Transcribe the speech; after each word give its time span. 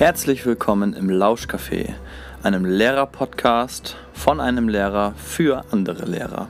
Herzlich 0.00 0.46
willkommen 0.46 0.94
im 0.94 1.10
Lauschcafé, 1.10 1.92
einem 2.42 2.64
Lehrer-Podcast 2.64 3.98
von 4.14 4.40
einem 4.40 4.66
Lehrer 4.66 5.12
für 5.14 5.62
andere 5.72 6.06
Lehrer, 6.06 6.48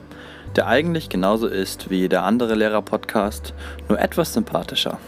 der 0.55 0.67
eigentlich 0.67 1.09
genauso 1.09 1.47
ist 1.47 1.89
wie 1.89 1.97
jeder 1.97 2.23
andere 2.23 2.55
Lehrer-Podcast, 2.55 3.53
nur 3.89 3.99
etwas 3.99 4.31
sympathischer. 4.31 5.01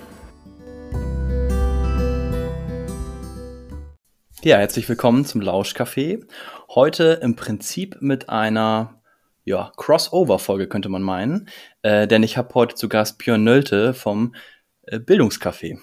Ja, 4.42 4.58
herzlich 4.58 4.90
willkommen 4.90 5.24
zum 5.24 5.40
Lauschcafé. 5.40 6.28
Heute 6.68 7.22
im 7.22 7.38
Prinzip 7.38 7.96
mit 8.02 8.28
einer 8.28 9.02
ja, 9.46 9.72
Crossover-Folge 9.78 10.68
könnte 10.68 10.90
man 10.90 11.02
meinen, 11.02 11.48
äh, 11.82 12.10
denn 12.10 12.24
ich 12.24 12.36
habe 12.36 12.54
heute 12.56 12.76
zu 12.76 12.90
Gast 12.90 13.20
Björn 13.20 13.46
Nölte 13.46 13.94
vom 13.94 14.36
äh, 14.82 15.00
Bildungscafé. 15.00 15.80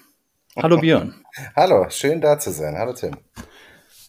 Hallo 0.57 0.77
Björn. 0.81 1.25
Hallo, 1.55 1.89
schön 1.91 2.21
da 2.21 2.37
zu 2.39 2.51
sein. 2.51 2.77
Hallo 2.77 2.93
Tim. 2.93 3.17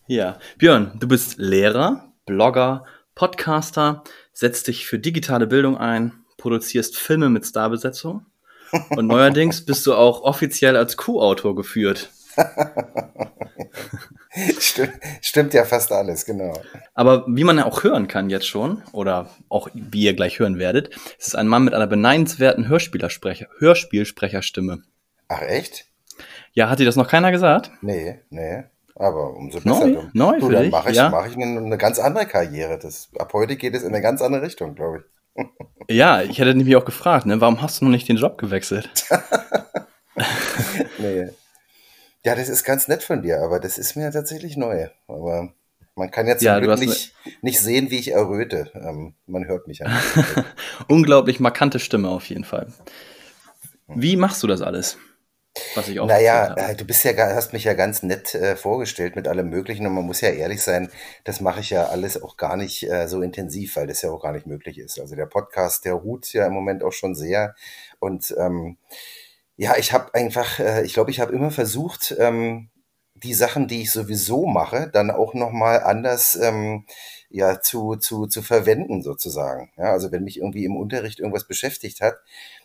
Ja, 0.08 0.40
Björn, 0.58 0.98
du 1.00 1.08
bist 1.08 1.38
Lehrer, 1.38 2.12
Blogger, 2.26 2.86
Podcaster, 3.14 4.04
setzt 4.34 4.68
dich 4.68 4.88
für 4.88 4.98
digitale 4.98 5.46
Bildung 5.48 5.78
ein, 5.78 6.14
produzierst 6.38 6.98
Filme 6.98 7.30
mit 7.30 7.46
Starbesetzung 7.46 8.26
und 8.90 9.08
neuerdings 9.08 9.66
bist 9.66 9.86
du 9.86 9.94
auch 9.94 10.24
offiziell 10.24 10.76
als 10.76 10.98
Co-Autor 10.98 11.56
geführt. 11.56 12.10
stimmt, 14.60 14.94
stimmt 15.22 15.54
ja 15.54 15.66
fast 15.66 15.92
alles, 15.92 16.26
genau. 16.26 16.60
Aber 16.94 17.26
wie 17.28 17.44
man 17.44 17.58
ja 17.58 17.66
auch 17.66 17.84
hören 17.84 18.08
kann 18.08 18.30
jetzt 18.30 18.48
schon, 18.48 18.82
oder 18.94 19.30
auch 19.50 19.68
wie 19.74 20.06
ihr 20.06 20.16
gleich 20.16 20.40
hören 20.40 20.58
werdet, 20.58 20.96
ist 21.20 21.28
es 21.28 21.36
ein 21.36 21.48
Mann 21.48 21.66
mit 21.66 21.74
einer 21.74 21.88
beneidenswerten 21.88 22.68
Hörspielsprecherstimme. 22.68 24.84
Ach 25.28 25.42
echt? 25.42 25.91
Ja, 26.54 26.70
hat 26.70 26.80
dir 26.80 26.86
das 26.86 26.96
noch 26.96 27.08
keiner 27.08 27.32
gesagt? 27.32 27.72
Nee, 27.82 28.20
nee. 28.30 28.64
Aber 28.96 29.36
umso 29.36 29.60
besser. 29.60 29.88
Neu, 29.88 30.04
neu 30.14 30.40
du, 30.40 30.48
für 30.48 30.54
dann 30.54 30.70
mache 30.70 30.92
ich, 30.92 30.98
ja. 30.98 31.10
mach 31.10 31.26
ich 31.26 31.36
eine, 31.36 31.60
eine 31.60 31.78
ganz 31.78 31.98
andere 31.98 32.26
Karriere. 32.26 32.78
Das, 32.78 33.10
ab 33.18 33.32
heute 33.34 33.56
geht 33.56 33.74
es 33.74 33.84
in 33.84 33.90
eine 33.90 34.02
ganz 34.02 34.22
andere 34.22 34.42
Richtung, 34.42 34.76
glaube 34.76 35.00
ich. 35.00 35.46
Ja, 35.90 36.22
ich 36.22 36.40
hätte 36.40 36.54
nämlich 36.54 36.76
auch 36.76 36.86
gefragt, 36.86 37.26
ne, 37.26 37.42
warum 37.42 37.62
hast 37.62 37.82
du 37.82 37.86
noch 37.86 37.92
nicht 37.92 38.08
den 38.08 38.16
Job 38.16 38.38
gewechselt? 38.38 38.92
nee. 41.00 41.30
Ja, 42.24 42.36
das 42.36 42.50
ist 42.50 42.64
ganz 42.64 42.88
nett 42.88 43.04
von 43.04 43.24
dir, 43.24 43.42
aber 43.42 43.60
das 43.60 43.78
ist 43.78 43.96
mir 43.96 44.12
tatsächlich 44.12 44.56
neu. 44.56 44.88
Aber 45.08 45.54
man 45.96 46.12
kann 46.12 46.28
jetzt 46.28 46.44
Ja, 46.44 46.60
nicht, 46.60 47.16
nicht 47.42 47.60
sehen, 47.60 47.90
wie 47.90 47.98
ich 47.98 48.12
erröte. 48.12 48.72
Ähm, 48.76 49.16
man 49.26 49.48
hört 49.48 49.68
mich 49.68 49.80
nicht. 49.82 49.92
Unglaublich 50.88 51.40
markante 51.40 51.80
Stimme 51.80 52.10
auf 52.10 52.26
jeden 52.30 52.44
Fall. 52.44 52.68
Wie 53.88 54.16
machst 54.16 54.44
du 54.44 54.48
das 54.48 54.62
alles? 54.62 54.98
Was 55.76 55.88
ich 55.88 56.00
auch 56.00 56.08
Naja, 56.08 56.56
äh, 56.56 56.76
du 56.76 56.86
bist 56.86 57.04
ja, 57.04 57.14
hast 57.18 57.54
mich 57.54 57.66
ja 57.66 57.74
ganz 57.74 58.04
nett 58.04 58.34
äh, 58.36 58.56
vorgestellt 58.56 59.16
mit 59.16 59.28
allem 59.28 59.50
Möglichen 59.50 59.86
und 59.86 59.94
man 59.94 60.06
muss 60.06 60.22
ja 60.22 60.30
ehrlich 60.30 60.62
sein, 60.62 60.90
das 61.24 61.42
mache 61.42 61.60
ich 61.60 61.70
ja 61.70 61.88
alles 61.88 62.22
auch 62.22 62.38
gar 62.38 62.56
nicht 62.56 62.84
äh, 62.84 63.08
so 63.08 63.22
intensiv, 63.22 63.76
weil 63.76 63.88
das 63.88 64.02
ja 64.02 64.12
auch 64.12 64.22
gar 64.22 64.32
nicht 64.32 64.48
möglich 64.48 64.78
ist. 64.78 65.00
Also 65.00 65.16
der 65.16 65.26
Podcast, 65.26 65.86
der 65.86 65.94
ruht 65.94 66.32
ja 66.34 66.48
im 66.48 66.54
Moment 66.54 66.84
auch 66.84 66.94
schon 66.94 67.16
sehr 67.16 67.56
und 68.00 68.34
ähm, 68.38 68.78
ja, 69.58 69.78
ich 69.78 69.94
habe 69.94 70.14
einfach, 70.14 70.60
äh, 70.60 70.84
ich 70.84 70.94
glaube, 70.94 71.12
ich 71.12 71.20
habe 71.20 71.34
immer 71.34 71.52
versucht, 71.52 72.16
ähm, 72.18 72.70
die 73.14 73.34
Sachen, 73.34 73.68
die 73.68 73.82
ich 73.82 73.92
sowieso 73.92 74.46
mache, 74.46 74.90
dann 74.92 75.12
auch 75.12 75.34
nochmal 75.34 75.82
anders 75.84 76.36
ähm, 76.36 76.86
ja, 77.30 77.62
zu, 77.62 77.96
zu, 77.96 78.26
zu 78.26 78.42
verwenden 78.42 79.04
sozusagen. 79.04 79.72
Ja, 79.78 79.92
also 79.92 80.12
wenn 80.12 80.24
mich 80.24 80.38
irgendwie 80.38 80.66
im 80.66 80.76
Unterricht 80.76 81.20
irgendwas 81.20 81.48
beschäftigt 81.48 82.02
hat, 82.02 82.16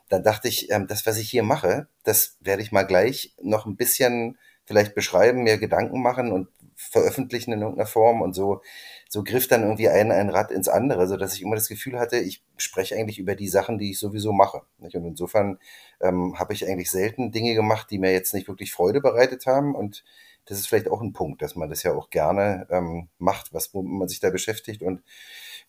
dann 0.09 0.23
dachte 0.23 0.49
ich, 0.49 0.71
ähm, 0.71 0.87
das, 0.87 1.07
was 1.07 1.19
ich 1.19 1.29
hier 1.29 1.43
mache, 1.43 1.89
das 2.05 2.37
werde 2.41 2.63
ich 2.63 2.73
mal 2.73 2.85
gleich 2.85 3.35
noch 3.43 3.67
ein 3.67 3.77
bisschen 3.77 4.39
vielleicht 4.65 4.95
beschreiben, 4.95 5.45
mir 5.45 5.59
Gedanken 5.59 6.03
machen 6.03 6.33
und 6.33 6.49
veröffentlichen 6.75 7.53
in 7.53 7.63
irgendeiner 7.63 7.87
Form 7.87 8.21
und 8.21 8.35
so, 8.35 8.61
so 9.09 9.25
griff 9.25 9.49
dann 9.49 9.63
irgendwie 9.63 9.89
ein, 9.89 10.13
ein 10.13 10.29
Rad 10.29 10.51
ins 10.51 10.69
andere, 10.69 11.07
so 11.09 11.17
dass 11.17 11.35
ich 11.35 11.43
immer 11.43 11.55
das 11.55 11.69
Gefühl 11.69 11.99
hatte, 11.99 12.19
ich 12.19 12.45
spreche 12.59 12.97
eigentlich 12.97 13.19
über 13.19 13.35
die 13.35 13.49
Sachen, 13.49 13.79
die 13.79 13.93
ich 13.93 13.99
sowieso 13.99 14.33
mache. 14.33 14.63
Nicht? 14.79 14.95
Und 14.95 15.07
insofern 15.07 15.59
ähm, 16.01 16.39
habe 16.39 16.53
ich 16.53 16.67
eigentlich 16.67 16.91
selten 16.91 17.33
Dinge 17.33 17.55
gemacht, 17.55 17.91
die 17.91 17.99
mir 17.99 18.13
jetzt 18.13 18.35
nicht 18.35 18.49
wirklich 18.49 18.73
Freude 18.73 19.01
bereitet 19.01 19.47
haben 19.47 19.75
und 19.75 20.05
das 20.45 20.59
ist 20.59 20.69
vielleicht 20.69 20.89
auch 20.89 21.01
ein 21.01 21.13
Punkt, 21.13 21.43
dass 21.43 21.57
man 21.57 21.69
das 21.69 21.83
ja 21.83 21.93
auch 21.93 22.11
gerne 22.11 22.67
ähm, 22.71 23.09
macht, 23.19 23.53
was 23.53 23.71
man 23.75 24.07
sich 24.07 24.21
da 24.21 24.31
beschäftigt 24.31 24.83
und 24.83 25.03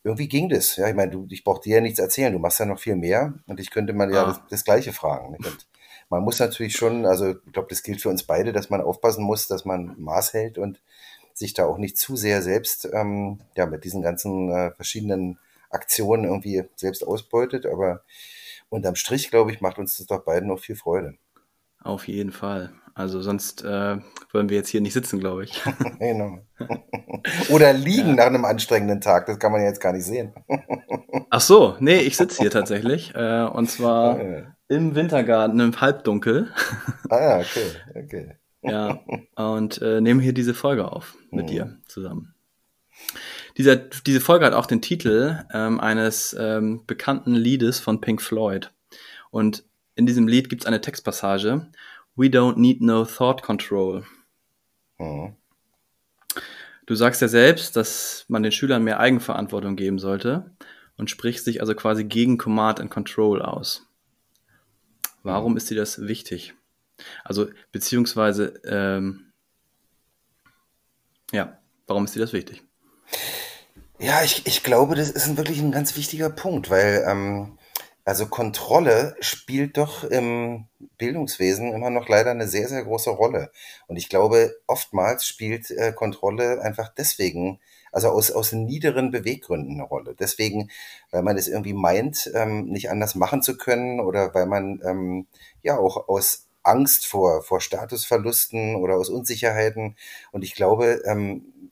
irgendwie 0.03 0.27
ging 0.27 0.49
das. 0.49 0.75
Ja, 0.77 0.87
ich 0.87 0.95
meine, 0.95 1.11
du, 1.11 1.27
ich 1.29 1.43
brauche 1.43 1.61
dir 1.61 1.75
ja 1.75 1.81
nichts 1.81 1.99
erzählen. 1.99 2.33
Du 2.33 2.39
machst 2.39 2.59
ja 2.59 2.65
noch 2.65 2.79
viel 2.79 2.95
mehr 2.95 3.33
und 3.47 3.59
ich 3.59 3.71
könnte 3.71 3.93
mal 3.93 4.11
ja 4.13 4.23
Ah. 4.23 4.27
das, 4.27 4.41
das 4.49 4.63
Gleiche 4.63 4.93
fragen. 4.93 5.35
Und 5.35 5.67
man 6.09 6.23
muss 6.23 6.39
natürlich 6.39 6.75
schon, 6.75 7.05
also 7.05 7.31
ich 7.31 7.51
glaube, 7.51 7.67
das 7.69 7.83
gilt 7.83 8.01
für 8.01 8.09
uns 8.09 8.23
beide, 8.23 8.53
dass 8.53 8.69
man 8.69 8.81
aufpassen 8.81 9.23
muss, 9.23 9.47
dass 9.47 9.65
man 9.65 9.95
Maß 9.99 10.33
hält 10.33 10.57
und 10.57 10.81
sich 11.33 11.53
da 11.53 11.65
auch 11.65 11.77
nicht 11.77 11.97
zu 11.97 12.15
sehr 12.15 12.41
selbst 12.41 12.89
ähm, 12.93 13.39
ja 13.55 13.65
mit 13.65 13.83
diesen 13.83 14.01
ganzen 14.01 14.49
äh, 14.51 14.71
verschiedenen 14.71 15.37
Aktionen 15.69 16.23
irgendwie 16.23 16.63
selbst 16.75 17.05
ausbeutet. 17.05 17.65
Aber 17.65 18.01
unterm 18.69 18.95
Strich, 18.95 19.29
glaube 19.29 19.51
ich, 19.51 19.61
macht 19.61 19.77
uns 19.77 19.97
das 19.97 20.07
doch 20.07 20.23
beiden 20.23 20.47
noch 20.47 20.59
viel 20.59 20.75
Freude. 20.75 21.15
Auf 21.87 22.07
jeden 22.07 22.31
Fall. 22.31 22.71
Also 22.93 23.21
sonst 23.21 23.63
äh, 23.63 23.97
würden 24.31 24.49
wir 24.49 24.57
jetzt 24.57 24.69
hier 24.69 24.81
nicht 24.81 24.93
sitzen, 24.93 25.19
glaube 25.19 25.43
ich. 25.45 25.61
Genau. 25.99 26.39
Oder 27.49 27.73
liegen 27.73 28.15
nach 28.15 28.25
einem 28.25 28.43
anstrengenden 28.45 29.01
Tag, 29.01 29.27
das 29.27 29.37
kann 29.39 29.51
man 29.51 29.61
ja 29.61 29.67
jetzt 29.67 29.79
gar 29.81 29.93
nicht 29.93 30.05
sehen. 30.05 30.33
Ach 31.29 31.41
so, 31.41 31.75
nee, 31.79 31.97
ich 31.99 32.17
sitze 32.17 32.41
hier 32.41 32.51
tatsächlich. 32.51 33.13
Äh, 33.15 33.43
und 33.43 33.69
zwar 33.69 34.19
Ah, 34.19 34.55
im 34.67 34.95
Wintergarten 34.95 35.59
im 35.59 35.79
Halbdunkel. 35.79 36.51
ja, 37.11 37.39
okay, 37.39 37.71
okay. 37.95 38.31
Ja, 38.63 38.99
und 39.35 39.81
äh, 39.81 40.01
nehme 40.01 40.21
hier 40.23 40.33
diese 40.33 40.53
Folge 40.55 40.91
auf 40.91 41.15
mit 41.31 41.45
Mhm. 41.45 41.49
dir 41.49 41.77
zusammen. 41.87 42.33
Dieser, 43.57 43.75
diese 43.75 44.21
Folge 44.21 44.45
hat 44.45 44.53
auch 44.53 44.65
den 44.65 44.81
Titel 44.81 45.43
ähm, 45.53 45.79
eines 45.79 46.35
ähm, 46.39 46.83
bekannten 46.87 47.33
Liedes 47.35 47.79
von 47.79 48.01
Pink 48.01 48.21
Floyd. 48.21 48.71
Und 49.29 49.63
in 49.97 50.05
diesem 50.05 50.27
Lied 50.27 50.49
gibt 50.49 50.61
es 50.61 50.65
eine 50.67 50.79
Textpassage: 50.79 51.67
We 52.15 52.27
don't 52.27 52.57
need 52.57 52.81
no 52.81 53.03
thought 53.03 53.41
control. 53.41 54.05
Mhm. 54.97 55.35
Du 56.85 56.95
sagst 56.95 57.21
ja 57.21 57.27
selbst, 57.27 57.75
dass 57.75 58.25
man 58.29 58.43
den 58.43 58.51
Schülern 58.51 58.83
mehr 58.83 58.99
Eigenverantwortung 58.99 59.75
geben 59.75 59.99
sollte 59.99 60.51
und 60.95 61.09
sprichst 61.09 61.45
dich 61.45 61.59
also 61.59 61.75
quasi 61.75 62.05
gegen 62.05 62.37
Command 62.37 62.79
and 62.79 62.89
Control 62.89 63.41
aus. 63.41 63.85
Warum 65.23 65.57
ist 65.57 65.69
dir 65.69 65.75
das 65.75 66.07
wichtig? 66.07 66.53
Also, 67.23 67.49
beziehungsweise, 67.71 68.53
ähm, 68.65 69.33
ja, 71.31 71.59
warum 71.85 72.05
ist 72.05 72.15
dir 72.15 72.21
das 72.21 72.33
wichtig? 72.33 72.63
Ja, 73.99 74.23
ich, 74.23 74.45
ich 74.45 74.63
glaube, 74.63 74.95
das 74.95 75.09
ist 75.09 75.35
wirklich 75.37 75.59
ein 75.59 75.71
ganz 75.71 75.97
wichtiger 75.97 76.29
Punkt, 76.29 76.69
weil 76.69 77.03
ähm, 77.07 77.57
also 78.07 78.25
Kontrolle 78.27 79.17
spielt 79.19 79.75
doch 79.75 80.05
im 80.05 80.67
Bildungswesen 80.97 81.73
immer 81.73 81.89
noch 81.89 82.07
leider 82.07 82.31
eine 82.31 82.47
sehr, 82.47 82.69
sehr 82.69 82.85
große 82.85 83.09
Rolle. 83.09 83.51
Und 83.87 83.97
ich 83.97 84.07
glaube, 84.07 84.55
oftmals 84.65 85.25
spielt 85.25 85.69
äh, 85.71 85.91
Kontrolle 85.91 86.61
einfach 86.61 86.87
deswegen, 86.87 87.59
also 87.91 88.07
aus, 88.07 88.31
aus 88.31 88.53
niederen 88.53 89.11
Beweggründen 89.11 89.73
eine 89.73 89.83
Rolle. 89.83 90.15
Deswegen, 90.17 90.71
weil 91.11 91.21
man 91.21 91.37
es 91.37 91.49
irgendwie 91.49 91.73
meint, 91.73 92.31
ähm, 92.33 92.67
nicht 92.67 92.89
anders 92.89 93.15
machen 93.15 93.41
zu 93.41 93.57
können 93.57 93.99
oder 93.99 94.33
weil 94.33 94.45
man 94.45 94.81
ähm, 94.85 95.27
ja 95.61 95.77
auch 95.77 96.07
aus 96.07 96.47
Angst 96.63 97.07
vor, 97.07 97.43
vor 97.43 97.59
Statusverlusten 97.59 98.77
oder 98.77 98.95
aus 98.95 99.09
Unsicherheiten. 99.09 99.97
Und 100.31 100.45
ich 100.45 100.55
glaube, 100.55 101.01
ähm, 101.03 101.71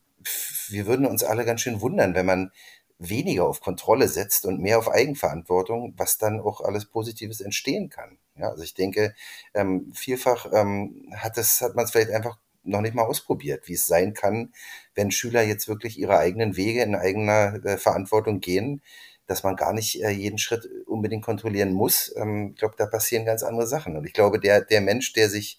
wir 0.68 0.86
würden 0.86 1.06
uns 1.06 1.24
alle 1.24 1.46
ganz 1.46 1.62
schön 1.62 1.80
wundern, 1.80 2.14
wenn 2.14 2.26
man 2.26 2.52
weniger 2.98 3.46
auf 3.46 3.60
Kontrolle 3.60 4.08
setzt 4.08 4.46
und 4.46 4.60
mehr 4.60 4.78
auf 4.78 4.88
Eigenverantwortung, 4.88 5.94
was 5.96 6.18
dann 6.18 6.40
auch 6.40 6.60
alles 6.60 6.86
Positives 6.86 7.40
entstehen 7.40 7.90
kann. 7.90 8.18
Ja, 8.36 8.50
also 8.50 8.62
ich 8.62 8.74
denke, 8.74 9.14
ähm, 9.54 9.92
vielfach 9.94 10.50
ähm, 10.52 11.12
hat 11.14 11.38
es, 11.38 11.60
hat 11.60 11.74
man 11.74 11.84
es 11.84 11.90
vielleicht 11.90 12.10
einfach 12.10 12.38
noch 12.64 12.80
nicht 12.80 12.94
mal 12.94 13.04
ausprobiert, 13.04 13.68
wie 13.68 13.74
es 13.74 13.86
sein 13.86 14.12
kann, 14.14 14.52
wenn 14.94 15.10
Schüler 15.10 15.42
jetzt 15.42 15.68
wirklich 15.68 15.98
ihre 15.98 16.18
eigenen 16.18 16.56
Wege 16.56 16.82
in 16.82 16.94
eigener 16.94 17.64
äh, 17.64 17.78
Verantwortung 17.78 18.40
gehen, 18.40 18.82
dass 19.26 19.42
man 19.42 19.56
gar 19.56 19.72
nicht 19.72 20.02
äh, 20.02 20.10
jeden 20.10 20.38
Schritt 20.38 20.68
unbedingt 20.86 21.24
kontrollieren 21.24 21.72
muss. 21.72 22.14
Ähm, 22.16 22.50
ich 22.54 22.58
glaube, 22.58 22.74
da 22.76 22.86
passieren 22.86 23.24
ganz 23.24 23.42
andere 23.42 23.66
Sachen. 23.66 23.96
Und 23.96 24.04
ich 24.06 24.12
glaube, 24.12 24.40
der, 24.40 24.62
der 24.62 24.80
Mensch, 24.80 25.12
der 25.12 25.28
sich, 25.28 25.58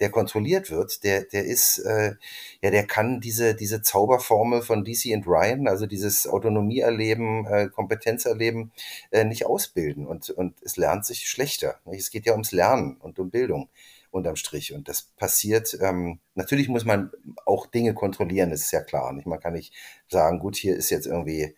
der 0.00 0.10
kontrolliert 0.10 0.70
wird, 0.70 1.04
der, 1.04 1.24
der 1.24 1.44
ist, 1.44 1.78
äh, 1.78 2.14
ja, 2.62 2.70
der 2.70 2.86
kann 2.86 3.20
diese, 3.20 3.54
diese 3.54 3.82
Zauberformel 3.82 4.62
von 4.62 4.84
DC 4.84 5.14
und 5.14 5.26
Ryan, 5.26 5.68
also 5.68 5.86
dieses 5.86 6.26
Autonomie 6.26 6.80
erleben, 6.80 7.46
äh, 7.46 7.68
Kompetenz 7.68 8.24
erleben, 8.26 8.72
äh, 9.10 9.24
nicht 9.24 9.46
ausbilden 9.46 10.06
und, 10.06 10.30
und 10.30 10.54
es 10.62 10.76
lernt 10.76 11.06
sich 11.06 11.28
schlechter. 11.28 11.80
nicht? 11.84 12.00
Es 12.00 12.10
geht 12.10 12.26
ja 12.26 12.32
ums 12.32 12.52
Lernen 12.52 12.96
und 12.96 13.18
um 13.18 13.30
Bildung 13.30 13.68
unterm 14.14 14.36
Strich. 14.36 14.72
Und 14.72 14.88
das 14.88 15.02
passiert, 15.02 15.76
ähm, 15.80 16.20
natürlich 16.34 16.68
muss 16.68 16.84
man 16.84 17.10
auch 17.44 17.66
Dinge 17.66 17.94
kontrollieren, 17.94 18.50
das 18.50 18.62
ist 18.62 18.72
ja 18.72 18.80
klar. 18.80 19.12
Nicht? 19.12 19.26
Man 19.26 19.40
kann 19.40 19.54
nicht 19.54 19.74
sagen, 20.08 20.38
gut, 20.38 20.56
hier 20.56 20.76
ist 20.76 20.90
jetzt 20.90 21.06
irgendwie, 21.06 21.54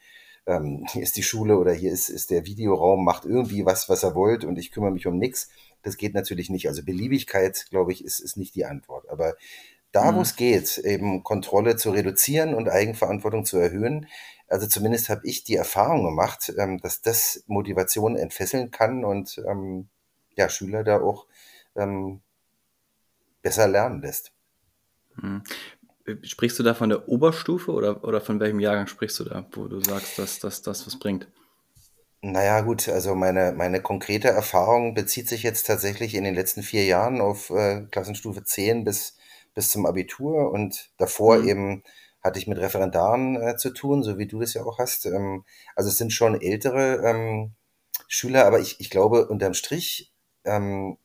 ähm, 0.46 0.86
hier 0.90 1.02
ist 1.02 1.16
die 1.16 1.22
Schule 1.22 1.58
oder 1.58 1.72
hier 1.72 1.92
ist, 1.92 2.08
ist 2.08 2.30
der 2.30 2.46
Videoraum, 2.46 3.04
macht 3.04 3.24
irgendwie 3.24 3.66
was, 3.66 3.88
was 3.88 4.02
er 4.02 4.14
wollt 4.14 4.44
und 4.44 4.58
ich 4.58 4.72
kümmere 4.72 4.92
mich 4.92 5.06
um 5.06 5.18
nichts. 5.18 5.50
Das 5.86 5.96
geht 5.96 6.14
natürlich 6.14 6.50
nicht. 6.50 6.66
Also 6.66 6.82
Beliebigkeit, 6.82 7.66
glaube 7.70 7.92
ich, 7.92 8.04
ist, 8.04 8.18
ist 8.18 8.36
nicht 8.36 8.56
die 8.56 8.64
Antwort. 8.64 9.08
Aber 9.08 9.36
da, 9.92 10.16
wo 10.16 10.20
es 10.20 10.34
geht, 10.34 10.78
eben 10.78 11.22
Kontrolle 11.22 11.76
zu 11.76 11.90
reduzieren 11.90 12.54
und 12.54 12.68
Eigenverantwortung 12.68 13.44
zu 13.44 13.56
erhöhen. 13.56 14.08
Also 14.48 14.66
zumindest 14.66 15.10
habe 15.10 15.20
ich 15.22 15.44
die 15.44 15.54
Erfahrung 15.54 16.04
gemacht, 16.04 16.52
ähm, 16.58 16.78
dass 16.78 17.02
das 17.02 17.44
Motivation 17.46 18.16
entfesseln 18.16 18.72
kann 18.72 19.04
und 19.04 19.40
ähm, 19.46 19.88
ja, 20.36 20.48
Schüler 20.48 20.82
da 20.82 21.00
auch 21.00 21.28
ähm, 21.76 22.20
besser 23.42 23.68
lernen 23.68 24.02
lässt. 24.02 24.32
Hm. 25.20 25.44
Sprichst 26.22 26.58
du 26.58 26.64
da 26.64 26.74
von 26.74 26.88
der 26.88 27.08
Oberstufe 27.08 27.70
oder, 27.70 28.02
oder 28.02 28.20
von 28.20 28.40
welchem 28.40 28.58
Jahrgang 28.58 28.88
sprichst 28.88 29.20
du 29.20 29.24
da, 29.24 29.46
wo 29.52 29.68
du 29.68 29.78
sagst, 29.78 30.18
dass 30.18 30.62
das 30.62 30.84
was 30.84 30.98
bringt? 30.98 31.28
Naja, 32.32 32.60
gut, 32.62 32.88
also 32.88 33.14
meine, 33.14 33.52
meine 33.52 33.80
konkrete 33.82 34.28
Erfahrung 34.28 34.94
bezieht 34.94 35.28
sich 35.28 35.42
jetzt 35.42 35.66
tatsächlich 35.66 36.14
in 36.14 36.24
den 36.24 36.34
letzten 36.34 36.62
vier 36.62 36.84
Jahren 36.84 37.20
auf 37.20 37.50
äh, 37.50 37.82
Klassenstufe 37.90 38.42
10 38.42 38.84
bis, 38.84 39.16
bis 39.54 39.70
zum 39.70 39.86
Abitur 39.86 40.50
und 40.50 40.90
davor 40.98 41.38
Mhm. 41.38 41.48
eben 41.48 41.82
hatte 42.24 42.38
ich 42.40 42.46
mit 42.48 42.58
Referendaren 42.58 43.36
äh, 43.40 43.56
zu 43.56 43.70
tun, 43.70 44.02
so 44.02 44.18
wie 44.18 44.26
du 44.26 44.40
das 44.40 44.54
ja 44.54 44.64
auch 44.64 44.78
hast. 44.78 45.06
Ähm, 45.06 45.44
also 45.76 45.88
es 45.90 45.98
sind 45.98 46.12
schon 46.12 46.40
ältere 46.40 46.96
ähm, 47.06 47.52
Schüler, 48.08 48.46
aber 48.46 48.60
ich, 48.60 48.80
ich 48.80 48.90
glaube, 48.90 49.28
unterm 49.28 49.54
Strich 49.54 50.12
ähm, 50.44 50.98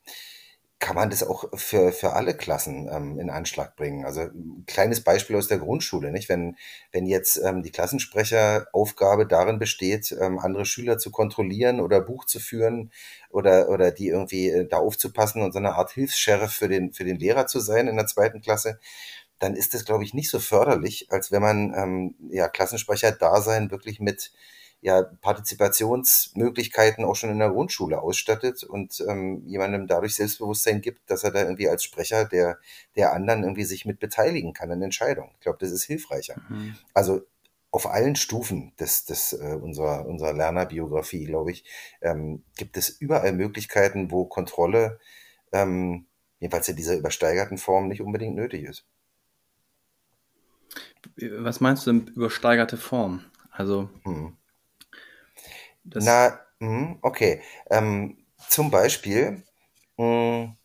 kann 0.82 0.96
man 0.96 1.10
das 1.10 1.22
auch 1.22 1.44
für, 1.54 1.92
für 1.92 2.14
alle 2.14 2.36
Klassen 2.36 2.90
ähm, 2.92 3.20
in 3.20 3.30
Anschlag 3.30 3.76
bringen. 3.76 4.04
Also 4.04 4.22
ein 4.22 4.64
kleines 4.66 5.00
Beispiel 5.04 5.36
aus 5.36 5.46
der 5.46 5.58
Grundschule, 5.58 6.10
nicht? 6.10 6.28
Wenn, 6.28 6.56
wenn 6.90 7.06
jetzt 7.06 7.36
ähm, 7.36 7.62
die 7.62 7.70
Klassensprecheraufgabe 7.70 9.28
darin 9.28 9.60
besteht, 9.60 10.10
ähm, 10.20 10.40
andere 10.40 10.66
Schüler 10.66 10.98
zu 10.98 11.12
kontrollieren 11.12 11.78
oder 11.78 12.00
Buch 12.00 12.24
zu 12.24 12.40
führen 12.40 12.90
oder, 13.30 13.68
oder 13.68 13.92
die 13.92 14.08
irgendwie 14.08 14.48
äh, 14.48 14.66
da 14.66 14.78
aufzupassen 14.78 15.42
und 15.42 15.52
so 15.52 15.60
eine 15.60 15.76
Art 15.76 15.92
Hilfs-Sheriff 15.92 16.52
für 16.52 16.68
den, 16.68 16.92
für 16.92 17.04
den 17.04 17.16
Lehrer 17.16 17.46
zu 17.46 17.60
sein 17.60 17.86
in 17.86 17.94
der 17.94 18.06
zweiten 18.06 18.40
Klasse, 18.40 18.80
dann 19.38 19.54
ist 19.54 19.74
das, 19.74 19.84
glaube 19.84 20.02
ich, 20.02 20.14
nicht 20.14 20.30
so 20.30 20.40
förderlich, 20.40 21.06
als 21.12 21.30
wenn 21.30 21.42
man 21.42 21.74
ähm, 21.76 22.16
ja, 22.28 22.48
Klassensprecher-Dasein 22.48 23.70
wirklich 23.70 24.00
mit 24.00 24.32
ja, 24.82 25.02
Partizipationsmöglichkeiten 25.02 27.04
auch 27.04 27.14
schon 27.14 27.30
in 27.30 27.38
der 27.38 27.50
Grundschule 27.50 28.02
ausstattet 28.02 28.64
und 28.64 29.02
ähm, 29.08 29.42
jemandem 29.46 29.86
dadurch 29.86 30.16
Selbstbewusstsein 30.16 30.80
gibt, 30.80 31.08
dass 31.08 31.22
er 31.22 31.30
da 31.30 31.42
irgendwie 31.42 31.68
als 31.68 31.84
Sprecher 31.84 32.24
der, 32.24 32.58
der 32.96 33.12
anderen 33.12 33.44
irgendwie 33.44 33.64
sich 33.64 33.86
mit 33.86 34.00
beteiligen 34.00 34.52
kann 34.52 34.72
an 34.72 34.82
Entscheidungen. 34.82 35.30
Ich 35.34 35.40
glaube, 35.40 35.58
das 35.60 35.70
ist 35.70 35.84
hilfreicher. 35.84 36.34
Mhm. 36.48 36.74
Also 36.94 37.22
auf 37.70 37.86
allen 37.86 38.16
Stufen 38.16 38.72
des, 38.80 39.04
des, 39.04 39.34
äh, 39.34 39.54
unserer, 39.54 40.04
unserer 40.04 40.32
Lernerbiografie, 40.32 41.26
glaube 41.26 41.52
ich, 41.52 41.64
ähm, 42.00 42.42
gibt 42.56 42.76
es 42.76 42.88
überall 42.88 43.32
Möglichkeiten, 43.32 44.10
wo 44.10 44.24
Kontrolle, 44.24 44.98
ähm, 45.52 46.06
jedenfalls 46.40 46.68
in 46.68 46.76
dieser 46.76 46.96
übersteigerten 46.96 47.56
Form, 47.56 47.86
nicht 47.86 48.02
unbedingt 48.02 48.34
nötig 48.34 48.64
ist. 48.64 48.84
Was 51.16 51.60
meinst 51.60 51.86
du 51.86 51.92
denn 51.92 52.08
übersteigerte 52.08 52.76
Form? 52.76 53.24
Also, 53.52 53.88
Hm. 54.02 54.36
Das, 55.84 56.04
Na, 56.04 56.40
hm, 56.60 56.98
okay. 57.02 57.42
Ähm, 57.70 58.16
zum 58.48 58.70
Beispiel, 58.70 59.42
hm, 59.98 60.56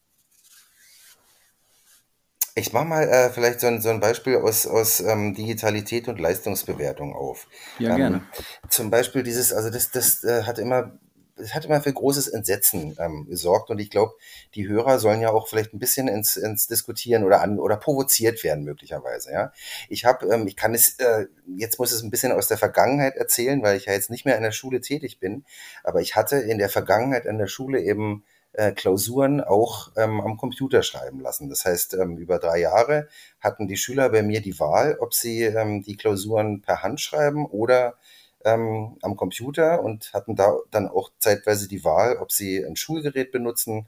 ich 2.56 2.74
mache 2.74 2.86
mal 2.86 3.04
äh, 3.08 3.30
vielleicht 3.30 3.60
so 3.60 3.68
ein, 3.68 3.82
so 3.82 3.90
ein 3.90 4.00
Beispiel 4.00 4.38
aus, 4.38 4.66
aus 4.66 5.00
ähm, 5.00 5.36
Digitalität 5.36 6.08
und 6.08 6.20
Leistungsbewertung 6.20 7.16
auf. 7.16 7.48
ja, 7.78 7.90
Ähm, 7.90 7.96
gerne. 7.96 8.28
zum 8.70 8.90
Beispiel 8.90 9.22
dieses, 9.24 9.54
also 9.54 9.70
das, 9.70 9.92
das 9.92 10.24
äh, 10.24 10.44
hat 10.44 10.58
immer, 10.60 10.98
es 11.40 11.54
hat 11.54 11.66
immer 11.66 11.82
für 11.82 11.94
großes 11.94 12.28
Entsetzen 12.28 12.96
ähm, 13.00 13.26
gesorgt 13.28 13.70
und 13.70 13.80
ich 13.80 13.90
glaube, 13.90 14.14
die 14.56 14.68
Hörer 14.68 15.00
sollen 15.00 15.22
ja 15.22 15.32
auch 15.32 15.48
vielleicht 15.48 15.74
ein 15.74 15.80
bisschen 15.80 16.08
ins, 16.08 16.38
ins 16.38 16.68
Diskutieren 16.68 17.24
oder 17.24 17.42
an 17.42 17.60
oder 17.60 17.78
provoziert 17.78 18.44
werden 18.44 18.64
möglicherweise. 18.64 19.32
Ja, 19.32 19.52
ich 19.90 20.06
habe, 20.06 20.28
ähm, 20.34 20.48
ich 20.48 20.56
kann 20.56 20.74
es 20.74 21.00
äh, 21.00 21.26
jetzt 21.56 21.80
muss 21.80 21.92
es 21.92 22.04
ein 22.04 22.10
bisschen 22.10 22.32
aus 22.32 22.48
der 22.48 22.58
Vergangenheit 22.58 23.16
erzählen, 23.16 23.62
weil 23.62 23.78
ich 23.78 23.86
ja 23.86 23.94
jetzt 23.94 24.10
nicht 24.10 24.26
mehr 24.26 24.38
in 24.38 24.44
der 24.44 24.52
Schule 24.52 24.82
tätig 24.82 25.20
bin, 25.20 25.46
aber 25.84 26.02
ich 26.02 26.16
hatte 26.16 26.38
in 26.38 26.58
der 26.58 26.70
Vergangenheit 26.70 27.28
an 27.28 27.38
der 27.38 27.48
Schule 27.48 27.82
eben 27.82 28.24
äh, 28.54 28.72
Klausuren 28.72 29.42
auch 29.42 29.92
ähm, 29.96 30.20
am 30.20 30.38
Computer 30.38 30.84
schreiben 30.84 31.20
lassen. 31.20 31.50
Das 31.50 31.66
heißt, 31.66 31.94
ähm, 31.94 32.18
über 32.18 32.40
drei 32.40 32.60
Jahre 32.60 33.08
hatten 33.40 33.68
die 33.68 33.78
Schüler 33.78 34.10
bei 34.10 34.24
mir 34.24 34.42
die 34.42 34.60
Wahl, 34.60 34.98
ob 35.00 35.14
sie 35.14 35.44
ähm, 35.44 35.84
die 35.84 35.96
Klausuren 35.96 36.62
per 36.62 36.82
Hand 36.82 37.00
schreiben 37.00 37.46
oder 37.46 37.98
ähm, 38.48 38.98
am 39.04 39.16
Computer 39.18 39.84
und 39.84 40.14
hatten 40.14 40.36
da 40.36 40.58
dann 40.72 40.88
auch 40.90 41.12
zeitweise 41.20 41.68
die 41.68 41.84
Wahl, 41.84 42.18
ob 42.18 42.32
sie 42.32 42.64
ein 42.66 42.78
Schulgerät 42.78 43.32
benutzen. 43.32 43.88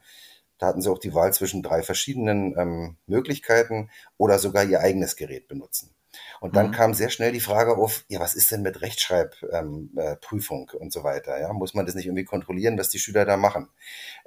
Da 0.58 0.68
hatten 0.68 0.82
sie 0.82 0.92
auch 0.92 1.00
die 1.00 1.14
Wahl 1.14 1.34
zwischen 1.34 1.64
drei 1.64 1.84
verschiedenen 1.84 2.58
ähm, 2.58 2.98
Möglichkeiten 3.08 3.90
oder 4.18 4.40
sogar 4.40 4.66
ihr 4.66 4.82
eigenes 4.82 5.16
Gerät 5.16 5.48
benutzen. 5.48 5.96
Und 6.42 6.56
dann 6.56 6.72
Mhm. 6.72 6.72
kam 6.72 6.94
sehr 6.94 7.10
schnell 7.10 7.32
die 7.32 7.40
Frage 7.40 7.78
auf, 7.78 8.04
ja, 8.10 8.20
was 8.20 8.34
ist 8.34 8.52
denn 8.52 8.64
mit 8.64 8.82
Rechtschreibprüfung 8.82 10.70
ähm, 10.72 10.76
äh, 10.76 10.78
und 10.84 10.92
so 10.92 11.04
weiter? 11.04 11.40
Ja, 11.40 11.54
muss 11.54 11.74
man 11.76 11.86
das 11.86 11.96
nicht 11.96 12.08
irgendwie 12.08 12.26
kontrollieren, 12.26 12.78
was 12.78 12.90
die 12.90 13.00
Schüler 13.00 13.26
da 13.26 13.38
machen? 13.38 13.70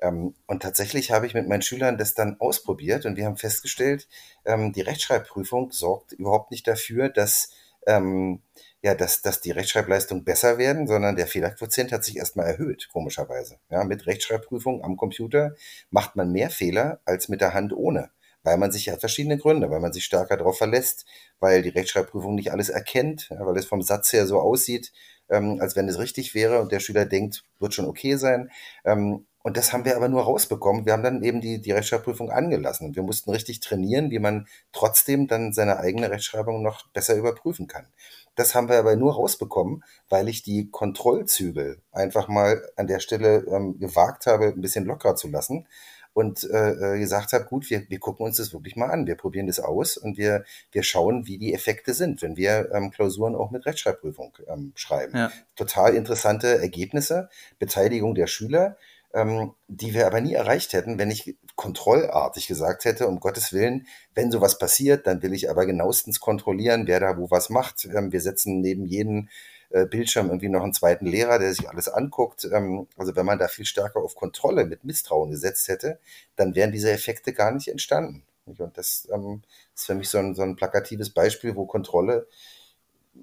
Ähm, 0.00 0.34
und 0.46 0.62
tatsächlich 0.62 1.10
habe 1.12 1.26
ich 1.26 1.34
mit 1.34 1.48
meinen 1.48 1.62
Schülern 1.62 1.98
das 1.98 2.14
dann 2.14 2.36
ausprobiert 2.40 3.06
und 3.06 3.16
wir 3.16 3.26
haben 3.26 3.36
festgestellt, 3.36 4.08
ähm, 4.44 4.72
die 4.72 4.82
Rechtschreibprüfung 4.82 5.72
sorgt 5.72 6.12
überhaupt 6.12 6.50
nicht 6.50 6.66
dafür, 6.66 7.08
dass, 7.08 7.50
ähm, 7.86 8.42
ja, 8.82 8.94
dass, 8.94 9.22
dass 9.22 9.40
die 9.40 9.52
Rechtschreibleistungen 9.52 10.24
besser 10.24 10.58
werden, 10.58 10.88
sondern 10.88 11.14
der 11.16 11.28
Fehlerquotient 11.28 11.92
hat 11.92 12.04
sich 12.04 12.16
erstmal 12.16 12.46
erhöht, 12.46 12.88
komischerweise. 12.92 13.58
Ja, 13.70 13.84
mit 13.84 14.06
Rechtschreibprüfung 14.06 14.84
am 14.84 14.96
Computer 14.96 15.54
macht 15.90 16.16
man 16.16 16.32
mehr 16.32 16.50
Fehler 16.50 17.00
als 17.04 17.28
mit 17.28 17.40
der 17.40 17.54
Hand 17.54 17.72
ohne. 17.72 18.10
Weil 18.44 18.58
man 18.58 18.72
sich 18.72 18.86
ja 18.86 18.96
verschiedene 18.96 19.38
Gründe, 19.38 19.70
weil 19.70 19.78
man 19.78 19.92
sich 19.92 20.04
stärker 20.04 20.36
darauf 20.36 20.58
verlässt, 20.58 21.06
weil 21.38 21.62
die 21.62 21.68
Rechtschreibprüfung 21.68 22.34
nicht 22.34 22.50
alles 22.50 22.70
erkennt, 22.70 23.28
ja, 23.30 23.46
weil 23.46 23.56
es 23.56 23.66
vom 23.66 23.82
Satz 23.82 24.12
her 24.12 24.26
so 24.26 24.40
aussieht, 24.40 24.92
ähm, 25.30 25.58
als 25.60 25.76
wenn 25.76 25.88
es 25.88 26.00
richtig 26.00 26.34
wäre 26.34 26.60
und 26.60 26.72
der 26.72 26.80
Schüler 26.80 27.06
denkt, 27.06 27.44
wird 27.60 27.74
schon 27.74 27.86
okay 27.86 28.16
sein. 28.16 28.50
Ähm, 28.84 29.26
und 29.44 29.56
das 29.56 29.72
haben 29.72 29.84
wir 29.84 29.96
aber 29.96 30.08
nur 30.08 30.22
rausbekommen. 30.22 30.86
Wir 30.86 30.92
haben 30.92 31.02
dann 31.02 31.22
eben 31.22 31.40
die, 31.40 31.60
die 31.60 31.72
Rechtschreibprüfung 31.72 32.30
angelassen 32.30 32.86
und 32.86 32.96
wir 32.96 33.02
mussten 33.02 33.30
richtig 33.30 33.60
trainieren, 33.60 34.10
wie 34.10 34.20
man 34.20 34.46
trotzdem 34.72 35.26
dann 35.26 35.52
seine 35.52 35.78
eigene 35.78 36.10
Rechtschreibung 36.10 36.62
noch 36.62 36.88
besser 36.90 37.16
überprüfen 37.16 37.66
kann. 37.66 37.86
Das 38.34 38.54
haben 38.54 38.68
wir 38.68 38.78
aber 38.78 38.96
nur 38.96 39.14
rausbekommen, 39.14 39.84
weil 40.08 40.28
ich 40.28 40.42
die 40.42 40.70
Kontrollzügel 40.70 41.80
einfach 41.92 42.28
mal 42.28 42.62
an 42.76 42.86
der 42.86 43.00
Stelle 43.00 43.44
ähm, 43.48 43.78
gewagt 43.78 44.26
habe, 44.26 44.46
ein 44.46 44.60
bisschen 44.60 44.84
lockerer 44.84 45.16
zu 45.16 45.28
lassen 45.28 45.66
und 46.14 46.44
äh, 46.44 46.94
äh, 46.94 46.98
gesagt 46.98 47.32
habe, 47.32 47.44
gut, 47.46 47.68
wir, 47.70 47.88
wir 47.88 47.98
gucken 47.98 48.26
uns 48.26 48.36
das 48.36 48.52
wirklich 48.52 48.76
mal 48.76 48.90
an, 48.90 49.06
wir 49.06 49.16
probieren 49.16 49.46
das 49.46 49.60
aus 49.60 49.96
und 49.96 50.18
wir, 50.18 50.44
wir 50.70 50.82
schauen, 50.82 51.26
wie 51.26 51.38
die 51.38 51.54
Effekte 51.54 51.94
sind, 51.94 52.22
wenn 52.22 52.36
wir 52.36 52.70
ähm, 52.72 52.90
Klausuren 52.90 53.34
auch 53.34 53.50
mit 53.50 53.64
Rechtschreibprüfung 53.64 54.36
ähm, 54.48 54.72
schreiben. 54.74 55.16
Ja. 55.16 55.32
Total 55.56 55.94
interessante 55.94 56.58
Ergebnisse, 56.58 57.28
Beteiligung 57.58 58.14
der 58.14 58.26
Schüler, 58.26 58.76
ähm, 59.14 59.52
die 59.68 59.94
wir 59.94 60.06
aber 60.06 60.20
nie 60.20 60.34
erreicht 60.34 60.72
hätten, 60.72 60.98
wenn 60.98 61.10
ich 61.10 61.36
kontrollartig 61.56 62.46
gesagt 62.46 62.84
hätte, 62.84 63.06
um 63.08 63.20
Gottes 63.20 63.52
Willen, 63.52 63.86
wenn 64.14 64.30
sowas 64.30 64.58
passiert, 64.58 65.06
dann 65.06 65.22
will 65.22 65.34
ich 65.34 65.50
aber 65.50 65.66
genauestens 65.66 66.20
kontrollieren, 66.20 66.86
wer 66.86 67.00
da 67.00 67.18
wo 67.18 67.30
was 67.30 67.50
macht. 67.50 67.84
Ähm, 67.84 68.12
wir 68.12 68.20
setzen 68.20 68.60
neben 68.60 68.86
jeden 68.86 69.28
äh, 69.70 69.86
Bildschirm 69.86 70.28
irgendwie 70.28 70.48
noch 70.48 70.62
einen 70.62 70.72
zweiten 70.72 71.06
Lehrer, 71.06 71.38
der 71.38 71.54
sich 71.54 71.68
alles 71.68 71.88
anguckt. 71.88 72.44
Ähm, 72.52 72.86
also 72.96 73.16
wenn 73.16 73.26
man 73.26 73.38
da 73.38 73.48
viel 73.48 73.66
stärker 73.66 74.00
auf 74.00 74.14
Kontrolle 74.14 74.64
mit 74.64 74.84
Misstrauen 74.84 75.30
gesetzt 75.30 75.68
hätte, 75.68 75.98
dann 76.36 76.54
wären 76.54 76.72
diese 76.72 76.90
Effekte 76.90 77.32
gar 77.32 77.52
nicht 77.52 77.68
entstanden. 77.68 78.22
Und 78.44 78.76
das 78.76 79.08
ähm, 79.12 79.42
ist 79.74 79.86
für 79.86 79.94
mich 79.94 80.08
so 80.08 80.18
ein, 80.18 80.34
so 80.34 80.42
ein 80.42 80.56
plakatives 80.56 81.10
Beispiel, 81.10 81.54
wo 81.54 81.66
Kontrolle 81.66 82.26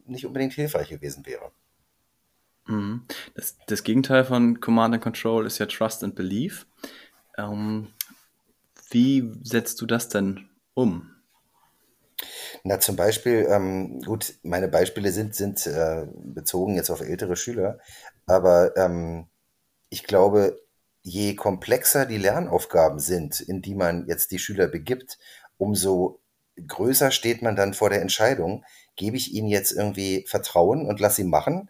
nicht 0.06 0.26
unbedingt 0.26 0.54
hilfreich 0.54 0.90
gewesen 0.90 1.26
wäre. 1.26 1.52
Mhm. 2.70 3.06
Das, 3.34 3.58
das 3.68 3.84
Gegenteil 3.84 4.24
von 4.24 4.62
Command 4.62 4.94
and 4.94 5.04
Control 5.04 5.46
ist 5.46 5.58
ja 5.58 5.66
Trust 5.66 6.04
and 6.04 6.16
Belief. 6.16 6.68
Ähm, 7.38 7.88
wie 8.92 9.32
setzt 9.44 9.82
du 9.82 9.86
das 9.86 10.08
denn 10.08 10.50
um? 10.76 11.10
Na, 12.64 12.80
zum 12.80 12.96
Beispiel, 12.96 13.48
ähm, 13.50 14.02
gut, 14.02 14.36
meine 14.44 14.68
Beispiele 14.68 15.12
sind, 15.12 15.36
sind 15.36 15.66
äh, 15.66 16.06
bezogen 16.14 16.76
jetzt 16.76 16.90
auf 16.90 17.02
ältere 17.02 17.36
Schüler, 17.36 17.80
aber 18.26 18.76
ähm, 18.78 19.28
ich 19.90 20.04
glaube, 20.04 20.60
je 21.02 21.36
komplexer 21.36 22.06
die 22.06 22.18
Lernaufgaben 22.18 23.00
sind, 23.00 23.40
in 23.40 23.62
die 23.62 23.74
man 23.74 24.06
jetzt 24.08 24.32
die 24.32 24.40
Schüler 24.40 24.68
begibt, 24.68 25.18
umso 25.58 26.20
größer 26.68 27.12
steht 27.12 27.42
man 27.42 27.56
dann 27.56 27.74
vor 27.74 27.90
der 27.90 28.02
Entscheidung, 28.02 28.66
gebe 28.98 29.16
ich 29.16 29.34
ihnen 29.34 29.48
jetzt 29.48 29.72
irgendwie 29.72 30.26
Vertrauen 30.28 30.86
und 30.86 31.00
lasse 31.00 31.18
sie 31.18 31.24
machen 31.24 31.70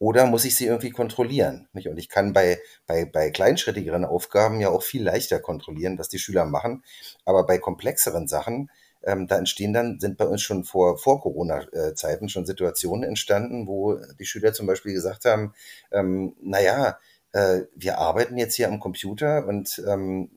oder 0.00 0.24
muss 0.26 0.46
ich 0.46 0.56
sie 0.56 0.66
irgendwie 0.66 0.90
kontrollieren? 0.90 1.68
Nicht? 1.74 1.86
Und 1.88 1.98
ich 1.98 2.08
kann 2.08 2.32
bei, 2.32 2.58
bei, 2.86 3.04
bei 3.04 3.30
kleinschrittigeren 3.30 4.06
Aufgaben 4.06 4.58
ja 4.58 4.70
auch 4.70 4.82
viel 4.82 5.04
leichter 5.04 5.38
kontrollieren, 5.40 5.98
was 5.98 6.08
die 6.08 6.18
Schüler 6.18 6.46
machen, 6.46 6.82
aber 7.26 7.44
bei 7.44 7.58
komplexeren 7.58 8.26
Sachen, 8.26 8.70
ähm, 9.02 9.28
da 9.28 9.36
entstehen 9.36 9.74
dann, 9.74 10.00
sind 10.00 10.16
bei 10.16 10.26
uns 10.26 10.40
schon 10.40 10.64
vor, 10.64 10.96
vor 10.96 11.20
Corona-Zeiten 11.20 12.30
schon 12.30 12.46
Situationen 12.46 13.04
entstanden, 13.04 13.66
wo 13.66 13.96
die 14.18 14.24
Schüler 14.24 14.54
zum 14.54 14.66
Beispiel 14.66 14.94
gesagt 14.94 15.26
haben, 15.26 15.52
ähm, 15.92 16.34
naja, 16.40 16.98
äh, 17.32 17.62
wir 17.76 17.98
arbeiten 17.98 18.38
jetzt 18.38 18.54
hier 18.54 18.68
am 18.68 18.80
Computer 18.80 19.46
und 19.46 19.82
ähm, 19.86 20.30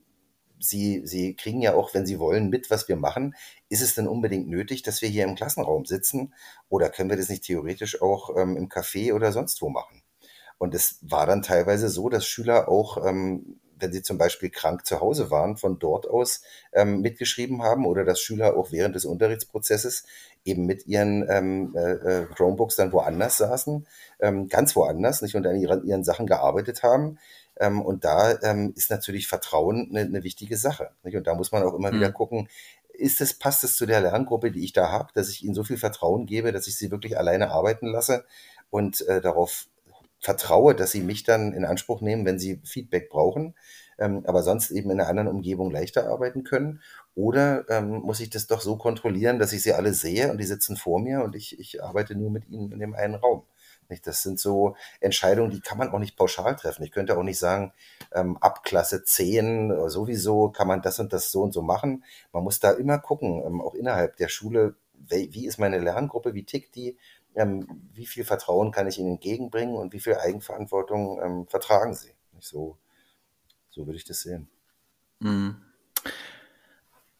Sie, 0.63 1.01
Sie 1.05 1.36
kriegen 1.36 1.62
ja 1.62 1.74
auch, 1.74 1.93
wenn 1.93 2.05
Sie 2.05 2.20
wollen, 2.20 2.50
mit, 2.50 2.70
was 2.70 2.88
wir 2.88 2.96
machen. 2.96 3.36
Ist 3.70 3.82
es 3.82 3.96
denn 3.96 4.08
unbedingt 4.08 4.48
nötig, 4.48 4.84
dass 4.84 5.01
wir 5.01 5.10
hier 5.10 5.25
im 5.25 5.36
Klassenraum 5.36 5.86
sitzen? 5.86 6.34
Oder 6.70 6.89
können 6.89 7.10
wir 7.10 7.17
das 7.17 7.29
nicht 7.29 7.43
theoretisch 7.43 8.01
auch 8.01 8.36
ähm, 8.38 8.58
im 8.58 8.70
Café 8.70 9.13
oder 9.13 9.32
sonst 9.32 9.62
wo 9.62 9.70
machen? 9.70 10.03
Und 10.58 10.74
es 10.74 11.00
war 11.01 11.25
dann 11.25 11.41
teilweise 11.41 11.89
so, 11.89 12.10
dass 12.10 12.25
Schüler 12.25 12.70
auch 12.70 13.05
ähm, 13.05 13.60
wenn 13.84 13.91
sie 13.91 14.01
zum 14.01 14.17
Beispiel 14.17 14.50
krank 14.50 14.86
zu 14.86 15.01
Hause 15.01 15.29
waren, 15.29 15.58
von 15.58 15.77
dort 15.77 16.10
aus 16.10 16.41
ähm, 16.72 17.01
mitgeschrieben 17.01 17.62
haben 17.62 17.86
oder 17.86 18.05
dass 18.05 18.20
Schüler 18.20 18.55
auch 18.55 18.72
während 18.72 18.96
des 18.96 19.05
Unterrichtsprozesses 19.05 20.05
eben 20.46 20.65
mit 20.65 20.88
ihren 20.88 21.27
ähm, 21.29 21.75
äh, 21.75 21.91
äh, 21.91 22.25
Chromebooks 22.27 22.75
dann 22.75 22.91
woanders 22.93 23.38
saßen, 23.38 23.86
ähm, 24.20 24.48
ganz 24.48 24.75
woanders, 24.75 25.22
nicht 25.22 25.36
an 25.36 25.43
ihren, 25.55 25.86
ihren 25.86 26.03
Sachen 26.03 26.27
gearbeitet 26.27 26.82
haben. 26.82 27.20
Ähm, 27.60 27.81
und 27.81 28.03
da 28.03 28.39
ähm, 28.41 28.74
ist 28.75 28.89
natürlich 28.89 29.27
Vertrauen 29.27 29.89
eine, 29.89 30.01
eine 30.01 30.24
wichtige 30.24 30.57
Sache. 30.57 30.91
Nicht? 31.03 31.15
Und 31.15 31.27
da 31.27 31.36
muss 31.36 31.51
man 31.51 31.63
auch 31.63 31.74
immer 31.74 31.91
mhm. 31.91 31.98
wieder 31.98 32.12
gucken, 32.12 32.50
ist 32.93 33.22
es, 33.22 33.33
passt 33.33 33.63
es 33.63 33.75
zu 33.75 33.86
der 33.86 34.01
Lerngruppe, 34.01 34.51
die 34.51 34.63
ich 34.63 34.74
da 34.74 34.91
habe, 34.91 35.10
dass 35.13 35.29
ich 35.29 35.43
ihnen 35.43 35.55
so 35.55 35.63
viel 35.63 35.77
Vertrauen 35.77 36.25
gebe, 36.25 36.51
dass 36.51 36.67
ich 36.67 36.77
sie 36.77 36.91
wirklich 36.91 37.17
alleine 37.17 37.51
arbeiten 37.51 37.88
lasse 37.88 38.25
und 38.69 39.01
äh, 39.07 39.19
darauf 39.19 39.67
vertraue, 40.19 40.74
dass 40.74 40.91
sie 40.91 41.01
mich 41.01 41.24
dann 41.24 41.53
in 41.53 41.65
Anspruch 41.65 42.01
nehmen, 42.01 42.25
wenn 42.25 42.39
sie 42.39 42.62
Feedback 42.63 43.10
brauchen, 43.10 43.55
ähm, 44.00 44.24
aber 44.25 44.41
sonst 44.41 44.72
eben 44.72 44.89
in 44.89 45.01
einer 45.01 45.10
anderen 45.10 45.27
Umgebung 45.27 45.69
leichter 45.69 46.07
arbeiten 46.07 46.43
können. 46.43 46.81
Oder 47.13 47.69
ähm, 47.69 48.01
muss 48.03 48.22
ich 48.22 48.29
das 48.29 48.48
doch 48.48 48.62
so 48.62 48.77
kontrollieren, 48.77 49.38
dass 49.38 49.53
ich 49.53 49.62
sie 49.62 49.74
alle 49.74 49.93
sehe 49.93 50.31
und 50.31 50.38
die 50.38 50.45
sitzen 50.45 50.77
vor 50.77 51.00
mir 51.01 51.24
und 51.24 51.36
ich, 51.36 51.60
ich 51.60 51.83
arbeite 51.83 52.15
nur 52.15 52.31
mit 52.31 52.48
ihnen 52.50 52.72
in 52.72 52.79
dem 52.79 52.95
einen 52.95 53.15
Raum. 53.15 53.43
Nicht? 53.89 54.07
Das 54.07 54.21
sind 54.21 54.39
so 54.39 54.75
Entscheidungen, 54.99 55.51
die 55.51 55.61
kann 55.61 55.77
man 55.77 55.89
auch 55.89 55.99
nicht 55.99 56.15
pauschal 56.15 56.55
treffen. 56.55 56.83
Ich 56.83 56.91
könnte 56.91 57.17
auch 57.17 57.23
nicht 57.23 57.39
sagen, 57.39 57.73
ähm, 58.11 58.37
ab 58.37 58.63
Klasse 58.63 59.03
10 59.03 59.89
sowieso 59.89 60.49
kann 60.49 60.67
man 60.67 60.81
das 60.81 60.99
und 60.99 61.13
das 61.13 61.31
so 61.31 61.41
und 61.41 61.53
so 61.53 61.61
machen. 61.61 62.03
Man 62.31 62.43
muss 62.43 62.59
da 62.59 62.71
immer 62.71 62.99
gucken, 62.99 63.43
ähm, 63.45 63.61
auch 63.61 63.73
innerhalb 63.73 64.17
der 64.17 64.27
Schule, 64.27 64.75
wie, 64.93 65.33
wie 65.33 65.47
ist 65.47 65.57
meine 65.57 65.79
Lerngruppe, 65.79 66.33
wie 66.33 66.45
tickt 66.45 66.75
die, 66.75 66.97
ähm, 67.35 67.89
wie 67.93 68.05
viel 68.05 68.25
Vertrauen 68.25 68.71
kann 68.71 68.87
ich 68.87 68.99
ihnen 68.99 69.11
entgegenbringen 69.11 69.75
und 69.75 69.93
wie 69.93 69.99
viel 69.99 70.15
Eigenverantwortung 70.15 71.21
ähm, 71.21 71.47
vertragen 71.47 71.93
sie. 71.93 72.13
So, 72.39 72.77
so 73.69 73.85
würde 73.85 73.97
ich 73.97 74.05
das 74.05 74.21
sehen. 74.21 74.49
Mhm. 75.19 75.55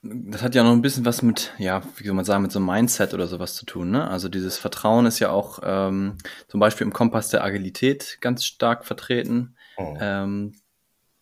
Das 0.05 0.41
hat 0.41 0.53
ja 0.53 0.63
noch 0.63 0.74
ein 0.74 0.81
bisschen 0.81 1.05
was 1.05 1.22
mit, 1.22 1.53
ja, 1.57 1.81
wie 1.95 2.05
soll 2.05 2.13
man 2.13 2.25
sagen, 2.25 2.43
mit 2.43 2.51
so 2.51 2.60
einem 2.60 2.65
Mindset 2.65 3.13
oder 3.13 3.27
sowas 3.27 3.55
zu 3.55 3.65
tun. 3.65 3.89
Ne? 3.89 4.05
Also 4.05 4.27
dieses 4.27 4.57
Vertrauen 4.57 5.05
ist 5.05 5.19
ja 5.19 5.29
auch 5.29 5.60
ähm, 5.63 6.17
zum 6.50 6.60
Beispiel 6.60 6.86
im 6.86 6.91
Kompass 6.91 7.29
der 7.29 7.43
Agilität 7.43 8.17
ganz 8.19 8.43
stark 8.43 8.83
vertreten. 8.83 9.55
Mhm. 9.77 9.98
Ähm, 10.01 10.53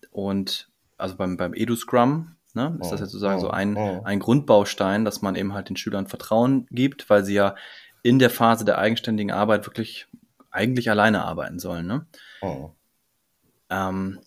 und 0.10 0.70
also 0.98 1.16
beim, 1.16 1.38
beim 1.38 1.54
Edu-Scrum 1.54 2.36
ne, 2.56 2.78
ist 2.82 2.92
das 2.92 3.00
mhm. 3.00 3.06
sozusagen 3.06 3.40
so 3.40 3.52
ein, 3.52 3.72
mhm. 3.72 4.02
ein 4.04 4.20
Grundbaustein, 4.20 5.06
dass 5.06 5.22
man 5.22 5.36
eben 5.36 5.54
halt 5.54 5.70
den 5.70 5.78
Schülern 5.78 6.08
Vertrauen 6.08 6.66
gibt, 6.72 7.08
weil 7.10 7.24
sie 7.24 7.36
ja 7.36 7.56
in 8.02 8.18
der 8.18 8.32
Phase 8.32 8.66
der 8.66 8.80
eigenständigen 8.80 9.32
Arbeit 9.32 9.68
wirklich 9.68 10.08
eigentlich 10.50 10.90
alleine 10.90 11.24
arbeiten 11.24 11.60
sollen. 11.60 11.86
Ne? 11.86 12.08
Oh. 12.42 12.72
Ähm, 13.70 14.20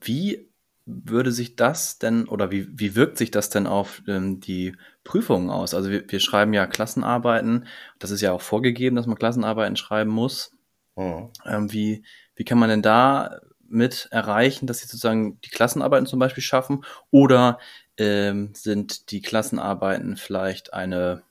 wie 0.00 0.47
würde 0.88 1.32
sich 1.32 1.56
das 1.56 1.98
denn 1.98 2.26
oder 2.26 2.50
wie, 2.50 2.66
wie 2.72 2.94
wirkt 2.96 3.18
sich 3.18 3.30
das 3.30 3.50
denn 3.50 3.66
auf 3.66 4.02
ähm, 4.08 4.40
die 4.40 4.74
Prüfungen 5.04 5.50
aus? 5.50 5.74
Also 5.74 5.90
wir, 5.90 6.04
wir, 6.10 6.20
schreiben 6.20 6.54
ja 6.54 6.66
Klassenarbeiten, 6.66 7.66
das 7.98 8.10
ist 8.10 8.20
ja 8.20 8.32
auch 8.32 8.40
vorgegeben, 8.40 8.96
dass 8.96 9.06
man 9.06 9.18
Klassenarbeiten 9.18 9.76
schreiben 9.76 10.10
muss. 10.10 10.56
Oh. 10.94 11.30
Ähm, 11.44 11.72
wie, 11.72 12.04
wie 12.34 12.44
kann 12.44 12.58
man 12.58 12.70
denn 12.70 12.82
da 12.82 13.40
mit 13.68 14.08
erreichen, 14.10 14.66
dass 14.66 14.78
sie 14.78 14.86
sozusagen 14.86 15.40
die 15.42 15.50
Klassenarbeiten 15.50 16.06
zum 16.06 16.18
Beispiel 16.18 16.42
schaffen? 16.42 16.84
Oder 17.10 17.58
ähm, 17.98 18.52
sind 18.54 19.10
die 19.10 19.20
Klassenarbeiten 19.20 20.16
vielleicht 20.16 20.72
eine 20.72 21.22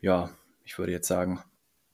ja, 0.00 0.30
ich 0.64 0.78
würde 0.78 0.92
jetzt 0.92 1.08
sagen, 1.08 1.42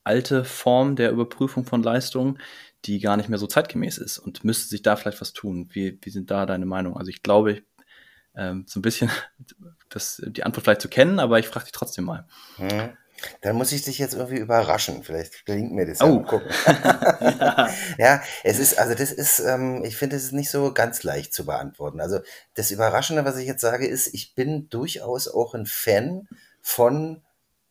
alte 0.04 0.44
Form 0.44 0.96
der 0.96 1.11
Überprüfung 1.11 1.64
von 1.64 1.82
Leistungen, 1.82 2.38
die 2.84 3.00
gar 3.00 3.16
nicht 3.16 3.28
mehr 3.28 3.38
so 3.38 3.46
zeitgemäß 3.46 3.99
ist 3.99 4.18
und 4.18 4.44
müsste 4.44 4.68
sich 4.68 4.82
da 4.82 4.96
vielleicht 4.96 5.20
was 5.20 5.32
tun. 5.32 5.68
Wie, 5.73 5.99
wie 6.02 6.11
sind 6.11 6.30
da 6.30 6.46
deine 6.46 6.66
Meinung? 6.66 6.96
Also 6.96 7.11
ich 7.11 7.23
glaube, 7.23 7.62
ähm, 8.37 8.64
so 8.68 8.78
ein 8.78 8.82
bisschen 8.82 9.11
das, 9.88 10.23
die 10.26 10.44
Antwort 10.44 10.64
vielleicht 10.64 10.82
zu 10.82 10.88
kennen, 10.88 11.18
aber 11.18 11.38
ich 11.38 11.49
frage 11.49 11.64
dich 11.64 11.73
trotzdem 11.73 12.04
mal. 12.04 12.26
Hm. 12.56 12.96
Dann 13.40 13.56
muss 13.56 13.73
ich 13.73 13.82
dich 13.82 13.99
jetzt 13.99 14.14
irgendwie 14.14 14.38
überraschen. 14.38 15.02
Vielleicht 15.02 15.46
gelingt 15.46 15.73
mir 15.73 15.87
das. 15.87 16.00
Oh. 16.00 16.20
Ja, 16.20 16.23
gucken. 16.23 16.50
ja. 16.66 17.70
ja, 17.99 18.23
es 18.42 18.58
ist, 18.58 18.78
also 18.78 18.94
das 18.94 19.12
ist, 19.12 19.38
ähm, 19.40 19.84
ich 19.84 19.96
finde, 19.96 20.16
es 20.16 20.25
ist 20.25 20.32
nicht 20.32 20.50
so 20.50 20.73
ganz 20.75 21.02
leicht 21.04 21.32
zu 21.32 21.46
beantworten. 21.46 22.00
Also 22.00 22.20
das 22.54 22.70
Überraschende, 22.70 23.25
was 23.25 23.37
ich 23.37 23.46
jetzt 23.46 23.61
sage, 23.61 23.87
ist, 23.87 24.12
ich 24.12 24.34
bin 24.34 24.68
durchaus 24.68 25.28
auch 25.28 25.54
ein 25.54 25.66
Fan 25.66 26.28
von 26.61 27.23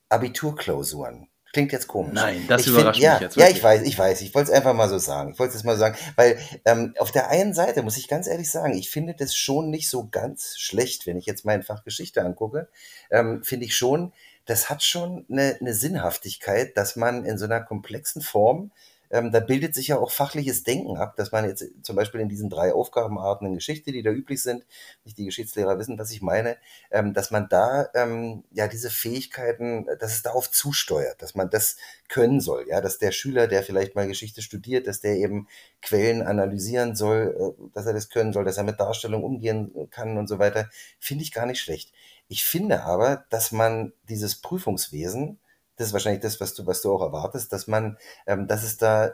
Abiturklausuren. 0.10 1.28
Klingt 1.54 1.72
jetzt 1.72 1.88
komisch. 1.88 2.16
Nein, 2.16 2.46
das 2.48 2.62
ich 2.62 2.68
überrascht 2.68 3.00
find, 3.00 3.04
mich 3.04 3.04
ja, 3.04 3.22
jetzt. 3.22 3.38
Wirklich. 3.38 3.52
Ja, 3.52 3.56
ich 3.56 3.64
weiß, 3.64 3.82
ich 3.84 4.00
weiß. 4.00 4.22
Ich 4.22 4.34
wollte 4.34 4.52
es 4.52 4.58
einfach 4.58 4.74
mal 4.74 4.90
so 4.90 4.98
sagen. 4.98 5.34
Ich 5.34 5.40
wollte 5.40 5.56
es 5.56 5.64
mal 5.64 5.78
sagen, 5.78 5.96
weil 6.16 6.40
ähm, 6.66 6.96
auf 6.98 7.12
der 7.12 7.30
einen 7.30 7.54
Seite 7.54 7.84
muss 7.84 7.96
ich 7.96 8.08
ganz 8.08 8.26
ehrlich 8.26 8.50
sagen, 8.50 8.74
ich 8.74 8.90
finde 8.90 9.14
das 9.14 9.36
schon 9.36 9.70
nicht 9.70 9.88
so 9.88 10.08
ganz 10.10 10.58
schlecht, 10.58 11.06
wenn 11.06 11.16
ich 11.16 11.28
jetzt 11.28 11.46
mein 11.46 11.62
Fach 11.62 11.84
Geschichte 11.84 12.24
angucke. 12.24 12.70
Ähm, 13.12 13.44
finde 13.44 13.66
ich 13.66 13.76
schon, 13.76 14.14
das 14.46 14.72
hat 14.72 14.82
schon 14.82 15.28
eine, 15.30 15.56
eine 15.62 15.76
Sinnhaftigkeit, 15.76 16.76
dass 16.76 16.96
man 16.96 17.24
in 17.24 17.38
so 17.38 17.46
einer 17.46 17.62
komplexen 17.62 18.24
Form 18.24 18.72
ähm, 19.14 19.32
da 19.32 19.40
bildet 19.40 19.76
sich 19.76 19.90
ja 19.90 20.00
auch 20.00 20.10
fachliches 20.10 20.64
Denken 20.64 20.98
ab, 20.98 21.16
dass 21.16 21.32
man 21.32 21.46
jetzt 21.46 21.64
zum 21.84 21.96
Beispiel 21.96 22.20
in 22.20 22.30
diesen 22.30 22.50
drei 22.50 22.74
Aufgabenarten 22.74 23.46
in 23.46 23.54
Geschichte, 23.54 23.92
die 23.92 24.02
da 24.02 24.10
üblich 24.10 24.42
sind, 24.42 24.66
nicht 25.06 25.20
die 25.20 25.26
Geschichtslehrer 25.26 25.78
wissen, 25.78 26.00
was 26.00 26.10
ich 26.12 26.24
meine, 26.24 26.58
ähm, 26.90 27.14
dass 27.14 27.30
man 27.30 27.48
da 27.48 27.88
ähm, 27.94 28.44
ja 28.52 28.68
diese 28.68 28.90
Fähigkeiten, 28.90 29.86
dass 30.00 30.14
es 30.14 30.24
darauf 30.24 30.50
zusteuert, 30.50 31.22
dass 31.22 31.36
man 31.36 31.52
das 31.52 31.78
können 32.10 32.42
soll, 32.42 32.66
ja, 32.68 32.82
dass 32.82 32.98
der 32.98 33.12
Schüler, 33.12 33.48
der 33.48 33.62
vielleicht 33.62 33.94
mal 33.94 34.08
Geschichte 34.08 34.42
studiert, 34.42 34.88
dass 34.88 35.00
der 35.00 35.16
eben 35.18 35.48
Quellen 35.84 36.24
analysieren 36.24 36.96
soll, 36.96 37.56
äh, 37.60 37.70
dass 37.76 37.86
er 37.86 37.94
das 37.94 38.10
können 38.10 38.34
soll, 38.34 38.46
dass 38.46 38.58
er 38.58 38.64
mit 38.64 38.80
Darstellung 38.80 39.24
umgehen 39.24 39.90
kann 39.92 40.18
und 40.18 40.28
so 40.28 40.40
weiter, 40.40 40.70
finde 41.00 41.24
ich 41.24 41.32
gar 41.32 41.46
nicht 41.46 41.62
schlecht. 41.62 41.94
Ich 42.28 42.44
finde 42.46 42.84
aber, 42.84 43.26
dass 43.30 43.52
man 43.52 43.94
dieses 44.10 44.42
Prüfungswesen 44.42 45.40
das 45.76 45.88
ist 45.88 45.94
wahrscheinlich 45.94 46.22
das, 46.22 46.40
was 46.40 46.54
du, 46.54 46.66
was 46.68 46.82
du 46.82 46.94
auch 46.94 47.02
erwartest, 47.02 47.52
dass 47.54 47.68
man, 47.68 47.98
ähm, 48.28 48.48
dass 48.48 48.64
es 48.64 48.78
da 48.78 49.14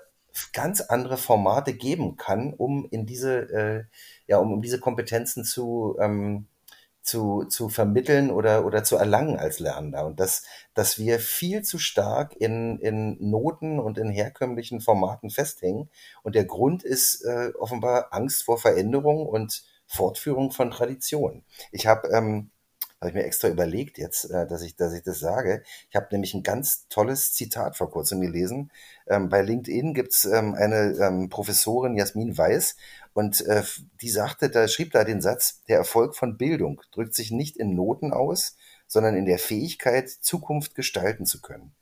ganz 0.54 0.82
andere 0.82 1.18
Formate 1.18 1.74
geben 1.74 2.16
kann, 2.16 2.54
um 2.54 2.88
in 2.92 3.06
diese, 3.06 3.50
äh, 3.52 3.84
ja, 4.28 4.38
um, 4.38 4.54
um 4.54 4.62
diese 4.62 4.80
Kompetenzen 4.80 5.44
zu, 5.44 5.98
ähm, 6.00 6.48
zu, 7.02 7.46
zu 7.46 7.70
vermitteln 7.70 8.30
oder, 8.30 8.66
oder 8.66 8.84
zu 8.84 8.96
erlangen 8.98 9.38
als 9.38 9.60
Lernender. 9.60 10.06
Und 10.06 10.20
dass, 10.20 10.44
dass 10.74 11.00
wir 11.00 11.20
viel 11.20 11.64
zu 11.64 11.80
stark 11.80 12.36
in, 12.36 12.80
in 12.80 13.18
Noten 13.20 13.80
und 13.80 13.98
in 13.98 14.10
herkömmlichen 14.10 14.82
Formaten 14.82 15.30
festhängen. 15.30 15.90
Und 16.24 16.36
der 16.36 16.46
Grund 16.46 16.84
ist 16.84 17.24
äh, 17.24 17.52
offenbar 17.58 18.10
Angst 18.12 18.44
vor 18.44 18.58
Veränderung 18.58 19.26
und 19.26 19.64
Fortführung 19.88 20.52
von 20.52 20.70
Tradition. 20.70 21.44
Ich 21.72 21.88
habe 21.88 22.10
ähm, 22.10 22.52
habe 23.00 23.10
ich 23.10 23.16
mir 23.16 23.24
extra 23.24 23.48
überlegt 23.48 23.98
jetzt, 23.98 24.26
äh, 24.30 24.46
dass, 24.46 24.62
ich, 24.62 24.76
dass 24.76 24.94
ich 24.94 25.04
das 25.04 25.20
sage. 25.20 25.64
Ich 25.90 25.96
habe 25.96 26.08
nämlich 26.12 26.34
ein 26.34 26.44
ganz 26.44 26.88
tolles 26.90 27.34
Zitat 27.34 27.78
vor 27.78 27.90
kurzem 27.90 28.20
gelesen. 28.20 28.72
Ähm, 29.08 29.30
bei 29.30 29.42
LinkedIn 29.42 29.94
gibt's 29.94 30.26
ähm, 30.26 30.54
eine 30.54 30.98
ähm, 31.00 31.30
Professorin, 31.30 31.96
Jasmin 31.96 32.38
Weiß, 32.38 32.76
und 33.14 33.42
äh, 33.48 33.64
die 34.02 34.10
sagte, 34.10 34.50
da 34.50 34.68
schrieb 34.68 34.92
da 34.92 35.04
den 35.04 35.22
Satz, 35.22 35.62
der 35.68 35.78
Erfolg 35.78 36.16
von 36.16 36.38
Bildung 36.38 36.82
drückt 36.92 37.16
sich 37.16 37.32
nicht 37.32 37.58
in 37.58 37.76
Noten 37.76 38.14
aus, 38.14 38.56
sondern 38.88 39.16
in 39.16 39.26
der 39.26 39.40
Fähigkeit, 39.40 40.10
Zukunft 40.10 40.76
gestalten 40.76 41.26
zu 41.26 41.42
können. 41.42 41.74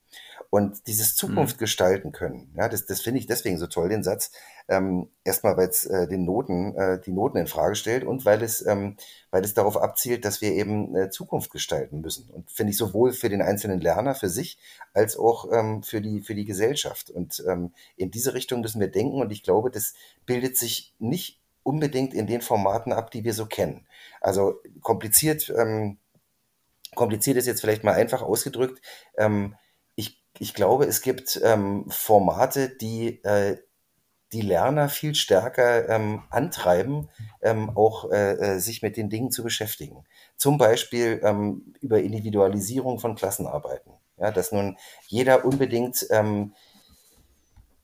Und 0.49 0.87
dieses 0.87 1.15
Zukunft 1.15 1.57
mhm. 1.57 1.59
gestalten 1.59 2.11
können, 2.11 2.53
ja, 2.57 2.69
das, 2.69 2.85
das 2.85 3.01
finde 3.01 3.19
ich 3.19 3.27
deswegen 3.27 3.57
so 3.57 3.67
toll, 3.67 3.89
den 3.89 4.03
Satz. 4.03 4.31
Ähm, 4.69 5.09
erstmal, 5.23 5.55
weil 5.57 5.69
es 5.69 5.85
äh, 5.85 6.07
den 6.07 6.25
Noten, 6.25 6.75
äh, 6.75 6.99
die 6.99 7.11
Noten 7.11 7.37
in 7.37 7.47
Frage 7.47 7.75
stellt 7.75 8.03
und 8.03 8.25
weil 8.25 8.41
es, 8.41 8.65
ähm, 8.65 8.97
weil 9.31 9.43
es 9.43 9.53
darauf 9.53 9.77
abzielt, 9.77 10.25
dass 10.25 10.41
wir 10.41 10.51
eben 10.51 10.95
äh, 10.95 11.09
Zukunft 11.09 11.51
gestalten 11.51 12.01
müssen. 12.01 12.29
Und 12.29 12.51
finde 12.51 12.71
ich 12.71 12.77
sowohl 12.77 13.13
für 13.13 13.29
den 13.29 13.41
einzelnen 13.41 13.79
Lerner, 13.79 14.15
für 14.15 14.29
sich, 14.29 14.57
als 14.93 15.17
auch 15.17 15.51
ähm, 15.51 15.83
für, 15.83 16.01
die, 16.01 16.21
für 16.21 16.35
die 16.35 16.45
Gesellschaft. 16.45 17.09
Und 17.09 17.43
ähm, 17.47 17.71
in 17.95 18.11
diese 18.11 18.33
Richtung 18.33 18.61
müssen 18.61 18.81
wir 18.81 18.89
denken. 18.89 19.21
Und 19.21 19.31
ich 19.31 19.43
glaube, 19.43 19.71
das 19.71 19.93
bildet 20.25 20.57
sich 20.57 20.93
nicht 20.99 21.39
unbedingt 21.63 22.13
in 22.13 22.27
den 22.27 22.41
Formaten 22.41 22.93
ab, 22.93 23.11
die 23.11 23.25
wir 23.25 23.33
so 23.33 23.45
kennen. 23.45 23.85
Also 24.21 24.61
kompliziert, 24.81 25.53
ähm, 25.57 25.97
kompliziert 26.95 27.37
ist 27.37 27.45
jetzt 27.45 27.59
vielleicht 27.59 27.83
mal 27.83 27.93
einfach 27.93 28.21
ausgedrückt. 28.21 28.81
Ähm, 29.17 29.55
ich 30.39 30.53
glaube, 30.53 30.85
es 30.85 31.01
gibt 31.01 31.39
ähm, 31.43 31.85
Formate, 31.89 32.69
die 32.69 33.23
äh, 33.23 33.57
die 34.33 34.41
Lerner 34.41 34.89
viel 34.89 35.15
stärker 35.15 35.87
ähm, 35.87 36.23
antreiben, 36.29 37.09
ähm, 37.41 37.69
auch 37.75 38.11
äh, 38.11 38.33
äh, 38.33 38.59
sich 38.59 38.81
mit 38.81 38.97
den 38.97 39.09
Dingen 39.09 39.31
zu 39.31 39.43
beschäftigen. 39.43 40.03
Zum 40.35 40.57
Beispiel 40.57 41.21
ähm, 41.23 41.73
über 41.79 42.01
Individualisierung 42.01 42.99
von 42.99 43.15
Klassenarbeiten. 43.15 43.93
Ja, 44.17 44.31
dass 44.31 44.51
nun 44.51 44.77
jeder 45.07 45.45
unbedingt 45.45 46.07
ähm, 46.09 46.53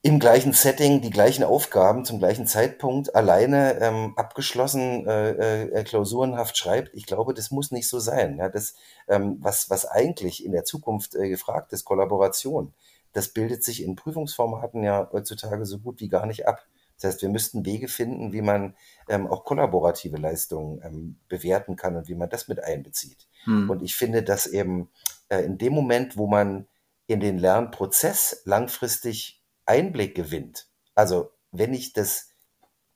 im 0.05 0.19
gleichen 0.19 0.51
Setting 0.51 0.99
die 0.99 1.09
gleichen 1.09 1.45
Aufgaben 1.45 2.03
zum 2.03 2.19
gleichen 2.19 2.45
Zeitpunkt 2.45 3.15
alleine 3.15 3.79
ähm, 3.79 4.13
abgeschlossen 4.17 5.07
äh, 5.07 5.63
äh, 5.63 5.83
klausurenhaft 5.85 6.57
schreibt. 6.57 6.93
Ich 6.93 7.05
glaube, 7.05 7.33
das 7.33 7.51
muss 7.51 7.71
nicht 7.71 7.87
so 7.87 7.99
sein. 7.99 8.37
Ja, 8.37 8.49
das, 8.49 8.75
ähm, 9.07 9.37
was, 9.39 9.69
was 9.69 9.85
eigentlich 9.85 10.43
in 10.43 10.51
der 10.51 10.65
Zukunft 10.65 11.15
äh, 11.15 11.29
gefragt 11.29 11.71
ist, 11.71 11.85
Kollaboration, 11.85 12.73
das 13.13 13.29
bildet 13.29 13.63
sich 13.63 13.81
in 13.81 13.95
Prüfungsformaten 13.95 14.83
ja 14.83 15.07
heutzutage 15.13 15.65
so 15.65 15.79
gut 15.79 16.01
wie 16.01 16.09
gar 16.09 16.25
nicht 16.25 16.45
ab. 16.47 16.65
Das 16.99 17.13
heißt, 17.13 17.21
wir 17.21 17.29
müssten 17.29 17.65
Wege 17.65 17.87
finden, 17.87 18.33
wie 18.33 18.41
man 18.41 18.75
ähm, 19.07 19.25
auch 19.25 19.45
kollaborative 19.45 20.17
Leistungen 20.17 20.81
ähm, 20.83 21.15
bewerten 21.29 21.77
kann 21.77 21.95
und 21.95 22.09
wie 22.09 22.15
man 22.15 22.29
das 22.29 22.49
mit 22.49 22.61
einbezieht. 22.61 23.25
Hm. 23.45 23.69
Und 23.69 23.81
ich 23.81 23.95
finde, 23.95 24.21
dass 24.21 24.47
eben 24.47 24.89
äh, 25.29 25.45
in 25.45 25.57
dem 25.57 25.71
Moment, 25.71 26.17
wo 26.17 26.27
man 26.27 26.67
in 27.07 27.21
den 27.21 27.37
Lernprozess 27.37 28.41
langfristig 28.43 29.42
Einblick 29.65 30.15
gewinnt. 30.15 30.67
Also 30.95 31.31
wenn 31.51 31.73
ich 31.73 31.93
das 31.93 32.29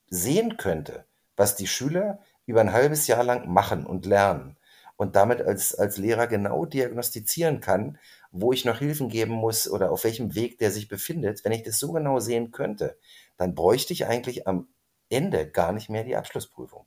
sehen 0.10 0.58
könnte, 0.58 1.06
was 1.36 1.56
die 1.56 1.68
Schüler 1.68 2.20
über 2.46 2.62
ein 2.62 2.74
halbes 2.74 3.08
Jahr 3.08 3.24
lang 3.24 3.52
machen 3.52 3.86
und 3.86 4.06
lernen 4.06 4.58
und 4.96 5.16
damit 5.16 5.42
als, 5.42 5.76
als 5.76 5.98
Lehrer 5.98 6.28
genau 6.28 6.66
diagnostizieren 6.66 7.62
kann, 7.62 8.00
wo 8.32 8.52
ich 8.52 8.66
noch 8.66 8.80
Hilfen 8.80 9.10
geben 9.10 9.34
muss 9.34 9.70
oder 9.70 9.92
auf 9.92 10.04
welchem 10.04 10.36
Weg 10.36 10.58
der 10.58 10.72
sich 10.72 10.88
befindet, 10.88 11.46
wenn 11.46 11.52
ich 11.52 11.64
das 11.64 11.80
so 11.80 11.92
genau 11.92 12.20
sehen 12.20 12.52
könnte, 12.52 12.98
dann 13.38 13.56
bräuchte 13.56 13.94
ich 13.94 14.08
eigentlich 14.08 14.48
am 14.48 14.68
Ende 15.10 15.50
gar 15.50 15.72
nicht 15.72 15.90
mehr 15.90 16.04
die 16.04 16.16
Abschlussprüfung. 16.16 16.86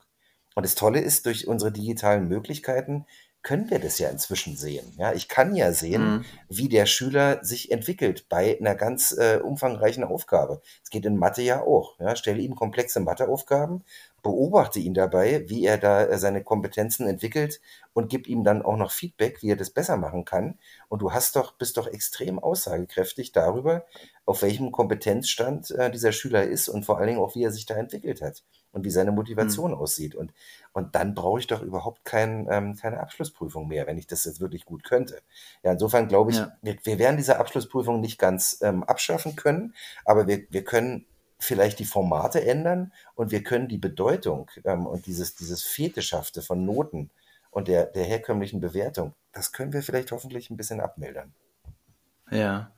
Und 0.55 0.65
das 0.65 0.75
Tolle 0.75 1.01
ist, 1.01 1.27
durch 1.27 1.47
unsere 1.47 1.73
digitalen 1.73 2.29
Möglichkeiten 2.29 3.07
können 3.43 3.71
wir 3.71 3.79
das 3.79 3.99
ja 3.99 4.11
inzwischen 4.11 4.57
sehen. 4.57 4.93
Ja, 4.99 5.13
ich 5.13 5.29
kann 5.29 5.55
ja 5.55 5.73
sehen, 5.73 6.03
mhm. 6.03 6.25
wie 6.49 6.69
der 6.69 6.87
Schüler 6.87 7.43
sich 7.43 7.71
entwickelt 7.71 8.29
bei 8.29 8.59
einer 8.59 8.75
ganz 8.75 9.13
äh, 9.13 9.41
umfangreichen 9.43 10.05
Aufgabe. 10.05 10.61
Es 10.83 10.91
geht 10.91 11.07
in 11.07 11.17
Mathe 11.17 11.43
ja 11.43 11.63
auch. 11.63 11.99
Ja, 11.99 12.17
stelle 12.17 12.41
ihm 12.41 12.55
komplexe 12.55 13.01
Matheaufgaben, 13.01 13.85
beobachte 14.23 14.79
ihn 14.81 14.95
dabei, 14.95 15.49
wie 15.49 15.65
er 15.65 15.79
da 15.79 16.05
äh, 16.05 16.19
seine 16.19 16.43
Kompetenzen 16.43 17.07
entwickelt 17.07 17.61
und 17.93 18.09
gib 18.09 18.29
ihm 18.29 18.45
dann 18.45 18.63
auch 18.63 18.77
noch 18.77 18.93
Feedback, 18.93 19.43
wie 19.43 19.51
er 19.51 19.57
das 19.57 19.71
besser 19.71 19.97
machen 19.97 20.25
kann. 20.25 20.59
Und 20.89 21.03
du 21.03 21.13
hast 21.13 21.37
doch, 21.37 21.57
bist 21.57 21.77
doch 21.77 21.87
extrem 21.87 22.39
aussagekräftig 22.39 23.33
darüber, 23.33 23.85
auf 24.27 24.43
welchem 24.43 24.73
Kompetenzstand 24.73 25.71
äh, 25.73 25.91
dieser 25.91 26.13
Schüler 26.13 26.45
ist 26.45 26.69
und 26.69 26.85
vor 26.85 26.99
allen 26.99 27.09
Dingen 27.09 27.21
auch, 27.21 27.35
wie 27.35 27.45
er 27.45 27.53
sich 27.53 27.67
da 27.67 27.75
entwickelt 27.75 28.23
hat 28.23 28.43
und 28.73 28.85
wie 28.85 28.91
seine 28.91 29.13
Motivation 29.13 29.73
mhm. 29.73 29.79
aussieht. 29.79 30.15
Und, 30.15 30.33
und 30.73 30.95
dann 30.95 31.15
brauche 31.15 31.41
ich 31.41 31.47
doch 31.47 31.63
überhaupt 31.63 32.05
kein, 32.05 32.47
ähm, 32.51 32.77
keine 32.77 33.01
Abschlussprüfung 33.01 33.69
mehr, 33.69 33.87
wenn 33.87 33.99
ich 33.99 34.07
das 34.07 34.25
jetzt 34.25 34.41
wirklich 34.41 34.65
gut 34.65 34.85
könnte. 34.85 35.21
Ja, 35.63 35.73
insofern 35.73 36.09
glaube 36.09 36.31
ich, 36.31 36.39
ja. 36.39 36.57
wir, 36.63 36.77
wir 36.85 36.99
werden 36.99 37.17
diese 37.17 37.39
Abschlussprüfung 37.39 38.01
nicht 38.01 38.19
ganz 38.19 38.59
ähm, 38.63 38.85
abschaffen 38.85 39.37
können, 39.37 39.75
aber 40.05 40.27
wir, 40.27 40.45
wir 40.51 40.65
können 40.65 41.07
vielleicht 41.41 41.79
die 41.79 41.85
Formate 41.85 42.45
ändern 42.45 42.93
und 43.15 43.31
wir 43.31 43.43
können 43.43 43.69
die 43.69 43.79
Bedeutung 43.79 44.51
ähm, 44.65 44.87
und 44.87 45.07
dieses, 45.07 45.35
dieses 45.35 45.63
Fetischhafte 45.63 46.43
von 46.43 46.65
Noten 46.65 47.11
und 47.51 47.67
der, 47.69 47.87
der 47.87 48.05
herkömmlichen 48.05 48.61
Bewertung, 48.61 49.15
das 49.33 49.53
können 49.53 49.73
wir 49.73 49.83
vielleicht 49.83 50.13
hoffentlich 50.13 50.51
ein 50.51 50.57
bisschen 50.57 50.81
abmildern. 50.81 51.35
Ja. 52.31 52.71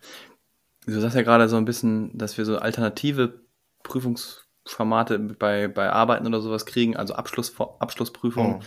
Du 0.87 0.99
sagst 1.00 1.16
ja 1.16 1.23
gerade 1.23 1.49
so 1.49 1.57
ein 1.57 1.64
bisschen, 1.64 2.16
dass 2.16 2.38
wir 2.38 2.45
so 2.45 2.59
alternative 2.59 3.40
Prüfungs 3.83 4.49
Formate 4.64 5.19
bei, 5.19 5.69
bei 5.69 5.90
Arbeiten 5.90 6.26
oder 6.26 6.40
sowas 6.40 6.66
kriegen, 6.66 6.97
also 6.97 7.14
Abschluss, 7.14 7.52
Abschlussprüfungen. 7.59 8.59
Mhm. 8.59 8.62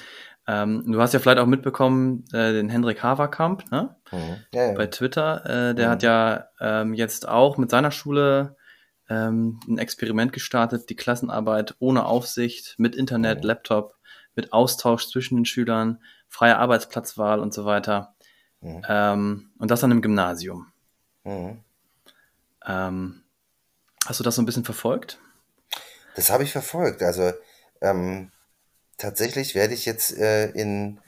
Ähm, 0.48 0.92
du 0.92 1.02
hast 1.02 1.14
ja 1.14 1.20
vielleicht 1.20 1.40
auch 1.40 1.48
mitbekommen, 1.48 2.26
äh, 2.32 2.52
den 2.52 2.70
Hendrik 2.70 3.02
Haverkamp, 3.02 3.72
ne? 3.72 3.96
Mhm. 4.12 4.20
Ja, 4.54 4.68
ja. 4.68 4.74
Bei 4.74 4.88
Twitter. 4.88 5.44
Äh, 5.46 5.76
der 5.76 5.88
mhm. 5.88 5.92
hat 5.92 6.04
ja 6.04 6.46
ähm, 6.60 6.94
jetzt 6.94 7.28
auch 7.28 7.58
mit 7.58 7.72
seiner 7.72 7.92
Schule 7.92 8.56
ähm, 9.10 9.60
ein 9.68 9.78
Experiment 9.78 10.34
gestartet, 10.34 10.90
die 10.90 10.96
Klassenarbeit 10.96 11.76
ohne 11.80 12.06
Aufsicht, 12.06 12.76
mit 12.78 12.96
Internet, 12.96 13.40
mhm. 13.42 13.48
Laptop, 13.48 13.96
mit 14.36 14.54
Austausch 14.54 15.08
zwischen 15.08 15.38
den 15.38 15.46
Schülern, 15.46 16.02
freie 16.28 16.58
Arbeitsplatzwahl 16.58 17.40
und 17.40 17.54
so 17.54 17.66
weiter. 17.66 18.16
Mhm. 18.62 18.82
Ähm, 18.88 19.52
und 19.60 19.72
das 19.72 19.82
dann 19.82 19.92
im 19.92 20.02
Gymnasium. 20.02 20.68
Mhm. 21.24 21.60
Ähm, 22.66 23.24
hast 24.06 24.20
du 24.20 24.24
das 24.24 24.36
so 24.36 24.42
ein 24.42 24.46
bisschen 24.46 24.66
verfolgt? 24.66 25.20
Das 26.16 26.30
habe 26.30 26.44
ich 26.44 26.52
verfolgt. 26.52 27.04
Also 27.04 27.32
ähm, 27.82 28.32
tatsächlich 28.98 29.56
werde 29.56 29.74
ich 29.74 29.86
jetzt 29.86 30.18
äh, 30.18 30.50
in 30.52 31.00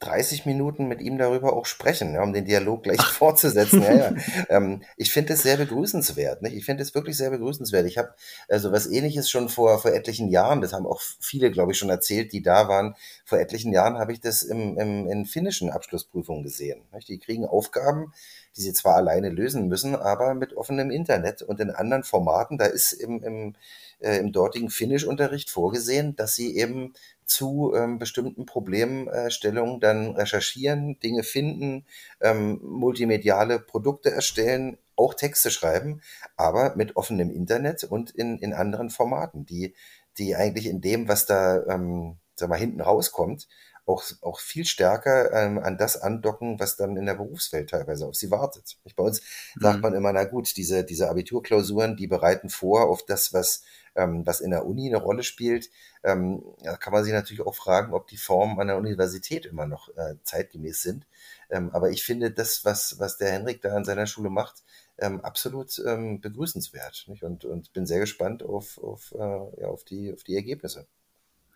30 0.00 0.46
Minuten 0.46 0.86
mit 0.86 1.00
ihm 1.00 1.18
darüber 1.18 1.54
auch 1.54 1.66
sprechen, 1.66 2.14
ja, 2.14 2.22
um 2.22 2.32
den 2.32 2.44
Dialog 2.44 2.84
gleich 2.84 3.00
fortzusetzen. 3.02 3.82
Ja, 3.82 3.94
ja. 3.94 4.12
Ähm, 4.50 4.82
ich 4.96 5.12
finde 5.12 5.34
es 5.34 5.42
sehr 5.42 5.56
begrüßenswert. 5.56 6.42
Nicht? 6.42 6.56
Ich 6.56 6.64
finde 6.64 6.82
es 6.82 6.94
wirklich 6.94 7.16
sehr 7.16 7.30
begrüßenswert. 7.30 7.86
Ich 7.86 7.98
habe 7.98 8.14
also 8.48 8.72
was 8.72 8.86
ähnliches 8.86 9.28
schon 9.28 9.48
vor, 9.48 9.78
vor 9.78 9.92
etlichen 9.92 10.28
Jahren, 10.28 10.60
das 10.60 10.72
haben 10.72 10.86
auch 10.86 11.00
viele, 11.20 11.50
glaube 11.50 11.72
ich, 11.72 11.78
schon 11.78 11.90
erzählt, 11.90 12.32
die 12.32 12.42
da 12.42 12.68
waren. 12.68 12.94
Vor 13.24 13.38
etlichen 13.38 13.72
Jahren 13.72 13.98
habe 13.98 14.12
ich 14.12 14.20
das 14.20 14.42
im, 14.42 14.78
im, 14.78 15.08
in 15.08 15.26
finnischen 15.26 15.70
Abschlussprüfungen 15.70 16.44
gesehen. 16.44 16.82
Nicht? 16.92 17.08
Die 17.08 17.18
kriegen 17.18 17.44
Aufgaben, 17.44 18.12
die 18.56 18.62
sie 18.62 18.72
zwar 18.72 18.96
alleine 18.96 19.28
lösen 19.28 19.68
müssen, 19.68 19.94
aber 19.94 20.34
mit 20.34 20.54
offenem 20.56 20.90
Internet 20.90 21.42
und 21.42 21.60
in 21.60 21.70
anderen 21.70 22.04
Formaten. 22.04 22.58
Da 22.58 22.66
ist 22.66 22.92
im, 22.92 23.22
im 23.22 23.54
äh, 24.00 24.18
im 24.18 24.32
dortigen 24.32 24.70
Finnisch-Unterricht 24.70 25.50
vorgesehen, 25.50 26.16
dass 26.16 26.34
sie 26.34 26.56
eben 26.56 26.94
zu 27.24 27.74
ähm, 27.76 27.98
bestimmten 27.98 28.46
Problemstellungen 28.46 29.80
dann 29.80 30.16
recherchieren, 30.16 30.98
Dinge 31.00 31.22
finden, 31.22 31.84
ähm, 32.20 32.60
multimediale 32.62 33.58
Produkte 33.58 34.10
erstellen, 34.10 34.78
auch 34.96 35.14
Texte 35.14 35.50
schreiben, 35.50 36.00
aber 36.36 36.74
mit 36.76 36.96
offenem 36.96 37.30
Internet 37.30 37.84
und 37.84 38.10
in, 38.10 38.38
in 38.38 38.54
anderen 38.54 38.90
Formaten, 38.90 39.46
die, 39.46 39.74
die 40.16 40.34
eigentlich 40.34 40.66
in 40.66 40.80
dem, 40.80 41.06
was 41.08 41.26
da 41.26 41.64
ähm, 41.66 42.16
sag 42.34 42.48
mal, 42.48 42.58
hinten 42.58 42.80
rauskommt, 42.80 43.48
auch, 43.88 44.04
auch 44.20 44.40
viel 44.40 44.64
stärker 44.64 45.32
ähm, 45.32 45.58
an 45.58 45.78
das 45.78 45.96
andocken, 45.96 46.60
was 46.60 46.76
dann 46.76 46.96
in 46.96 47.06
der 47.06 47.14
Berufswelt 47.14 47.70
teilweise 47.70 48.06
auf 48.06 48.14
sie 48.14 48.30
wartet. 48.30 48.76
Bei 48.96 49.02
uns 49.02 49.22
mhm. 49.54 49.62
sagt 49.62 49.80
man 49.80 49.94
immer, 49.94 50.12
na 50.12 50.24
gut, 50.24 50.56
diese, 50.56 50.84
diese 50.84 51.08
Abiturklausuren, 51.08 51.96
die 51.96 52.06
bereiten 52.06 52.50
vor 52.50 52.88
auf 52.88 53.04
das, 53.06 53.32
was, 53.32 53.62
ähm, 53.98 54.24
was 54.24 54.40
in 54.40 54.50
der 54.50 54.64
Uni 54.64 54.86
eine 54.86 54.96
Rolle 54.96 55.22
spielt. 55.22 55.70
Ähm, 56.04 56.42
kann 56.80 56.92
man 56.92 57.04
sich 57.04 57.12
natürlich 57.12 57.44
auch 57.44 57.54
fragen, 57.54 57.92
ob 57.92 58.06
die 58.06 58.16
Formen 58.16 58.58
an 58.60 58.68
der 58.68 58.78
Universität 58.78 59.44
immer 59.44 59.66
noch 59.66 59.88
äh, 59.96 60.14
zeitgemäß 60.22 60.80
sind. 60.80 61.06
Ähm, 61.50 61.70
aber 61.72 61.90
ich 61.90 62.04
finde 62.04 62.30
das, 62.30 62.64
was, 62.64 62.98
was 62.98 63.18
der 63.18 63.32
Henrik 63.32 63.60
da 63.60 63.74
an 63.74 63.84
seiner 63.84 64.06
Schule 64.06 64.30
macht, 64.30 64.62
ähm, 64.98 65.20
absolut 65.20 65.82
ähm, 65.84 66.20
begrüßenswert. 66.20 67.06
Nicht? 67.08 67.24
Und, 67.24 67.44
und 67.44 67.72
bin 67.72 67.86
sehr 67.86 68.00
gespannt 68.00 68.42
auf, 68.42 68.78
auf, 68.78 69.12
äh, 69.18 69.60
ja, 69.60 69.68
auf, 69.68 69.84
die, 69.84 70.12
auf 70.12 70.22
die 70.22 70.36
Ergebnisse. 70.36 70.86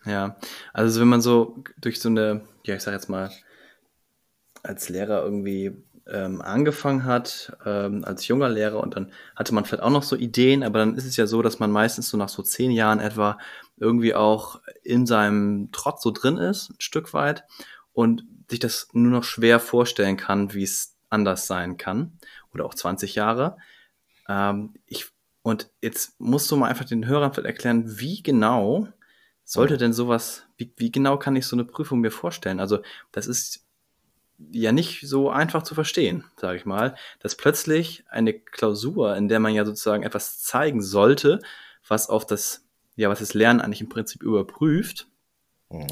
Ja, 0.04 0.36
also 0.72 1.00
wenn 1.00 1.08
man 1.08 1.20
so 1.20 1.62
durch 1.78 2.00
so 2.00 2.08
eine, 2.08 2.42
ja, 2.64 2.74
ich 2.74 2.82
sag 2.82 2.92
jetzt 2.92 3.08
mal, 3.08 3.30
als 4.64 4.88
Lehrer 4.88 5.22
irgendwie 5.22 5.76
ähm, 6.06 6.40
angefangen 6.40 7.04
hat, 7.04 7.56
ähm, 7.64 8.04
als 8.04 8.26
junger 8.26 8.48
Lehrer 8.48 8.80
und 8.80 8.96
dann 8.96 9.12
hatte 9.36 9.54
man 9.54 9.64
vielleicht 9.64 9.82
auch 9.82 9.90
noch 9.90 10.02
so 10.02 10.16
Ideen, 10.16 10.62
aber 10.62 10.80
dann 10.80 10.96
ist 10.96 11.04
es 11.04 11.16
ja 11.16 11.26
so, 11.26 11.42
dass 11.42 11.58
man 11.58 11.70
meistens 11.70 12.08
so 12.08 12.16
nach 12.16 12.28
so 12.28 12.42
zehn 12.42 12.70
Jahren 12.70 13.00
etwa 13.00 13.38
irgendwie 13.76 14.14
auch 14.14 14.60
in 14.82 15.06
seinem 15.06 15.70
Trotz 15.72 16.02
so 16.02 16.10
drin 16.10 16.38
ist, 16.38 16.70
ein 16.70 16.80
Stück 16.80 17.14
weit 17.14 17.44
und 17.92 18.24
sich 18.50 18.60
das 18.60 18.88
nur 18.92 19.12
noch 19.12 19.24
schwer 19.24 19.60
vorstellen 19.60 20.16
kann, 20.16 20.54
wie 20.54 20.64
es 20.64 20.96
anders 21.08 21.46
sein 21.46 21.76
kann 21.76 22.18
oder 22.52 22.64
auch 22.64 22.74
20 22.74 23.14
Jahre. 23.14 23.56
Ähm, 24.28 24.74
ich, 24.86 25.06
und 25.42 25.70
jetzt 25.80 26.18
musst 26.20 26.50
du 26.50 26.56
mal 26.56 26.68
einfach 26.68 26.84
den 26.84 27.06
Hörern 27.06 27.32
vielleicht 27.32 27.54
erklären, 27.54 27.98
wie 27.98 28.22
genau 28.22 28.88
sollte 29.44 29.76
denn 29.76 29.92
sowas, 29.92 30.46
wie, 30.56 30.72
wie 30.76 30.90
genau 30.90 31.18
kann 31.18 31.36
ich 31.36 31.46
so 31.46 31.56
eine 31.56 31.64
Prüfung 31.64 32.00
mir 32.00 32.10
vorstellen? 32.10 32.60
Also 32.60 32.80
das 33.10 33.26
ist 33.26 33.66
ja 34.50 34.72
nicht 34.72 35.06
so 35.06 35.30
einfach 35.30 35.62
zu 35.62 35.74
verstehen, 35.74 36.24
sage 36.36 36.56
ich 36.58 36.64
mal, 36.64 36.94
dass 37.20 37.36
plötzlich 37.36 38.04
eine 38.08 38.32
Klausur, 38.32 39.16
in 39.16 39.28
der 39.28 39.40
man 39.40 39.54
ja 39.54 39.64
sozusagen 39.64 40.02
etwas 40.02 40.40
zeigen 40.40 40.82
sollte, 40.82 41.40
was 41.86 42.08
auf 42.08 42.26
das, 42.26 42.66
ja, 42.96 43.08
was 43.08 43.20
das 43.20 43.34
Lernen 43.34 43.60
eigentlich 43.60 43.80
im 43.80 43.88
Prinzip 43.88 44.22
überprüft, 44.22 45.08
mhm. 45.70 45.86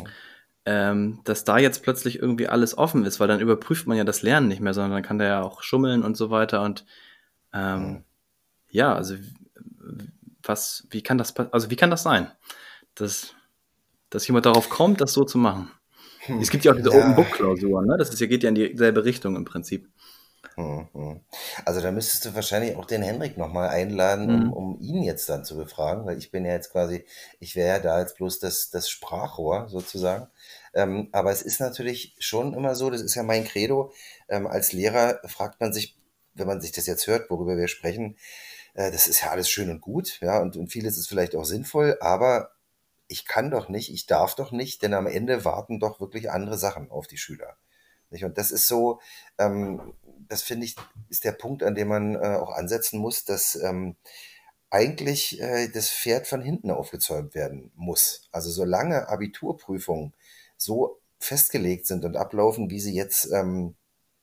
ähm, 0.64 1.20
dass 1.24 1.44
da 1.44 1.58
jetzt 1.58 1.82
plötzlich 1.82 2.18
irgendwie 2.18 2.48
alles 2.48 2.76
offen 2.76 3.04
ist, 3.04 3.20
weil 3.20 3.28
dann 3.28 3.40
überprüft 3.40 3.86
man 3.86 3.96
ja 3.96 4.04
das 4.04 4.22
Lernen 4.22 4.48
nicht 4.48 4.60
mehr, 4.60 4.74
sondern 4.74 4.92
dann 4.92 5.02
kann 5.02 5.18
der 5.18 5.28
ja 5.28 5.42
auch 5.42 5.62
schummeln 5.62 6.02
und 6.02 6.16
so 6.16 6.30
weiter 6.30 6.62
und 6.62 6.84
ähm, 7.52 7.82
mhm. 7.82 8.04
ja, 8.70 8.94
also 8.94 9.14
was, 10.42 10.86
wie 10.90 11.02
kann 11.02 11.18
das, 11.18 11.36
also 11.36 11.70
wie 11.70 11.76
kann 11.76 11.90
das 11.90 12.02
sein? 12.02 12.30
Das 12.94 13.34
dass 14.10 14.26
jemand 14.26 14.44
darauf 14.44 14.68
kommt, 14.68 15.00
das 15.00 15.12
so 15.12 15.24
zu 15.24 15.38
machen. 15.38 15.70
Hm. 16.26 16.40
Es 16.40 16.50
gibt 16.50 16.64
ja 16.64 16.72
auch 16.72 16.76
diese 16.76 16.90
ja. 16.90 16.98
Open 16.98 17.14
Book 17.14 17.30
Klausuren, 17.33 17.87
ne? 17.87 17.96
Das 17.96 18.11
ist, 18.11 18.18
geht 18.18 18.42
ja 18.42 18.48
in 18.48 18.54
dieselbe 18.54 19.04
Richtung 19.04 19.37
im 19.37 19.44
Prinzip. 19.44 19.88
Hm, 20.54 20.88
hm. 20.92 21.20
Also 21.64 21.80
da 21.80 21.92
müsstest 21.92 22.24
du 22.24 22.35
wahrscheinlich 22.35 22.76
auch 22.76 22.85
den 22.85 23.02
Henrik 23.02 23.37
nochmal 23.37 23.68
einladen, 23.68 24.28
um, 24.28 24.44
mhm. 24.44 24.52
um 24.52 24.80
ihn 24.80 25.02
jetzt 25.02 25.28
dann 25.28 25.44
zu 25.44 25.56
befragen, 25.56 26.06
weil 26.06 26.18
ich 26.18 26.30
bin 26.30 26.44
ja 26.44 26.52
jetzt 26.52 26.72
quasi, 26.72 27.04
ich 27.38 27.56
wäre 27.56 27.76
ja 27.76 27.78
da 27.78 28.00
jetzt 28.00 28.16
bloß 28.16 28.40
das, 28.40 28.70
das 28.70 28.88
Sprachrohr 28.88 29.68
sozusagen. 29.68 30.28
Ähm, 30.74 31.09
aber 31.12 31.30
es 31.30 31.42
ist 31.42 31.61
natürlich 31.61 32.16
schon 32.18 32.54
immer 32.54 32.74
so, 32.74 32.90
das 32.90 33.00
ist 33.00 33.14
ja 33.14 33.22
mein 33.22 33.44
Credo, 33.44 33.92
ähm, 34.28 34.46
als 34.46 34.72
Lehrer 34.72 35.20
fragt 35.26 35.61
man 35.61 35.72
sich, 35.72 35.96
wenn 36.35 36.46
man 36.46 36.61
sich 36.61 36.72
das 36.72 36.87
jetzt 36.87 37.06
hört, 37.06 37.30
worüber 37.30 37.56
wir 37.56 37.68
sprechen, 37.68 38.16
äh, 38.74 38.90
das 38.90 39.06
ist 39.06 39.22
ja 39.22 39.30
alles 39.30 39.50
schön 39.50 39.70
und 39.70 39.80
gut, 39.80 40.18
ja, 40.20 40.40
und, 40.40 40.56
und 40.56 40.68
vieles 40.68 40.96
ist 40.96 41.09
vielleicht 41.09 41.35
auch 41.37 41.44
sinnvoll, 41.44 41.96
aber 42.00 42.50
ich 43.10 43.26
kann 43.26 43.50
doch 43.50 43.68
nicht, 43.68 43.92
ich 43.92 44.06
darf 44.06 44.36
doch 44.36 44.52
nicht, 44.52 44.82
denn 44.82 44.94
am 44.94 45.06
Ende 45.06 45.44
warten 45.44 45.80
doch 45.80 46.00
wirklich 46.00 46.30
andere 46.30 46.56
Sachen 46.56 46.90
auf 46.90 47.08
die 47.08 47.18
Schüler. 47.18 47.56
Nicht? 48.10 48.24
Und 48.24 48.38
das 48.38 48.50
ist 48.52 48.68
so, 48.68 49.00
ähm, 49.38 49.94
das 50.28 50.42
finde 50.42 50.66
ich, 50.66 50.76
ist 51.08 51.24
der 51.24 51.32
Punkt, 51.32 51.62
an 51.62 51.74
dem 51.74 51.88
man 51.88 52.14
äh, 52.14 52.36
auch 52.36 52.50
ansetzen 52.50 53.00
muss, 53.00 53.24
dass 53.24 53.56
ähm, 53.56 53.96
eigentlich 54.70 55.40
äh, 55.40 55.68
das 55.68 55.90
Pferd 55.90 56.28
von 56.28 56.40
hinten 56.40 56.70
aufgezäumt 56.70 57.34
werden 57.34 57.72
muss. 57.74 58.28
Also 58.30 58.50
solange 58.50 59.08
Abiturprüfungen 59.08 60.14
so 60.56 61.00
festgelegt 61.18 61.86
sind 61.86 62.04
und 62.04 62.16
ablaufen, 62.16 62.70
wie 62.70 62.80
sie 62.80 62.94
jetzt 62.94 63.30
ähm, 63.32 63.74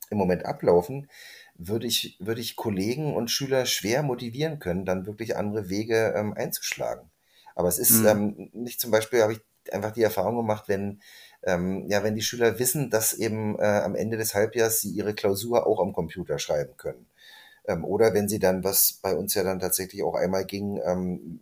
im 0.09 0.17
Moment 0.17 0.45
ablaufen, 0.45 1.09
würde 1.55 1.87
ich, 1.87 2.17
würde 2.21 2.39
ich 2.39 2.55
Kollegen 2.55 3.15
und 3.15 3.31
Schüler 3.31 3.65
schwer 3.65 4.03
motivieren 4.03 4.59
können, 4.59 4.85
dann 4.85 5.05
wirklich 5.05 5.35
andere 5.35 5.69
Wege 5.69 6.13
ähm, 6.15 6.33
einzuschlagen. 6.33 7.09
Aber 7.57 7.69
es 7.69 7.79
ist 7.79 8.01
mhm. 8.01 8.07
ähm, 8.07 8.49
nicht 8.53 8.79
zum 8.79 8.91
Beispiel, 8.91 9.23
habe 9.23 9.33
ich 9.33 9.41
einfach 9.73 9.91
die 9.91 10.03
Erfahrung 10.03 10.37
gemacht, 10.37 10.65
wenn, 10.67 11.01
ähm, 11.41 11.87
ja, 11.89 12.03
wenn 12.03 12.13
die 12.13 12.21
Schüler 12.21 12.59
wissen, 12.59 12.91
dass 12.91 13.13
eben 13.13 13.57
äh, 13.57 13.63
am 13.63 13.95
Ende 13.95 14.15
des 14.15 14.35
Halbjahres 14.35 14.81
sie 14.81 14.91
ihre 14.91 15.15
Klausur 15.15 15.65
auch 15.65 15.79
am 15.79 15.91
Computer 15.91 16.37
schreiben 16.37 16.77
können. 16.77 17.07
Ähm, 17.67 17.83
oder 17.83 18.13
wenn 18.13 18.29
sie 18.29 18.37
dann, 18.37 18.63
was 18.63 18.99
bei 19.01 19.15
uns 19.15 19.33
ja 19.33 19.43
dann 19.43 19.59
tatsächlich 19.59 20.03
auch 20.03 20.13
einmal 20.13 20.45
ging, 20.45 20.79
ähm, 20.85 21.39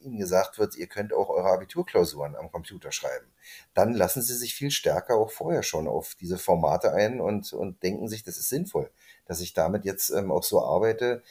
ihnen 0.00 0.18
gesagt 0.18 0.58
wird, 0.58 0.76
ihr 0.76 0.86
könnt 0.86 1.12
auch 1.12 1.28
eure 1.28 1.50
Abiturklausuren 1.50 2.36
am 2.36 2.50
Computer 2.50 2.90
schreiben, 2.90 3.26
dann 3.74 3.92
lassen 3.92 4.22
sie 4.22 4.34
sich 4.34 4.54
viel 4.54 4.70
stärker 4.70 5.16
auch 5.16 5.30
vorher 5.30 5.62
schon 5.62 5.86
auf 5.86 6.14
diese 6.14 6.38
Formate 6.38 6.94
ein 6.94 7.20
und, 7.20 7.52
und 7.52 7.82
denken 7.82 8.08
sich, 8.08 8.24
das 8.24 8.38
ist 8.38 8.48
sinnvoll, 8.48 8.90
dass 9.26 9.42
ich 9.42 9.52
damit 9.52 9.84
jetzt 9.84 10.08
ähm, 10.08 10.32
auch 10.32 10.42
so 10.42 10.64
arbeite, 10.64 11.22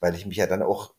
weil 0.00 0.16
ich 0.16 0.26
mich 0.26 0.38
ja 0.38 0.48
dann 0.48 0.62
auch 0.62 0.92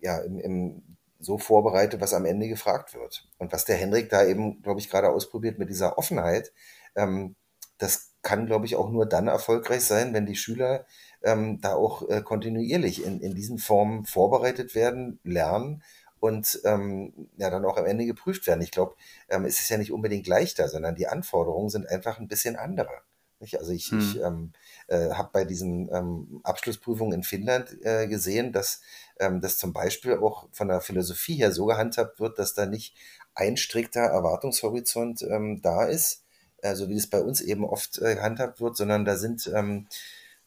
ja, 0.00 0.18
im, 0.18 0.38
im 0.38 0.97
so 1.18 1.38
vorbereite, 1.38 2.00
was 2.00 2.14
am 2.14 2.24
Ende 2.24 2.48
gefragt 2.48 2.94
wird. 2.94 3.28
Und 3.38 3.52
was 3.52 3.64
der 3.64 3.76
Henrik 3.76 4.08
da 4.10 4.24
eben, 4.24 4.62
glaube 4.62 4.80
ich, 4.80 4.88
gerade 4.88 5.10
ausprobiert 5.10 5.58
mit 5.58 5.68
dieser 5.68 5.98
Offenheit, 5.98 6.52
ähm, 6.94 7.36
das 7.78 8.12
kann, 8.22 8.46
glaube 8.46 8.66
ich, 8.66 8.76
auch 8.76 8.90
nur 8.90 9.06
dann 9.06 9.28
erfolgreich 9.28 9.84
sein, 9.84 10.12
wenn 10.12 10.26
die 10.26 10.36
Schüler 10.36 10.84
ähm, 11.22 11.60
da 11.60 11.74
auch 11.74 12.08
äh, 12.08 12.22
kontinuierlich 12.22 13.04
in, 13.04 13.20
in 13.20 13.34
diesen 13.34 13.58
Formen 13.58 14.04
vorbereitet 14.04 14.74
werden, 14.74 15.20
lernen 15.24 15.82
und 16.20 16.60
ähm, 16.64 17.28
ja 17.36 17.50
dann 17.50 17.64
auch 17.64 17.76
am 17.76 17.86
Ende 17.86 18.06
geprüft 18.06 18.46
werden. 18.46 18.60
Ich 18.60 18.72
glaube, 18.72 18.94
ähm, 19.28 19.44
es 19.44 19.60
ist 19.60 19.68
ja 19.68 19.78
nicht 19.78 19.92
unbedingt 19.92 20.26
leichter, 20.26 20.68
sondern 20.68 20.96
die 20.96 21.06
Anforderungen 21.06 21.68
sind 21.68 21.88
einfach 21.88 22.18
ein 22.18 22.28
bisschen 22.28 22.56
andere. 22.56 23.02
Nicht? 23.40 23.58
Also 23.58 23.72
ich, 23.72 23.90
hm. 23.90 23.98
ich 24.00 24.20
ähm, 24.20 24.52
äh, 24.88 25.10
habe 25.10 25.30
bei 25.32 25.44
diesen 25.44 25.88
ähm, 25.94 26.40
Abschlussprüfungen 26.42 27.12
in 27.12 27.22
Finnland 27.22 27.76
äh, 27.82 28.08
gesehen, 28.08 28.52
dass 28.52 28.80
ähm, 29.18 29.40
das 29.40 29.58
zum 29.58 29.72
Beispiel 29.72 30.16
auch 30.18 30.48
von 30.52 30.68
der 30.68 30.80
Philosophie 30.80 31.34
her 31.34 31.52
so 31.52 31.66
gehandhabt 31.66 32.20
wird, 32.20 32.38
dass 32.38 32.54
da 32.54 32.66
nicht 32.66 32.94
ein 33.34 33.56
strikter 33.56 34.00
Erwartungshorizont 34.00 35.22
ähm, 35.22 35.60
da 35.62 35.84
ist, 35.84 36.24
also 36.62 36.88
wie 36.88 36.96
es 36.96 37.08
bei 37.08 37.20
uns 37.20 37.40
eben 37.40 37.64
oft 37.64 37.98
äh, 37.98 38.14
gehandhabt 38.16 38.60
wird, 38.60 38.76
sondern 38.76 39.04
da 39.04 39.16
sind 39.16 39.50
ähm, 39.54 39.86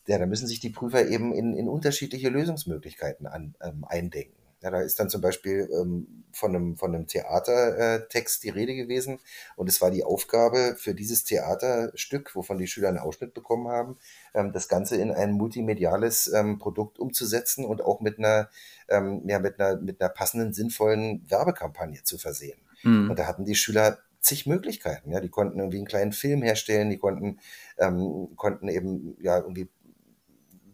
ja, 0.08 0.18
da 0.18 0.26
müssen 0.26 0.48
sich 0.48 0.60
die 0.60 0.70
Prüfer 0.70 1.08
eben 1.08 1.34
in, 1.34 1.54
in 1.54 1.68
unterschiedliche 1.68 2.30
Lösungsmöglichkeiten 2.30 3.28
an, 3.28 3.56
ähm, 3.62 3.86
eindenken. 3.88 4.41
Ja, 4.62 4.70
da 4.70 4.82
ist 4.82 5.00
dann 5.00 5.10
zum 5.10 5.22
Beispiel 5.22 5.70
ähm, 5.74 6.24
von 6.32 6.56
einem, 6.56 6.78
von 6.78 6.94
einem 6.94 7.08
Theatertext 7.08 8.44
die 8.44 8.50
Rede 8.50 8.76
gewesen 8.76 9.20
und 9.56 9.68
es 9.68 9.82
war 9.82 9.90
die 9.90 10.04
Aufgabe 10.04 10.76
für 10.78 10.94
dieses 10.94 11.24
Theaterstück, 11.24 12.36
wovon 12.36 12.60
die 12.60 12.68
Schüler 12.68 12.90
einen 12.90 13.00
Ausschnitt 13.00 13.34
bekommen 13.34 13.68
haben, 13.68 13.98
ähm, 14.36 14.52
das 14.54 14.68
Ganze 14.68 14.98
in 14.98 15.12
ein 15.12 15.32
multimediales 15.32 16.32
ähm, 16.32 16.60
Produkt 16.60 17.00
umzusetzen 17.00 17.66
und 17.66 17.82
auch 17.82 18.02
mit 18.02 18.20
einer, 18.20 18.50
ähm, 18.88 19.24
ja, 19.28 19.40
mit 19.40 19.60
einer, 19.60 19.82
mit 19.82 20.00
einer 20.00 20.10
passenden, 20.10 20.54
sinnvollen 20.54 21.26
Werbekampagne 21.30 22.04
zu 22.04 22.20
versehen. 22.20 22.60
Mhm. 22.84 23.10
Und 23.10 23.18
da 23.18 23.26
hatten 23.26 23.46
die 23.46 23.56
Schüler 23.56 23.98
zig 24.20 24.46
Möglichkeiten. 24.46 25.12
Ja, 25.12 25.20
die 25.20 25.30
konnten 25.30 25.58
irgendwie 25.60 25.78
einen 25.78 25.88
kleinen 25.88 26.14
Film 26.14 26.44
herstellen, 26.44 26.92
die 26.92 26.98
konnten, 26.98 27.40
ähm, 27.78 28.30
konnten 28.36 28.68
eben 28.68 29.18
ja 29.20 29.40
irgendwie 29.40 29.70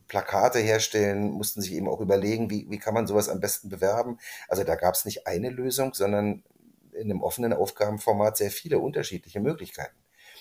Plakate 0.07 0.59
herstellen, 0.59 1.31
mussten 1.31 1.61
sich 1.61 1.73
eben 1.73 1.87
auch 1.87 1.99
überlegen, 1.99 2.49
wie, 2.49 2.69
wie 2.69 2.79
kann 2.79 2.93
man 2.93 3.07
sowas 3.07 3.29
am 3.29 3.39
besten 3.39 3.69
bewerben. 3.69 4.19
Also 4.47 4.63
da 4.63 4.75
gab 4.75 4.95
es 4.95 5.05
nicht 5.05 5.27
eine 5.27 5.49
Lösung, 5.49 5.93
sondern 5.93 6.43
in 6.93 7.11
einem 7.11 7.21
offenen 7.21 7.53
Aufgabenformat 7.53 8.37
sehr 8.37 8.51
viele 8.51 8.79
unterschiedliche 8.79 9.39
Möglichkeiten. 9.39 9.95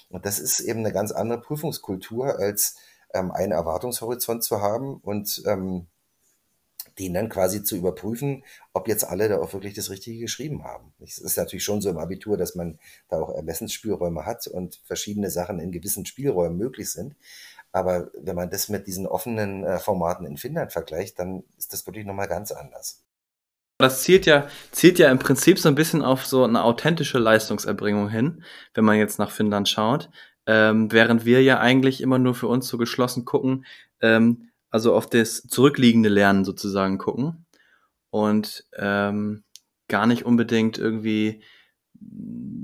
Und 0.08 0.24
das 0.24 0.38
ist 0.38 0.60
eben 0.60 0.80
eine 0.80 0.92
ganz 0.92 1.12
andere 1.12 1.40
Prüfungskultur, 1.40 2.38
als 2.38 2.76
ähm, 3.12 3.30
einen 3.32 3.52
Erwartungshorizont 3.52 4.44
zu 4.44 4.60
haben 4.60 4.96
und 4.96 5.42
ähm, 5.46 5.86
den 6.98 7.12
dann 7.12 7.28
quasi 7.28 7.62
zu 7.62 7.76
überprüfen, 7.76 8.42
ob 8.72 8.88
jetzt 8.88 9.04
alle 9.04 9.28
da 9.28 9.38
auch 9.38 9.52
wirklich 9.52 9.74
das 9.74 9.90
Richtige 9.90 10.18
geschrieben 10.18 10.64
haben. 10.64 10.94
Es 11.02 11.18
ist 11.18 11.36
natürlich 11.36 11.64
schon 11.64 11.82
so 11.82 11.90
im 11.90 11.98
Abitur, 11.98 12.36
dass 12.36 12.54
man 12.54 12.78
da 13.08 13.20
auch 13.20 13.34
Ermessensspielräume 13.34 14.24
hat 14.24 14.46
und 14.46 14.80
verschiedene 14.84 15.30
Sachen 15.30 15.58
in 15.58 15.72
gewissen 15.72 16.06
Spielräumen 16.06 16.56
möglich 16.56 16.90
sind. 16.90 17.14
Aber 17.76 18.10
wenn 18.14 18.34
man 18.34 18.48
das 18.48 18.70
mit 18.70 18.86
diesen 18.86 19.06
offenen 19.06 19.62
äh, 19.62 19.78
Formaten 19.78 20.24
in 20.24 20.38
Finnland 20.38 20.72
vergleicht, 20.72 21.18
dann 21.18 21.44
ist 21.58 21.74
das 21.74 21.86
wirklich 21.86 22.06
nochmal 22.06 22.26
ganz 22.26 22.50
anders. 22.50 23.04
Das 23.76 24.02
zielt 24.02 24.24
ja, 24.24 24.48
zielt 24.70 24.98
ja 24.98 25.10
im 25.10 25.18
Prinzip 25.18 25.58
so 25.58 25.68
ein 25.68 25.74
bisschen 25.74 26.00
auf 26.00 26.24
so 26.24 26.44
eine 26.44 26.64
authentische 26.64 27.18
Leistungserbringung 27.18 28.08
hin, 28.08 28.42
wenn 28.72 28.86
man 28.86 28.96
jetzt 28.96 29.18
nach 29.18 29.30
Finnland 29.30 29.68
schaut. 29.68 30.08
Ähm, 30.46 30.90
während 30.90 31.26
wir 31.26 31.42
ja 31.42 31.60
eigentlich 31.60 32.00
immer 32.00 32.18
nur 32.18 32.34
für 32.34 32.46
uns 32.46 32.66
so 32.66 32.78
geschlossen 32.78 33.26
gucken, 33.26 33.66
ähm, 34.00 34.48
also 34.70 34.94
auf 34.94 35.06
das 35.10 35.42
zurückliegende 35.42 36.08
Lernen 36.08 36.46
sozusagen 36.46 36.96
gucken 36.96 37.44
und 38.08 38.64
ähm, 38.72 39.44
gar 39.88 40.06
nicht 40.06 40.24
unbedingt 40.24 40.78
irgendwie 40.78 41.42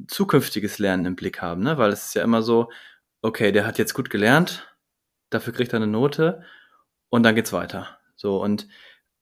zukünftiges 0.09 0.79
Lernen 0.79 1.05
im 1.05 1.17
Blick 1.17 1.43
haben, 1.43 1.63
ne? 1.63 1.77
Weil 1.77 1.93
es 1.93 2.07
ist 2.07 2.15
ja 2.15 2.23
immer 2.23 2.41
so, 2.41 2.71
okay, 3.21 3.53
der 3.53 3.67
hat 3.67 3.77
jetzt 3.77 3.93
gut 3.93 4.09
gelernt, 4.09 4.72
dafür 5.35 5.53
kriegt 5.53 5.73
er 5.73 5.79
eine 5.79 5.87
Note 5.87 6.43
und 7.09 7.23
dann 7.23 7.35
geht's 7.35 7.53
weiter. 7.53 7.99
So, 8.17 8.43
und 8.43 8.69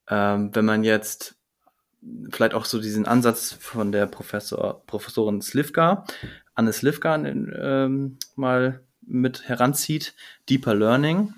ähm, 0.08 0.54
wenn 0.54 0.64
man 0.64 0.84
jetzt 0.84 1.36
vielleicht 2.30 2.54
auch 2.54 2.64
so 2.64 2.80
diesen 2.80 3.06
Ansatz 3.06 3.52
von 3.52 3.92
der 3.92 4.06
Professor, 4.06 4.82
Professorin 4.86 5.42
Slivka, 5.42 6.04
Anne 6.54 6.72
Slivka 6.72 7.14
ähm, 7.16 8.18
mal 8.36 8.80
mit 9.02 9.48
heranzieht, 9.48 10.14
Deeper 10.48 10.74
Learning, 10.74 11.34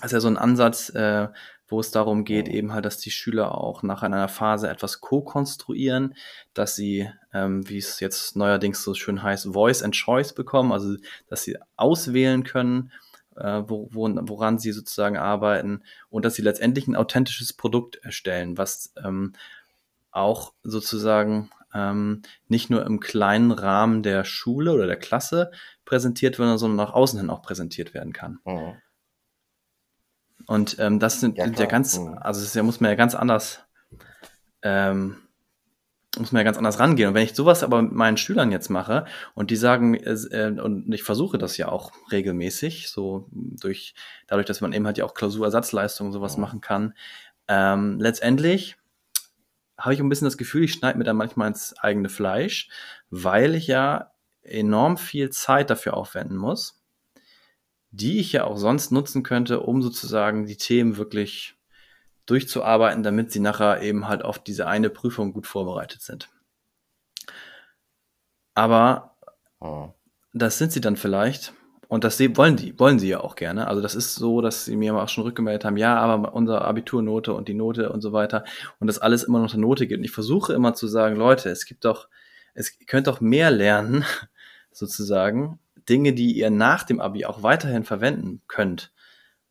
das 0.00 0.06
ist 0.06 0.12
ja 0.12 0.20
so 0.20 0.28
ein 0.28 0.36
Ansatz, 0.36 0.90
äh, 0.90 1.28
wo 1.68 1.80
es 1.80 1.90
darum 1.90 2.24
geht, 2.24 2.48
eben 2.48 2.72
halt, 2.72 2.84
dass 2.84 2.98
die 2.98 3.10
Schüler 3.10 3.56
auch 3.56 3.82
nach 3.82 4.02
einer 4.02 4.28
Phase 4.28 4.68
etwas 4.68 5.00
co-konstruieren, 5.00 6.14
dass 6.54 6.76
sie, 6.76 7.08
ähm, 7.32 7.68
wie 7.68 7.78
es 7.78 7.98
jetzt 8.00 8.36
neuerdings 8.36 8.82
so 8.82 8.94
schön 8.94 9.22
heißt, 9.22 9.52
Voice 9.52 9.82
and 9.82 9.94
Choice 9.94 10.34
bekommen, 10.34 10.70
also 10.70 10.96
dass 11.28 11.44
sie 11.44 11.56
auswählen 11.76 12.44
können, 12.44 12.92
äh, 13.36 13.62
wo, 13.66 13.88
wo, 13.92 14.08
woran 14.28 14.58
sie 14.58 14.72
sozusagen 14.72 15.16
arbeiten 15.16 15.82
und 16.10 16.24
dass 16.24 16.34
sie 16.34 16.42
letztendlich 16.42 16.88
ein 16.88 16.96
authentisches 16.96 17.52
Produkt 17.52 17.96
erstellen, 17.96 18.58
was 18.58 18.92
ähm, 19.02 19.32
auch 20.10 20.52
sozusagen 20.62 21.50
ähm, 21.74 22.22
nicht 22.48 22.70
nur 22.70 22.84
im 22.84 23.00
kleinen 23.00 23.50
Rahmen 23.50 24.02
der 24.02 24.24
Schule 24.24 24.72
oder 24.72 24.86
der 24.86 24.98
Klasse 24.98 25.50
präsentiert 25.84 26.38
wird, 26.38 26.58
sondern 26.58 26.76
nach 26.86 26.92
außen 26.92 27.18
hin 27.18 27.30
auch 27.30 27.42
präsentiert 27.42 27.94
werden 27.94 28.12
kann. 28.12 28.38
Mhm. 28.44 28.74
Und 30.46 30.76
ähm, 30.78 30.98
das 30.98 31.20
sind 31.20 31.38
ja, 31.38 31.46
ja 31.46 31.66
ganz, 31.66 31.98
mhm. 31.98 32.18
also 32.18 32.42
das 32.42 32.62
muss 32.64 32.80
man 32.80 32.90
ja 32.90 32.96
ganz 32.96 33.14
anders 33.14 33.60
ähm, 34.62 35.16
muss 36.18 36.32
man 36.32 36.40
ja 36.40 36.44
ganz 36.44 36.58
anders 36.58 36.78
rangehen. 36.78 37.08
Und 37.08 37.14
wenn 37.14 37.24
ich 37.24 37.34
sowas 37.34 37.62
aber 37.62 37.80
mit 37.80 37.92
meinen 37.92 38.18
Schülern 38.18 38.52
jetzt 38.52 38.68
mache 38.68 39.06
und 39.34 39.50
die 39.50 39.56
sagen, 39.56 39.94
äh, 39.94 40.54
und 40.60 40.92
ich 40.92 41.02
versuche 41.02 41.38
das 41.38 41.56
ja 41.56 41.68
auch 41.68 41.92
regelmäßig, 42.10 42.90
so 42.90 43.28
durch, 43.32 43.94
dadurch, 44.26 44.46
dass 44.46 44.60
man 44.60 44.72
eben 44.72 44.86
halt 44.86 44.98
ja 44.98 45.04
auch 45.04 45.14
Klausurersatzleistungen 45.14 46.12
sowas 46.12 46.36
machen 46.36 46.60
kann, 46.60 46.94
ähm, 47.48 47.98
letztendlich 47.98 48.76
habe 49.78 49.94
ich 49.94 50.00
ein 50.00 50.08
bisschen 50.08 50.26
das 50.26 50.36
Gefühl, 50.36 50.64
ich 50.64 50.74
schneide 50.74 50.98
mir 50.98 51.04
da 51.04 51.14
manchmal 51.14 51.48
ins 51.48 51.76
eigene 51.78 52.08
Fleisch, 52.08 52.68
weil 53.10 53.54
ich 53.54 53.66
ja 53.66 54.12
enorm 54.42 54.98
viel 54.98 55.30
Zeit 55.30 55.70
dafür 55.70 55.96
aufwenden 55.96 56.36
muss, 56.36 56.82
die 57.90 58.20
ich 58.20 58.32
ja 58.32 58.44
auch 58.44 58.58
sonst 58.58 58.92
nutzen 58.92 59.22
könnte, 59.22 59.60
um 59.60 59.82
sozusagen 59.82 60.46
die 60.46 60.56
Themen 60.56 60.98
wirklich 60.98 61.56
durchzuarbeiten, 62.26 63.02
damit 63.02 63.32
sie 63.32 63.40
nachher 63.40 63.82
eben 63.82 64.08
halt 64.08 64.24
auf 64.24 64.38
diese 64.38 64.66
eine 64.66 64.90
Prüfung 64.90 65.32
gut 65.32 65.46
vorbereitet 65.46 66.02
sind. 66.02 66.28
Aber 68.54 69.16
oh. 69.60 69.90
das 70.32 70.58
sind 70.58 70.72
sie 70.72 70.80
dann 70.80 70.96
vielleicht. 70.96 71.52
Und 71.88 72.04
das 72.04 72.18
wollen 72.20 72.56
die, 72.56 72.78
wollen 72.78 72.98
sie 72.98 73.08
ja 73.08 73.20
auch 73.20 73.36
gerne. 73.36 73.68
Also 73.68 73.82
das 73.82 73.94
ist 73.94 74.14
so, 74.14 74.40
dass 74.40 74.64
sie 74.64 74.76
mir 74.76 74.94
auch 74.94 75.10
schon 75.10 75.24
rückgemeldet 75.24 75.66
haben, 75.66 75.76
ja, 75.76 75.98
aber 75.98 76.32
unsere 76.32 76.62
Abiturnote 76.64 77.34
und 77.34 77.48
die 77.48 77.54
Note 77.54 77.92
und 77.92 78.00
so 78.00 78.14
weiter 78.14 78.44
und 78.80 78.86
das 78.86 78.98
alles 78.98 79.24
immer 79.24 79.40
noch 79.40 79.52
eine 79.52 79.60
Note 79.60 79.86
gibt. 79.86 79.98
Und 79.98 80.04
ich 80.04 80.10
versuche 80.10 80.54
immer 80.54 80.72
zu 80.72 80.86
sagen, 80.86 81.16
Leute, 81.16 81.50
es 81.50 81.66
gibt 81.66 81.84
doch, 81.84 82.08
es 82.54 82.80
ihr 82.80 82.86
könnt 82.86 83.08
doch 83.08 83.20
mehr 83.20 83.50
lernen, 83.50 84.06
sozusagen, 84.72 85.58
Dinge, 85.86 86.14
die 86.14 86.32
ihr 86.32 86.48
nach 86.48 86.84
dem 86.84 86.98
Abi 86.98 87.26
auch 87.26 87.42
weiterhin 87.42 87.84
verwenden 87.84 88.40
könnt 88.48 88.92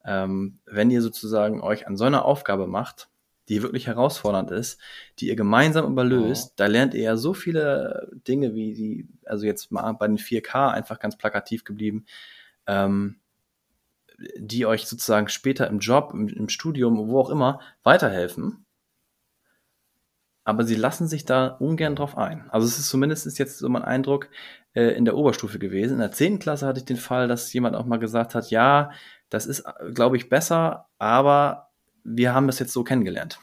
ähm, 0.06 0.60
wenn 0.66 0.90
ihr 0.92 1.02
sozusagen 1.02 1.62
euch 1.62 1.88
an 1.88 1.98
so 1.98 2.06
einer 2.06 2.26
Aufgabe 2.26 2.68
macht, 2.68 3.10
die 3.50 3.62
wirklich 3.64 3.88
herausfordernd 3.88 4.52
ist, 4.52 4.80
die 5.20 5.28
ihr 5.28 5.36
gemeinsam 5.36 5.92
überlöst, 5.92 6.52
Mhm. 6.52 6.54
da 6.58 6.66
lernt 6.68 6.94
ihr 6.94 7.02
ja 7.02 7.16
so 7.18 7.34
viele 7.34 8.10
Dinge, 8.28 8.54
wie 8.54 8.74
die, 8.74 9.08
also 9.26 9.46
jetzt 9.46 9.72
mal 9.72 9.92
bei 9.94 10.08
den 10.08 10.18
4K 10.18 10.70
einfach 10.72 11.00
ganz 11.00 11.18
plakativ 11.18 11.64
geblieben, 11.64 12.06
ähm, 12.68 13.18
die 14.38 14.66
euch 14.66 14.86
sozusagen 14.86 15.28
später 15.30 15.68
im 15.68 15.80
Job, 15.80 16.12
im, 16.14 16.28
im 16.28 16.48
Studium, 16.50 17.08
wo 17.10 17.20
auch 17.20 17.30
immer, 17.30 17.60
weiterhelfen. 17.84 18.66
Aber 20.44 20.64
sie 20.64 20.76
lassen 20.76 21.08
sich 21.08 21.26
da 21.26 21.48
ungern 21.48 21.96
drauf 21.96 22.18
ein. 22.18 22.50
Also 22.50 22.68
es 22.68 22.80
ist 22.80 22.90
zumindest 22.90 23.38
jetzt 23.38 23.60
so 23.60 23.70
mein 23.70 23.84
Eindruck 23.84 24.30
äh, 24.74 24.96
in 24.96 25.06
der 25.06 25.16
Oberstufe 25.16 25.60
gewesen. 25.60 25.94
In 25.94 26.00
der 26.00 26.12
10. 26.12 26.40
Klasse 26.40 26.66
hatte 26.66 26.80
ich 26.80 26.86
den 26.86 26.98
Fall, 26.98 27.28
dass 27.28 27.54
jemand 27.54 27.76
auch 27.76 27.86
mal 27.86 27.98
gesagt 28.00 28.34
hat, 28.34 28.50
ja, 28.50 28.92
das 29.32 29.48
ist, 29.48 29.64
glaube 29.94 30.18
ich, 30.18 30.30
besser, 30.30 30.90
aber 31.00 31.72
wir 32.04 32.36
haben 32.36 32.48
das 32.48 32.60
jetzt 32.60 32.74
so 32.74 32.84
kennengelernt. 32.84 33.40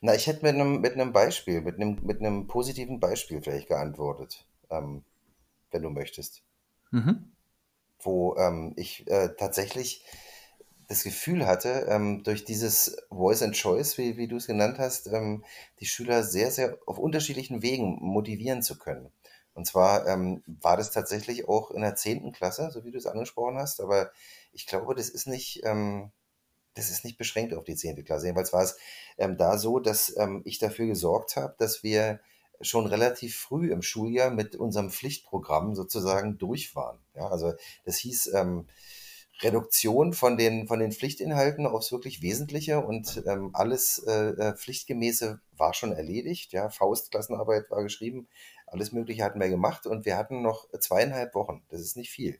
Na, 0.00 0.14
ich 0.14 0.26
hätte 0.26 0.44
mit 0.44 0.54
einem, 0.54 0.80
mit 0.80 0.94
einem 0.94 1.12
Beispiel, 1.12 1.60
mit 1.60 1.76
einem, 1.76 1.98
mit 2.02 2.20
einem 2.20 2.46
positiven 2.48 3.00
Beispiel 3.00 3.40
vielleicht 3.40 3.68
geantwortet, 3.68 4.46
ähm, 4.68 5.04
wenn 5.70 5.82
du 5.82 5.90
möchtest. 5.90 6.42
Mhm. 6.90 7.32
Wo 8.00 8.36
ähm, 8.36 8.74
ich 8.76 9.08
äh, 9.08 9.30
tatsächlich 9.38 10.04
das 10.88 11.04
Gefühl 11.04 11.46
hatte, 11.46 11.86
ähm, 11.88 12.22
durch 12.24 12.44
dieses 12.44 12.96
Voice 13.08 13.42
and 13.42 13.54
Choice, 13.54 13.96
wie, 13.98 14.16
wie 14.16 14.28
du 14.28 14.36
es 14.36 14.48
genannt 14.48 14.78
hast, 14.78 15.06
ähm, 15.06 15.44
die 15.78 15.86
Schüler 15.86 16.24
sehr, 16.24 16.50
sehr 16.50 16.78
auf 16.86 16.98
unterschiedlichen 16.98 17.62
Wegen 17.62 17.98
motivieren 18.00 18.62
zu 18.62 18.76
können. 18.76 19.12
Und 19.54 19.66
zwar 19.66 20.06
ähm, 20.06 20.42
war 20.46 20.76
das 20.76 20.90
tatsächlich 20.90 21.48
auch 21.48 21.70
in 21.70 21.82
der 21.82 21.94
10. 21.94 22.32
Klasse, 22.32 22.70
so 22.70 22.84
wie 22.84 22.90
du 22.90 22.98
es 22.98 23.06
angesprochen 23.06 23.58
hast, 23.58 23.80
aber 23.80 24.10
ich 24.52 24.66
glaube, 24.66 24.94
das 24.94 25.08
ist 25.08 25.26
nicht, 25.26 25.60
ähm, 25.64 26.10
das 26.74 26.90
ist 26.90 27.04
nicht 27.04 27.18
beschränkt 27.18 27.54
auf 27.54 27.64
die 27.64 27.76
10. 27.76 28.04
Klasse. 28.04 28.26
Jedenfalls 28.26 28.52
war 28.52 28.62
es 28.62 28.76
ähm, 29.18 29.36
da 29.36 29.58
so, 29.58 29.78
dass 29.78 30.16
ähm, 30.16 30.42
ich 30.44 30.58
dafür 30.58 30.86
gesorgt 30.86 31.36
habe, 31.36 31.54
dass 31.58 31.82
wir 31.82 32.20
schon 32.60 32.86
relativ 32.86 33.36
früh 33.36 33.72
im 33.72 33.82
Schuljahr 33.82 34.30
mit 34.30 34.56
unserem 34.56 34.90
Pflichtprogramm 34.90 35.74
sozusagen 35.74 36.38
durch 36.38 36.74
waren. 36.76 36.98
Ja, 37.14 37.28
also 37.28 37.54
das 37.84 37.98
hieß 37.98 38.32
ähm, 38.34 38.68
Reduktion 39.40 40.12
von 40.12 40.36
den, 40.36 40.68
von 40.68 40.78
den 40.78 40.92
Pflichtinhalten 40.92 41.66
aufs 41.66 41.90
wirklich 41.90 42.22
Wesentliche 42.22 42.80
und 42.80 43.24
ähm, 43.26 43.50
alles 43.54 43.98
äh, 44.06 44.28
äh, 44.30 44.56
Pflichtgemäße 44.56 45.40
war 45.56 45.74
schon 45.74 45.92
erledigt. 45.92 46.52
Ja, 46.52 46.70
Faustklassenarbeit 46.70 47.70
war 47.70 47.82
geschrieben, 47.82 48.28
alles 48.66 48.92
Mögliche 48.92 49.24
hatten 49.24 49.40
wir 49.40 49.48
gemacht 49.48 49.86
und 49.86 50.04
wir 50.04 50.16
hatten 50.16 50.42
noch 50.42 50.68
zweieinhalb 50.78 51.34
Wochen. 51.34 51.62
Das 51.70 51.80
ist 51.80 51.96
nicht 51.96 52.10
viel. 52.10 52.38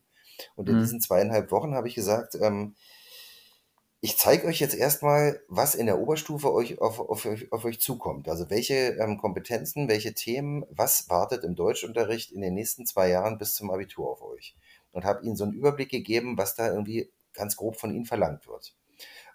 Und 0.56 0.68
in 0.68 0.76
Mhm. 0.76 0.80
diesen 0.80 1.00
zweieinhalb 1.00 1.50
Wochen 1.50 1.74
habe 1.74 1.88
ich 1.88 1.94
gesagt, 1.94 2.36
ähm, 2.40 2.74
ich 4.04 4.18
zeige 4.18 4.48
euch 4.48 4.58
jetzt 4.58 4.74
erstmal, 4.74 5.40
was 5.48 5.76
in 5.76 5.86
der 5.86 6.00
Oberstufe 6.00 6.52
euch 6.52 6.80
auf, 6.80 6.98
auf, 6.98 7.24
euch- 7.24 7.52
auf 7.52 7.64
euch 7.64 7.80
zukommt. 7.80 8.28
Also 8.28 8.50
welche 8.50 8.96
ähm, 8.98 9.16
Kompetenzen, 9.18 9.88
welche 9.88 10.12
Themen, 10.12 10.64
was 10.70 11.08
wartet 11.08 11.44
im 11.44 11.54
Deutschunterricht 11.54 12.32
in 12.32 12.40
den 12.40 12.54
nächsten 12.54 12.84
zwei 12.84 13.08
Jahren 13.08 13.38
bis 13.38 13.54
zum 13.54 13.70
Abitur 13.70 14.10
auf 14.10 14.22
euch. 14.22 14.56
Und 14.90 15.04
habe 15.04 15.24
ihnen 15.24 15.36
so 15.36 15.44
einen 15.44 15.52
Überblick 15.54 15.90
gegeben, 15.90 16.36
was 16.36 16.56
da 16.56 16.66
irgendwie 16.66 17.10
ganz 17.32 17.56
grob 17.56 17.76
von 17.76 17.94
ihnen 17.94 18.04
verlangt 18.04 18.48
wird. 18.48 18.74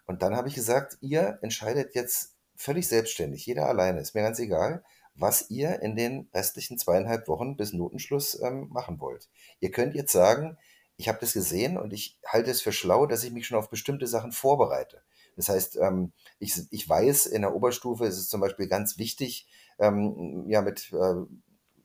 Und 0.05 0.21
dann 0.21 0.35
habe 0.35 0.49
ich 0.49 0.55
gesagt, 0.55 0.97
ihr 1.01 1.39
entscheidet 1.41 1.95
jetzt 1.95 2.35
völlig 2.55 2.87
selbstständig, 2.87 3.45
jeder 3.45 3.67
alleine, 3.67 4.01
ist 4.01 4.15
mir 4.15 4.21
ganz 4.21 4.39
egal, 4.39 4.83
was 5.15 5.49
ihr 5.49 5.81
in 5.81 5.95
den 5.95 6.29
restlichen 6.33 6.77
zweieinhalb 6.77 7.27
Wochen 7.27 7.55
bis 7.57 7.73
Notenschluss 7.73 8.39
ähm, 8.41 8.67
machen 8.69 8.99
wollt. 8.99 9.29
Ihr 9.59 9.71
könnt 9.71 9.95
jetzt 9.95 10.11
sagen, 10.11 10.57
ich 10.97 11.07
habe 11.07 11.19
das 11.21 11.33
gesehen 11.33 11.77
und 11.77 11.93
ich 11.93 12.19
halte 12.25 12.51
es 12.51 12.61
für 12.61 12.71
schlau, 12.71 13.05
dass 13.05 13.23
ich 13.23 13.31
mich 13.31 13.47
schon 13.47 13.57
auf 13.57 13.69
bestimmte 13.69 14.07
Sachen 14.07 14.31
vorbereite. 14.31 15.03
Das 15.35 15.49
heißt, 15.49 15.77
ähm, 15.77 16.11
ich, 16.39 16.59
ich 16.71 16.89
weiß, 16.89 17.27
in 17.27 17.43
der 17.43 17.55
Oberstufe 17.55 18.05
ist 18.05 18.17
es 18.17 18.27
zum 18.27 18.41
Beispiel 18.41 18.67
ganz 18.67 18.97
wichtig, 18.97 19.47
ähm, 19.77 20.45
ja, 20.47 20.61
mit 20.61 20.91
äh, 20.91 21.15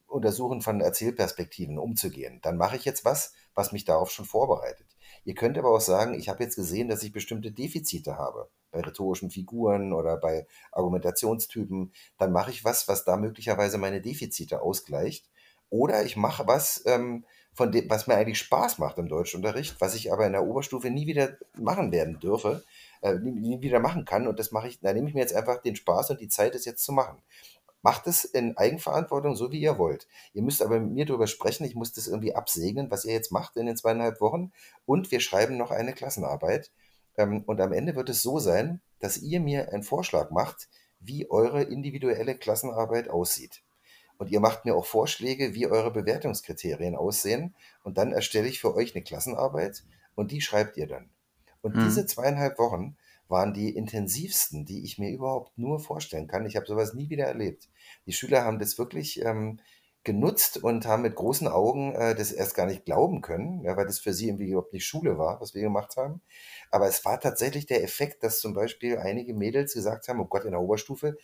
Untersuchen 0.07 0.62
von 0.62 0.81
Erzählperspektiven 0.81 1.79
umzugehen. 1.79 2.40
Dann 2.42 2.57
mache 2.57 2.77
ich 2.77 2.85
jetzt 2.85 3.05
was, 3.05 3.35
was 3.55 3.72
mich 3.72 3.85
darauf 3.85 4.11
schon 4.11 4.25
vorbereitet. 4.25 4.87
Ihr 5.25 5.35
könnt 5.35 5.59
aber 5.59 5.70
auch 5.70 5.81
sagen, 5.81 6.14
ich 6.14 6.29
habe 6.29 6.42
jetzt 6.42 6.57
gesehen, 6.57 6.88
dass 6.88 7.03
ich 7.03 7.12
bestimmte 7.12 7.53
Defizite 7.53 8.16
habe 8.16 8.51
bei 8.70 8.81
rhetorischen 8.81 9.31
Figuren 9.31 9.92
oder 9.92 10.16
bei 10.16 10.46
Argumentationstypen. 10.72 11.92
Dann 12.18 12.33
mache 12.33 12.51
ich 12.51 12.64
was, 12.64 12.88
was 12.88 13.05
da 13.05 13.16
möglicherweise 13.16 13.79
meine 13.79 14.01
Defizite 14.01 14.62
ausgleicht. 14.62 15.31
Oder 15.68 16.05
ich 16.05 16.16
mache 16.16 16.46
was, 16.46 16.83
ähm, 16.87 17.25
von 17.52 17.70
dem, 17.70 17.88
was 17.90 18.06
mir 18.06 18.14
eigentlich 18.14 18.38
Spaß 18.38 18.78
macht 18.78 18.98
im 18.98 19.08
Deutschunterricht, 19.08 19.80
was 19.80 19.94
ich 19.94 20.12
aber 20.12 20.26
in 20.26 20.32
der 20.32 20.44
Oberstufe 20.44 20.90
nie 20.90 21.06
wieder 21.06 21.36
machen 21.54 21.92
werden 21.92 22.18
dürfe, 22.18 22.64
äh, 23.02 23.14
nie, 23.14 23.32
nie 23.32 23.60
wieder 23.60 23.80
machen 23.80 24.04
kann. 24.04 24.26
Und 24.26 24.38
das 24.38 24.52
mache 24.52 24.68
ich, 24.68 24.80
da 24.80 24.92
nehme 24.92 25.08
ich 25.08 25.14
mir 25.14 25.20
jetzt 25.20 25.34
einfach 25.34 25.60
den 25.60 25.76
Spaß 25.76 26.10
und 26.10 26.20
die 26.20 26.28
Zeit, 26.28 26.54
es 26.54 26.64
jetzt 26.64 26.84
zu 26.84 26.92
machen. 26.92 27.18
Macht 27.82 28.06
es 28.06 28.24
in 28.24 28.56
Eigenverantwortung, 28.56 29.34
so 29.34 29.50
wie 29.50 29.60
ihr 29.60 29.76
wollt. 29.76 30.06
Ihr 30.34 30.42
müsst 30.42 30.62
aber 30.62 30.78
mit 30.78 30.92
mir 30.92 31.04
darüber 31.04 31.26
sprechen. 31.26 31.64
Ich 31.64 31.74
muss 31.74 31.92
das 31.92 32.06
irgendwie 32.06 32.34
absegnen, 32.34 32.90
was 32.90 33.04
ihr 33.04 33.12
jetzt 33.12 33.32
macht 33.32 33.56
in 33.56 33.66
den 33.66 33.76
zweieinhalb 33.76 34.20
Wochen. 34.20 34.52
Und 34.86 35.10
wir 35.10 35.20
schreiben 35.20 35.56
noch 35.56 35.72
eine 35.72 35.92
Klassenarbeit. 35.92 36.70
Ähm, 37.18 37.42
und 37.44 37.60
am 37.60 37.72
Ende 37.72 37.96
wird 37.96 38.08
es 38.08 38.22
so 38.22 38.38
sein, 38.38 38.80
dass 39.00 39.18
ihr 39.18 39.40
mir 39.40 39.72
einen 39.72 39.82
Vorschlag 39.82 40.30
macht, 40.30 40.68
wie 41.00 41.28
eure 41.28 41.64
individuelle 41.64 42.36
Klassenarbeit 42.36 43.10
aussieht. 43.10 43.62
Und 44.22 44.30
ihr 44.30 44.38
macht 44.38 44.64
mir 44.64 44.76
auch 44.76 44.87
Vorschläge, 44.87 45.52
wie 45.52 45.66
eure 45.66 45.90
Bewertungskriterien 45.90 46.94
aussehen. 46.94 47.56
Und 47.82 47.98
dann 47.98 48.12
erstelle 48.12 48.46
ich 48.46 48.61
für 48.61 48.72
euch 48.76 48.94
eine 48.94 49.02
Klassenarbeit 49.02 49.82
und 50.14 50.30
die 50.30 50.40
schreibt 50.40 50.76
ihr 50.76 50.87
dann. 50.87 51.11
Und 51.61 51.74
Mhm. 51.74 51.80
diese 51.80 52.06
zweieinhalb 52.06 52.56
Wochen 52.61 52.96
waren 53.26 53.52
die 53.52 53.74
intensivsten, 53.74 54.64
die 54.64 54.85
ich 54.85 54.96
mir 54.96 55.11
überhaupt 55.11 55.58
nur 55.58 55.80
vorstellen 55.80 56.28
kann. 56.28 56.46
Ich 56.46 56.54
habe 56.54 56.66
sowas 56.66 56.94
nie 56.94 57.11
wieder 57.11 57.24
erlebt. 57.26 57.68
Die 58.06 58.12
Schüler 58.12 58.44
haben 58.44 58.61
das 58.61 58.78
wirklich 58.78 59.20
ähm, 59.24 59.58
genutzt 60.04 60.62
und 60.62 60.87
haben 60.87 61.02
mit 61.02 61.16
großen 61.16 61.48
Augen 61.48 61.92
äh, 61.96 62.14
das 62.14 62.30
erst 62.30 62.54
gar 62.54 62.66
nicht 62.66 62.85
glauben 62.85 63.22
können, 63.22 63.64
ja, 63.64 63.76
weil 63.76 63.87
das 63.87 63.98
für 63.98 64.14
sie 64.14 64.28
irgendwie 64.28 64.50
überhaupt 64.50 64.72
nicht 64.72 64.87
Schule 64.87 65.18
war, 65.18 65.40
was 65.40 65.54
wir 65.54 65.62
gemacht 65.62 65.96
haben. 65.96 66.22
Aber 66.70 66.87
es 66.87 67.04
war 67.04 67.18
tatsächlich 67.20 67.66
der 67.66 67.82
Effekt, 67.82 68.22
dass 68.22 68.38
zum 68.38 68.54
Beispiel 68.54 68.98
einige 68.98 69.35
Mädels 69.35 69.74
gesagt 69.74 70.06
haben, 70.08 70.20
oh 70.20 70.26
Gott, 70.26 70.44
in 70.44 70.52
der 70.52 70.61
Oberstufe 70.61 71.16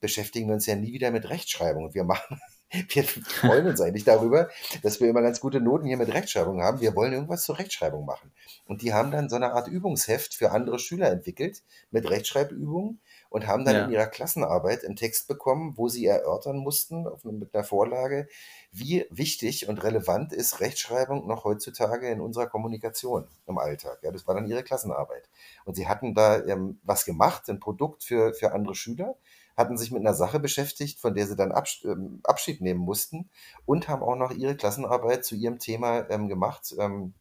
beschäftigen 0.00 0.48
wir 0.48 0.54
uns 0.54 0.66
ja 0.66 0.76
nie 0.76 0.92
wieder 0.92 1.10
mit 1.10 1.28
Rechtschreibung. 1.28 1.94
Wir 1.94 2.04
machen, 2.04 2.40
wir 2.88 3.04
freuen 3.04 3.66
uns 3.66 3.80
eigentlich 3.80 4.04
darüber, 4.04 4.48
dass 4.82 5.00
wir 5.00 5.08
immer 5.08 5.22
ganz 5.22 5.40
gute 5.40 5.60
Noten 5.60 5.86
hier 5.86 5.96
mit 5.96 6.12
Rechtschreibung 6.12 6.62
haben. 6.62 6.80
Wir 6.80 6.94
wollen 6.96 7.12
irgendwas 7.12 7.44
zur 7.44 7.58
Rechtschreibung 7.58 8.04
machen. 8.04 8.32
Und 8.66 8.82
die 8.82 8.92
haben 8.92 9.10
dann 9.10 9.28
so 9.28 9.36
eine 9.36 9.52
Art 9.52 9.68
Übungsheft 9.68 10.34
für 10.34 10.50
andere 10.50 10.78
Schüler 10.78 11.10
entwickelt 11.10 11.62
mit 11.90 12.08
Rechtschreibübungen 12.10 13.00
und 13.30 13.46
haben 13.46 13.64
dann 13.64 13.74
Ja. 13.76 13.84
in 13.84 13.90
ihrer 13.90 14.06
Klassenarbeit 14.06 14.84
einen 14.84 14.96
Text 14.96 15.28
bekommen, 15.28 15.74
wo 15.76 15.88
sie 15.88 16.06
erörtern 16.06 16.58
mussten 16.58 17.06
auf, 17.06 17.24
mit 17.24 17.54
einer 17.54 17.64
Vorlage, 17.64 18.28
wie 18.72 19.06
wichtig 19.10 19.68
und 19.68 19.82
relevant 19.82 20.32
ist 20.32 20.60
Rechtschreibung 20.60 21.26
noch 21.26 21.44
heutzutage 21.44 22.08
in 22.08 22.20
unserer 22.20 22.46
Kommunikation 22.46 23.26
im 23.46 23.58
Alltag. 23.58 23.98
Ja, 24.02 24.10
das 24.10 24.26
war 24.26 24.34
dann 24.34 24.46
ihre 24.46 24.62
Klassenarbeit. 24.62 25.28
Und 25.64 25.76
sie 25.76 25.88
hatten 25.88 26.14
da 26.14 26.44
ähm, 26.44 26.78
was 26.82 27.04
gemacht, 27.04 27.48
ein 27.48 27.60
Produkt 27.60 28.04
für, 28.04 28.34
für 28.34 28.52
andere 28.52 28.74
Schüler, 28.74 29.16
hatten 29.56 29.78
sich 29.78 29.90
mit 29.90 30.00
einer 30.00 30.14
Sache 30.14 30.40
beschäftigt, 30.40 31.00
von 31.00 31.14
der 31.14 31.26
sie 31.26 31.36
dann 31.36 31.52
Abs 31.52 31.84
ähm, 31.84 32.20
Abschied 32.24 32.60
nehmen 32.60 32.80
mussten 32.80 33.30
und 33.64 33.88
haben 33.88 34.02
auch 34.02 34.16
noch 34.16 34.32
ihre 34.32 34.56
Klassenarbeit 34.56 35.24
zu 35.24 35.34
ihrem 35.34 35.58
Thema 35.58 36.08
ähm, 36.10 36.28
gemacht. 36.28 36.74
Ähm, 36.78 37.14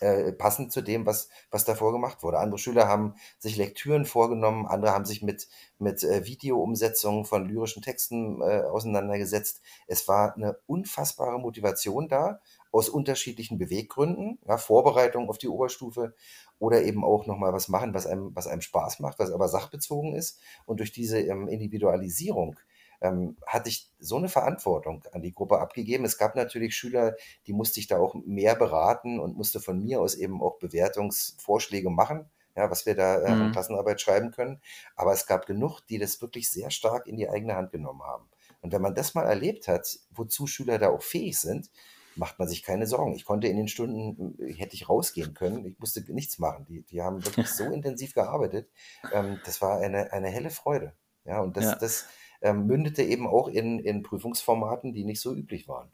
äh, 0.00 0.32
passend 0.32 0.72
zu 0.72 0.80
dem, 0.80 1.06
was, 1.06 1.28
was 1.50 1.64
davor 1.64 1.92
gemacht 1.92 2.22
wurde. 2.22 2.38
Andere 2.38 2.58
Schüler 2.58 2.86
haben 2.86 3.14
sich 3.38 3.56
Lektüren 3.56 4.04
vorgenommen, 4.04 4.66
andere 4.66 4.92
haben 4.92 5.04
sich 5.04 5.22
mit, 5.22 5.48
mit 5.78 6.04
äh, 6.04 6.24
Videoumsetzungen 6.24 7.24
von 7.24 7.48
lyrischen 7.48 7.82
Texten 7.82 8.40
äh, 8.40 8.62
auseinandergesetzt. 8.62 9.60
Es 9.86 10.06
war 10.06 10.36
eine 10.36 10.56
unfassbare 10.66 11.40
Motivation 11.40 12.08
da, 12.08 12.40
aus 12.72 12.88
unterschiedlichen 12.88 13.58
Beweggründen, 13.58 14.38
ja, 14.46 14.58
Vorbereitung 14.58 15.28
auf 15.28 15.38
die 15.38 15.48
Oberstufe 15.48 16.14
oder 16.58 16.82
eben 16.82 17.04
auch 17.04 17.26
nochmal 17.26 17.52
was 17.52 17.68
machen, 17.68 17.94
was 17.94 18.06
einem, 18.06 18.34
was 18.34 18.46
einem 18.46 18.60
Spaß 18.60 19.00
macht, 19.00 19.18
was 19.18 19.30
aber 19.32 19.48
sachbezogen 19.48 20.14
ist. 20.14 20.40
Und 20.66 20.80
durch 20.80 20.92
diese 20.92 21.20
ähm, 21.20 21.48
Individualisierung 21.48 22.58
ähm, 23.00 23.36
hatte 23.46 23.68
ich 23.68 23.92
so 23.98 24.16
eine 24.16 24.28
Verantwortung 24.28 25.04
an 25.12 25.22
die 25.22 25.32
Gruppe 25.32 25.58
abgegeben. 25.60 26.04
Es 26.04 26.18
gab 26.18 26.34
natürlich 26.34 26.74
Schüler, 26.74 27.14
die 27.46 27.52
musste 27.52 27.80
ich 27.80 27.86
da 27.86 27.98
auch 27.98 28.14
mehr 28.26 28.54
beraten 28.56 29.20
und 29.20 29.36
musste 29.36 29.60
von 29.60 29.82
mir 29.82 30.00
aus 30.00 30.14
eben 30.14 30.42
auch 30.42 30.58
Bewertungsvorschläge 30.58 31.90
machen, 31.90 32.28
ja, 32.56 32.70
was 32.70 32.86
wir 32.86 32.94
da 32.96 33.22
äh, 33.22 33.26
an 33.26 33.38
Mhm. 33.46 33.52
Klassenarbeit 33.52 34.00
schreiben 34.00 34.30
können. 34.32 34.60
Aber 34.96 35.12
es 35.12 35.26
gab 35.26 35.46
genug, 35.46 35.80
die 35.82 35.98
das 35.98 36.20
wirklich 36.20 36.50
sehr 36.50 36.70
stark 36.70 37.06
in 37.06 37.16
die 37.16 37.28
eigene 37.28 37.54
Hand 37.54 37.70
genommen 37.70 38.02
haben. 38.02 38.28
Und 38.60 38.72
wenn 38.72 38.82
man 38.82 38.94
das 38.94 39.14
mal 39.14 39.24
erlebt 39.24 39.68
hat, 39.68 40.00
wozu 40.10 40.46
Schüler 40.48 40.78
da 40.78 40.88
auch 40.88 41.02
fähig 41.02 41.38
sind, 41.38 41.70
macht 42.18 42.38
man 42.38 42.48
sich 42.48 42.62
keine 42.62 42.86
Sorgen. 42.86 43.14
Ich 43.14 43.24
konnte 43.24 43.48
in 43.48 43.56
den 43.56 43.68
Stunden, 43.68 44.38
äh, 44.40 44.52
hätte 44.52 44.74
ich 44.74 44.88
rausgehen 44.88 45.34
können, 45.34 45.64
ich 45.64 45.78
musste 45.78 46.00
nichts 46.12 46.38
machen. 46.38 46.66
Die, 46.68 46.82
die 46.82 47.02
haben 47.02 47.24
wirklich 47.24 47.48
so 47.48 47.64
intensiv 47.72 48.14
gearbeitet. 48.14 48.68
Ähm, 49.12 49.40
das 49.44 49.62
war 49.62 49.80
eine, 49.80 50.12
eine 50.12 50.28
helle 50.28 50.50
Freude. 50.50 50.94
Ja, 51.24 51.40
und 51.40 51.56
das, 51.56 51.64
Ja. 51.64 51.74
das 51.76 52.06
ähm, 52.40 52.66
mündete 52.66 53.02
eben 53.02 53.26
auch 53.26 53.48
in, 53.48 53.78
in 53.78 54.02
Prüfungsformaten, 54.02 54.92
die 54.92 55.04
nicht 55.04 55.20
so 55.20 55.34
üblich 55.34 55.68
waren. 55.68 55.90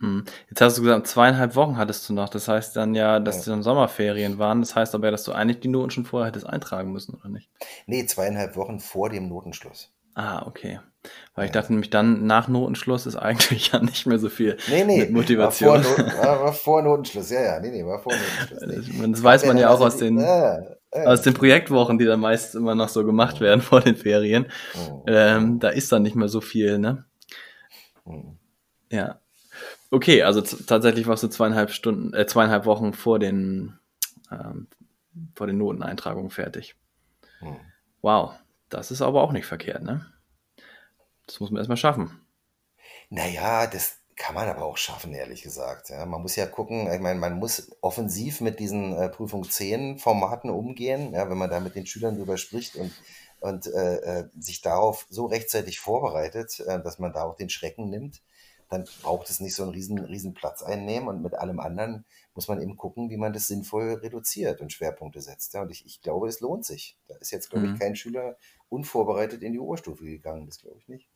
Mhm. 0.00 0.24
Jetzt 0.48 0.60
hast 0.62 0.78
du 0.78 0.82
gesagt, 0.82 1.06
zweieinhalb 1.06 1.54
Wochen 1.56 1.76
hattest 1.76 2.08
du 2.08 2.14
noch. 2.14 2.28
Das 2.30 2.48
heißt 2.48 2.74
dann 2.74 2.94
ja, 2.94 3.20
dass 3.20 3.44
ja. 3.46 3.52
dann 3.52 3.62
Sommerferien 3.62 4.38
waren. 4.38 4.60
Das 4.60 4.74
heißt 4.74 4.94
aber 4.94 5.06
ja, 5.06 5.10
dass 5.10 5.24
du 5.24 5.32
eigentlich 5.32 5.60
die 5.60 5.68
Noten 5.68 5.90
schon 5.90 6.06
vorher 6.06 6.28
hättest 6.28 6.46
eintragen 6.46 6.90
müssen, 6.92 7.14
oder 7.14 7.28
nicht? 7.28 7.50
Nee, 7.86 8.06
zweieinhalb 8.06 8.56
Wochen 8.56 8.80
vor 8.80 9.10
dem 9.10 9.28
Notenschluss. 9.28 9.92
Ah, 10.14 10.46
okay. 10.46 10.80
Weil 11.34 11.46
ich 11.46 11.52
dachte 11.52 11.72
nämlich 11.72 11.88
dann, 11.88 12.26
nach 12.26 12.48
Notenschluss 12.48 13.06
ist 13.06 13.16
eigentlich 13.16 13.68
ja 13.72 13.80
nicht 13.80 14.06
mehr 14.06 14.18
so 14.18 14.28
viel 14.28 14.58
nee, 14.68 14.84
nee, 14.84 14.98
mit 14.98 15.12
Motivation. 15.12 15.76
War 15.76 15.82
vor, 15.82 16.04
Not, 16.04 16.18
war 16.18 16.52
vor 16.52 16.82
Notenschluss, 16.82 17.30
ja, 17.30 17.40
ja, 17.40 17.60
nee, 17.60 17.70
nee, 17.70 17.84
war 17.84 17.98
vor 18.00 18.12
Notenschluss. 18.12 18.90
Nee. 18.92 19.06
Das 19.12 19.22
weiß 19.22 19.46
man 19.46 19.56
ja, 19.56 19.70
auch 19.70 19.80
aus 19.80 19.96
den, 19.96 20.18
ja, 20.18 20.60
ja. 20.60 21.04
aus 21.04 21.22
den 21.22 21.32
Projektwochen, 21.32 21.98
die 21.98 22.04
dann 22.04 22.20
meist 22.20 22.54
immer 22.54 22.74
noch 22.74 22.88
so 22.90 23.04
gemacht 23.04 23.40
werden 23.40 23.62
vor 23.62 23.80
den 23.80 23.96
Ferien. 23.96 24.46
Mhm. 24.74 25.02
Ähm, 25.06 25.58
da 25.60 25.70
ist 25.70 25.90
dann 25.90 26.02
nicht 26.02 26.16
mehr 26.16 26.28
so 26.28 26.40
viel, 26.40 26.78
ne? 26.78 27.06
Mhm. 28.04 28.38
Ja. 28.90 29.20
Okay, 29.90 30.22
also 30.22 30.42
tatsächlich 30.42 31.06
warst 31.06 31.22
du 31.22 31.28
zweieinhalb 31.28 31.70
Stunden, 31.70 32.12
äh, 32.12 32.26
zweieinhalb 32.26 32.66
Wochen 32.66 32.92
vor 32.92 33.18
den, 33.18 33.78
ähm, 34.30 34.68
vor 35.34 35.46
den 35.46 35.58
Noteneintragungen 35.58 36.30
fertig. 36.30 36.76
Mhm. 37.40 37.56
Wow. 38.02 38.34
Das 38.70 38.90
ist 38.90 39.02
aber 39.02 39.22
auch 39.22 39.32
nicht 39.32 39.46
verkehrt, 39.46 39.82
ne? 39.82 40.06
Das 41.26 41.40
muss 41.40 41.50
man 41.50 41.58
erstmal 41.58 41.76
schaffen. 41.76 42.26
Naja, 43.10 43.66
das 43.66 43.98
kann 44.16 44.34
man 44.34 44.48
aber 44.48 44.64
auch 44.64 44.76
schaffen, 44.76 45.12
ehrlich 45.12 45.42
gesagt. 45.42 45.88
Ja, 45.90 46.06
man 46.06 46.22
muss 46.22 46.36
ja 46.36 46.46
gucken, 46.46 46.92
ich 46.92 47.00
meine, 47.00 47.18
man 47.18 47.38
muss 47.38 47.70
offensiv 47.80 48.40
mit 48.40 48.60
diesen 48.60 48.96
äh, 48.96 49.08
Prüfung 49.08 49.48
10 49.48 49.98
Formaten 49.98 50.50
umgehen, 50.50 51.14
ja, 51.14 51.28
wenn 51.30 51.38
man 51.38 51.50
da 51.50 51.58
mit 51.58 51.74
den 51.74 51.86
Schülern 51.86 52.16
drüber 52.16 52.36
spricht 52.36 52.76
und, 52.76 52.92
und 53.40 53.66
äh, 53.66 53.96
äh, 53.96 54.28
sich 54.38 54.60
darauf 54.60 55.06
so 55.08 55.26
rechtzeitig 55.26 55.80
vorbereitet, 55.80 56.60
äh, 56.60 56.82
dass 56.82 56.98
man 56.98 57.12
da 57.12 57.24
auch 57.24 57.36
den 57.36 57.48
Schrecken 57.48 57.88
nimmt, 57.88 58.22
dann 58.68 58.86
braucht 59.02 59.30
es 59.30 59.40
nicht 59.40 59.54
so 59.54 59.62
einen 59.62 59.72
riesen, 59.72 59.98
riesen 59.98 60.34
Platz 60.34 60.62
einnehmen 60.62 61.08
und 61.08 61.22
mit 61.22 61.34
allem 61.34 61.58
anderen 61.58 62.04
muss 62.34 62.48
man 62.48 62.60
eben 62.60 62.76
gucken, 62.76 63.10
wie 63.10 63.16
man 63.16 63.32
das 63.32 63.46
sinnvoll 63.46 63.94
reduziert 63.94 64.60
und 64.60 64.72
Schwerpunkte 64.72 65.20
setzt. 65.20 65.54
Ja, 65.54 65.62
und 65.62 65.70
ich, 65.70 65.84
ich 65.84 66.00
glaube, 66.00 66.28
es 66.28 66.40
lohnt 66.40 66.64
sich. 66.64 66.96
Da 67.08 67.16
ist 67.16 67.30
jetzt, 67.32 67.50
glaube 67.50 67.66
ich, 67.66 67.72
mhm. 67.72 67.78
kein 67.78 67.96
Schüler 67.96 68.36
unvorbereitet 68.68 69.42
in 69.42 69.52
die 69.52 69.58
Oberstufe 69.58 70.04
gegangen. 70.04 70.46
Das 70.46 70.58
glaube 70.58 70.78
ich 70.78 70.88
nicht. 70.88 71.08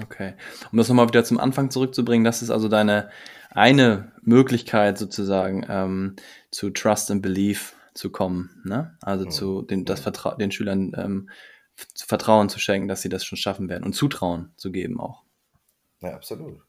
Okay. 0.00 0.34
Um 0.70 0.78
das 0.78 0.88
nochmal 0.88 1.08
wieder 1.08 1.24
zum 1.24 1.38
Anfang 1.38 1.70
zurückzubringen, 1.70 2.24
das 2.24 2.42
ist 2.42 2.50
also 2.50 2.68
deine 2.68 3.10
eine 3.50 4.12
Möglichkeit 4.22 4.96
sozusagen 4.96 5.66
ähm, 5.68 6.16
zu 6.50 6.70
Trust 6.70 7.10
and 7.10 7.20
Belief 7.20 7.76
zu 7.92 8.10
kommen. 8.10 8.62
Ne? 8.64 8.96
Also 9.02 9.26
mhm. 9.26 9.30
zu 9.30 9.62
den, 9.62 9.84
das 9.84 10.00
Vertra 10.00 10.34
den 10.36 10.50
Schülern 10.50 10.92
ähm, 10.96 11.30
Vertrauen 11.74 12.48
zu 12.48 12.58
schenken, 12.58 12.88
dass 12.88 13.02
sie 13.02 13.08
das 13.08 13.24
schon 13.24 13.38
schaffen 13.38 13.68
werden 13.68 13.84
und 13.84 13.94
Zutrauen 13.94 14.52
zu 14.56 14.72
geben 14.72 15.00
auch. 15.00 15.24
Ja, 16.00 16.14
absolut. 16.14 16.60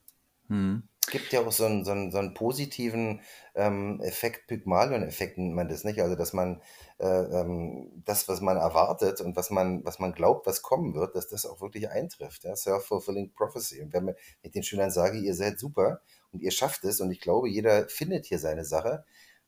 Mhm. 0.48 0.84
Gibt 1.08 1.32
ja 1.32 1.42
auch 1.42 1.52
so 1.52 1.66
einen, 1.66 1.86
so 1.86 1.92
einen, 1.92 2.12
so 2.12 2.18
einen 2.18 2.34
positiven 2.34 3.22
ähm, 3.56 4.00
Effekt, 4.02 4.48
Pygmalion-Effekt 4.48 5.38
nennt 5.38 5.54
man 5.54 5.68
das 5.68 5.84
nicht. 5.84 6.00
Also, 6.02 6.16
dass 6.16 6.34
man 6.34 6.62
äh, 7.00 7.06
ähm, 7.06 7.92
das, 8.06 8.28
was 8.28 8.42
man 8.42 8.58
erwartet 8.58 9.22
und 9.22 9.36
was 9.36 9.50
man, 9.50 9.84
was 9.86 10.00
man 10.00 10.14
glaubt, 10.14 10.48
was 10.48 10.62
kommen 10.62 10.94
wird, 10.94 11.16
dass 11.16 11.28
das 11.28 11.46
auch 11.46 11.62
wirklich 11.62 11.90
eintrifft. 11.90 12.44
Ja? 12.44 12.56
Self-fulfilling 12.56 13.34
Prophecy. 13.34 13.82
Und 13.82 13.94
wenn 13.94 14.16
ich 14.42 14.52
den 14.52 14.64
Schülern 14.64 14.92
sage, 14.92 15.18
ihr 15.18 15.36
seid 15.36 15.60
super 15.60 16.02
und 16.32 16.42
ihr 16.42 16.52
schafft 16.52 16.84
es 16.84 17.02
und 17.02 17.12
ich 17.12 17.22
glaube, 17.22 17.50
jeder 17.50 17.88
findet 17.88 18.26
hier 18.26 18.40
seine 18.40 18.66
Sache, 18.66 19.04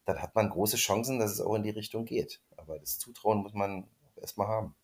dann 0.06 0.22
hat 0.22 0.36
man 0.36 0.50
große 0.50 0.78
Chancen, 0.78 1.20
dass 1.20 1.32
es 1.32 1.42
auch 1.42 1.56
in 1.56 1.64
die 1.64 1.72
Richtung 1.72 2.06
geht. 2.06 2.42
Aber 2.58 2.80
das 2.80 3.00
Zutrauen 3.00 3.40
muss 3.40 3.54
man 3.54 3.88
erstmal 4.16 4.48
haben. 4.48 4.76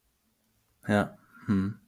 Ja. 0.88 1.18
Hm. 1.46 1.80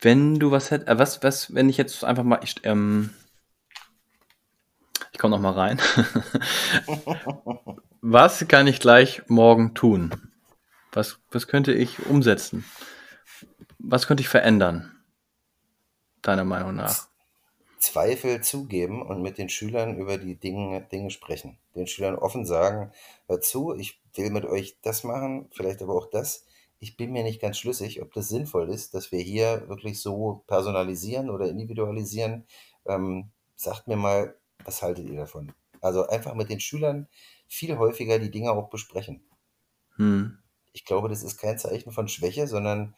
Wenn 0.00 0.38
du 0.38 0.50
was 0.50 0.70
hättest, 0.70 0.88
äh, 0.88 0.98
was, 0.98 1.22
was, 1.22 1.54
wenn 1.54 1.68
ich 1.68 1.78
jetzt 1.78 2.04
einfach 2.04 2.24
mal, 2.24 2.40
ich, 2.42 2.56
ähm, 2.64 3.10
ich 5.14 5.18
komme 5.18 5.36
noch 5.36 5.42
mal 5.42 5.52
rein. 5.52 5.80
was 8.00 8.48
kann 8.48 8.66
ich 8.66 8.80
gleich 8.80 9.22
morgen 9.28 9.72
tun? 9.74 10.10
Was, 10.92 11.20
was 11.30 11.46
könnte 11.46 11.72
ich 11.72 12.04
umsetzen? 12.06 12.64
Was 13.78 14.08
könnte 14.08 14.22
ich 14.22 14.28
verändern? 14.28 14.90
Deiner 16.20 16.44
Meinung 16.44 16.74
nach? 16.74 17.06
Zweifel 17.78 18.40
zugeben 18.40 19.02
und 19.02 19.22
mit 19.22 19.38
den 19.38 19.48
Schülern 19.48 19.98
über 19.98 20.18
die 20.18 20.34
Dinge, 20.34 20.80
Dinge 20.80 21.10
sprechen. 21.10 21.58
Den 21.76 21.86
Schülern 21.86 22.16
offen 22.16 22.44
sagen, 22.44 22.90
hör 23.28 23.40
zu, 23.40 23.72
ich 23.76 24.00
will 24.14 24.30
mit 24.30 24.44
euch 24.44 24.78
das 24.82 25.04
machen, 25.04 25.48
vielleicht 25.52 25.80
aber 25.80 25.94
auch 25.94 26.10
das. 26.10 26.44
Ich 26.80 26.96
bin 26.96 27.12
mir 27.12 27.22
nicht 27.22 27.40
ganz 27.40 27.58
schlüssig, 27.58 28.02
ob 28.02 28.12
das 28.14 28.28
sinnvoll 28.28 28.68
ist, 28.68 28.94
dass 28.94 29.12
wir 29.12 29.20
hier 29.20 29.68
wirklich 29.68 30.00
so 30.00 30.42
personalisieren 30.48 31.30
oder 31.30 31.46
individualisieren. 31.46 32.48
Ähm, 32.84 33.30
sagt 33.54 33.86
mir 33.86 33.96
mal, 33.96 34.34
was 34.64 34.82
haltet 34.82 35.08
ihr 35.08 35.16
davon? 35.16 35.52
Also 35.80 36.06
einfach 36.06 36.34
mit 36.34 36.50
den 36.50 36.60
Schülern 36.60 37.08
viel 37.46 37.76
häufiger 37.76 38.18
die 38.18 38.30
Dinge 38.30 38.52
auch 38.52 38.70
besprechen. 38.70 39.22
Hm. 39.96 40.38
Ich 40.72 40.84
glaube, 40.84 41.08
das 41.08 41.22
ist 41.22 41.38
kein 41.38 41.58
Zeichen 41.58 41.92
von 41.92 42.08
Schwäche, 42.08 42.46
sondern 42.46 42.94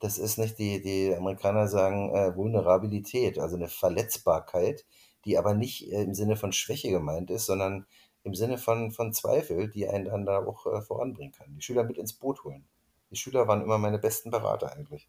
das 0.00 0.18
ist 0.18 0.38
nicht 0.38 0.58
die, 0.58 0.80
die 0.80 1.14
Amerikaner 1.14 1.66
sagen 1.68 2.14
äh, 2.14 2.36
Vulnerabilität, 2.36 3.38
also 3.38 3.56
eine 3.56 3.68
Verletzbarkeit, 3.68 4.86
die 5.24 5.36
aber 5.36 5.54
nicht 5.54 5.92
äh, 5.92 6.02
im 6.02 6.14
Sinne 6.14 6.36
von 6.36 6.52
Schwäche 6.52 6.90
gemeint 6.90 7.30
ist, 7.30 7.46
sondern 7.46 7.86
im 8.22 8.34
Sinne 8.34 8.58
von, 8.58 8.92
von 8.92 9.12
Zweifel, 9.12 9.68
die 9.68 9.88
einen 9.88 10.04
dann 10.04 10.26
da 10.26 10.44
auch 10.44 10.66
äh, 10.66 10.82
voranbringen 10.82 11.32
kann. 11.32 11.54
Die 11.54 11.62
Schüler 11.62 11.84
mit 11.84 11.98
ins 11.98 12.12
Boot 12.12 12.44
holen. 12.44 12.66
Die 13.10 13.16
Schüler 13.16 13.48
waren 13.48 13.62
immer 13.62 13.78
meine 13.78 13.98
besten 13.98 14.30
Berater 14.30 14.72
eigentlich. 14.72 15.08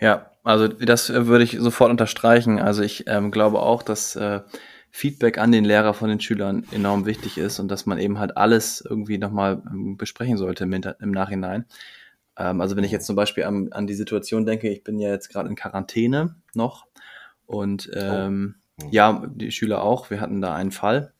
Ja, 0.00 0.30
also 0.42 0.68
das 0.68 1.10
äh, 1.10 1.26
würde 1.26 1.44
ich 1.44 1.58
sofort 1.58 1.90
unterstreichen. 1.90 2.58
Also 2.58 2.82
ich 2.82 3.04
ähm, 3.06 3.30
glaube 3.30 3.60
auch, 3.60 3.82
dass 3.82 4.16
äh, 4.16 4.40
Feedback 4.90 5.38
an 5.38 5.52
den 5.52 5.64
Lehrer 5.64 5.94
von 5.94 6.08
den 6.08 6.20
Schülern 6.20 6.64
enorm 6.72 7.06
wichtig 7.06 7.38
ist 7.38 7.60
und 7.60 7.68
dass 7.68 7.86
man 7.86 7.98
eben 7.98 8.18
halt 8.18 8.36
alles 8.36 8.80
irgendwie 8.80 9.18
nochmal 9.18 9.62
ähm, 9.70 9.96
besprechen 9.96 10.36
sollte 10.36 10.64
im, 10.64 10.72
im 10.72 11.10
Nachhinein. 11.10 11.66
Ähm, 12.36 12.60
also 12.60 12.76
wenn 12.76 12.84
ich 12.84 12.90
jetzt 12.90 13.06
zum 13.06 13.16
Beispiel 13.16 13.44
an, 13.44 13.72
an, 13.72 13.86
die 13.86 13.94
Situation 13.94 14.46
denke, 14.46 14.68
ich 14.68 14.82
bin 14.82 14.98
ja 14.98 15.10
jetzt 15.10 15.28
gerade 15.28 15.48
in 15.48 15.54
Quarantäne 15.54 16.34
noch 16.54 16.86
und 17.46 17.90
oh. 17.94 17.98
ähm, 17.98 18.56
oh. 18.82 18.88
ja, 18.90 19.22
die 19.32 19.52
Schüler 19.52 19.82
auch. 19.82 20.10
Wir 20.10 20.20
hatten 20.20 20.40
da 20.40 20.54
einen 20.54 20.72
Fall 20.72 21.12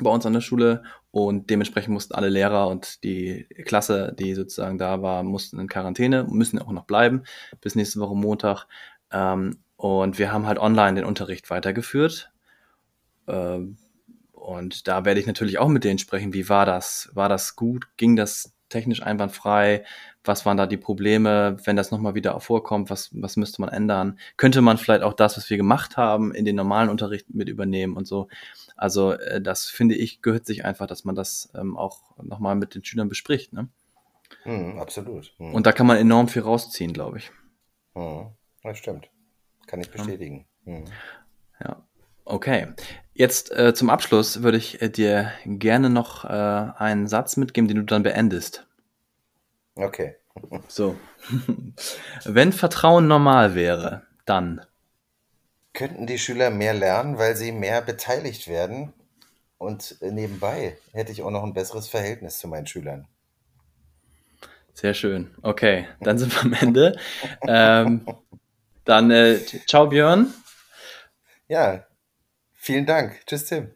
bei 0.00 0.10
uns 0.10 0.24
an 0.24 0.32
der 0.32 0.40
Schule 0.40 0.82
und 1.14 1.48
dementsprechend 1.48 1.94
mussten 1.94 2.12
alle 2.16 2.28
Lehrer 2.28 2.66
und 2.66 3.04
die 3.04 3.46
Klasse, 3.66 4.16
die 4.18 4.34
sozusagen 4.34 4.78
da 4.78 5.00
war, 5.00 5.22
mussten 5.22 5.60
in 5.60 5.68
Quarantäne, 5.68 6.24
müssen 6.24 6.58
auch 6.58 6.72
noch 6.72 6.86
bleiben 6.86 7.22
bis 7.60 7.76
nächste 7.76 8.00
Woche 8.00 8.16
Montag. 8.16 8.66
Ähm, 9.12 9.58
und 9.76 10.18
wir 10.18 10.32
haben 10.32 10.44
halt 10.48 10.58
online 10.58 10.96
den 10.96 11.04
Unterricht 11.04 11.50
weitergeführt. 11.50 12.32
Ähm, 13.28 13.76
und 14.32 14.88
da 14.88 15.04
werde 15.04 15.20
ich 15.20 15.28
natürlich 15.28 15.58
auch 15.60 15.68
mit 15.68 15.84
denen 15.84 16.00
sprechen. 16.00 16.34
Wie 16.34 16.48
war 16.48 16.66
das? 16.66 17.10
War 17.14 17.28
das 17.28 17.54
gut? 17.54 17.96
Ging 17.96 18.16
das 18.16 18.52
technisch 18.74 19.02
einwandfrei? 19.02 19.84
Was 20.24 20.44
waren 20.44 20.56
da 20.56 20.66
die 20.66 20.76
Probleme? 20.76 21.56
Wenn 21.64 21.76
das 21.76 21.90
nochmal 21.90 22.14
wieder 22.14 22.38
vorkommt, 22.40 22.90
was, 22.90 23.10
was 23.12 23.36
müsste 23.36 23.60
man 23.60 23.70
ändern? 23.70 24.18
Könnte 24.36 24.60
man 24.60 24.78
vielleicht 24.78 25.02
auch 25.02 25.12
das, 25.12 25.36
was 25.36 25.48
wir 25.48 25.56
gemacht 25.56 25.96
haben, 25.96 26.34
in 26.34 26.44
den 26.44 26.56
normalen 26.56 26.88
Unterricht 26.88 27.32
mit 27.32 27.48
übernehmen 27.48 27.96
und 27.96 28.06
so? 28.06 28.28
Also 28.76 29.12
äh, 29.12 29.40
das 29.40 29.66
finde 29.66 29.94
ich, 29.94 30.22
gehört 30.22 30.46
sich 30.46 30.64
einfach, 30.64 30.86
dass 30.86 31.04
man 31.04 31.14
das 31.14 31.50
ähm, 31.54 31.76
auch 31.76 32.00
nochmal 32.22 32.56
mit 32.56 32.74
den 32.74 32.84
Schülern 32.84 33.08
bespricht. 33.08 33.52
Ne? 33.52 33.68
Mhm, 34.44 34.78
absolut. 34.78 35.32
Mhm. 35.38 35.54
Und 35.54 35.66
da 35.66 35.72
kann 35.72 35.86
man 35.86 35.96
enorm 35.96 36.28
viel 36.28 36.42
rausziehen, 36.42 36.92
glaube 36.92 37.18
ich. 37.18 37.30
Mhm, 37.94 38.32
das 38.62 38.78
stimmt. 38.78 39.08
Kann 39.66 39.80
ich 39.80 39.90
bestätigen. 39.90 40.46
Mhm. 40.64 40.84
Ja. 41.60 41.83
Okay. 42.24 42.68
Jetzt 43.12 43.52
äh, 43.52 43.74
zum 43.74 43.90
Abschluss 43.90 44.42
würde 44.42 44.58
ich 44.58 44.82
äh, 44.82 44.88
dir 44.88 45.32
gerne 45.44 45.88
noch 45.88 46.24
äh, 46.24 46.28
einen 46.28 47.06
Satz 47.06 47.36
mitgeben, 47.36 47.68
den 47.68 47.76
du 47.78 47.84
dann 47.84 48.02
beendest. 48.02 48.66
Okay. 49.76 50.16
so. 50.68 50.96
Wenn 52.24 52.52
Vertrauen 52.52 53.06
normal 53.06 53.54
wäre, 53.54 54.02
dann 54.24 54.62
könnten 55.72 56.06
die 56.06 56.18
Schüler 56.18 56.50
mehr 56.50 56.74
lernen, 56.74 57.18
weil 57.18 57.36
sie 57.36 57.52
mehr 57.52 57.82
beteiligt 57.82 58.48
werden. 58.48 58.92
Und 59.58 59.96
nebenbei 60.00 60.76
hätte 60.92 61.12
ich 61.12 61.22
auch 61.22 61.30
noch 61.30 61.44
ein 61.44 61.54
besseres 61.54 61.88
Verhältnis 61.88 62.38
zu 62.38 62.48
meinen 62.48 62.66
Schülern. 62.66 63.06
Sehr 64.72 64.94
schön. 64.94 65.34
Okay, 65.42 65.86
dann 66.00 66.18
sind 66.18 66.34
wir 66.34 66.42
am 66.42 66.52
Ende. 66.52 66.98
ähm, 67.46 68.06
dann 68.84 69.10
äh, 69.10 69.38
ciao 69.66 69.86
Björn. 69.86 70.34
Ja, 71.48 71.84
vielen 72.64 72.86
Dank. 72.86 73.20
Tschüss 73.26 73.44
Tim. 73.44 73.74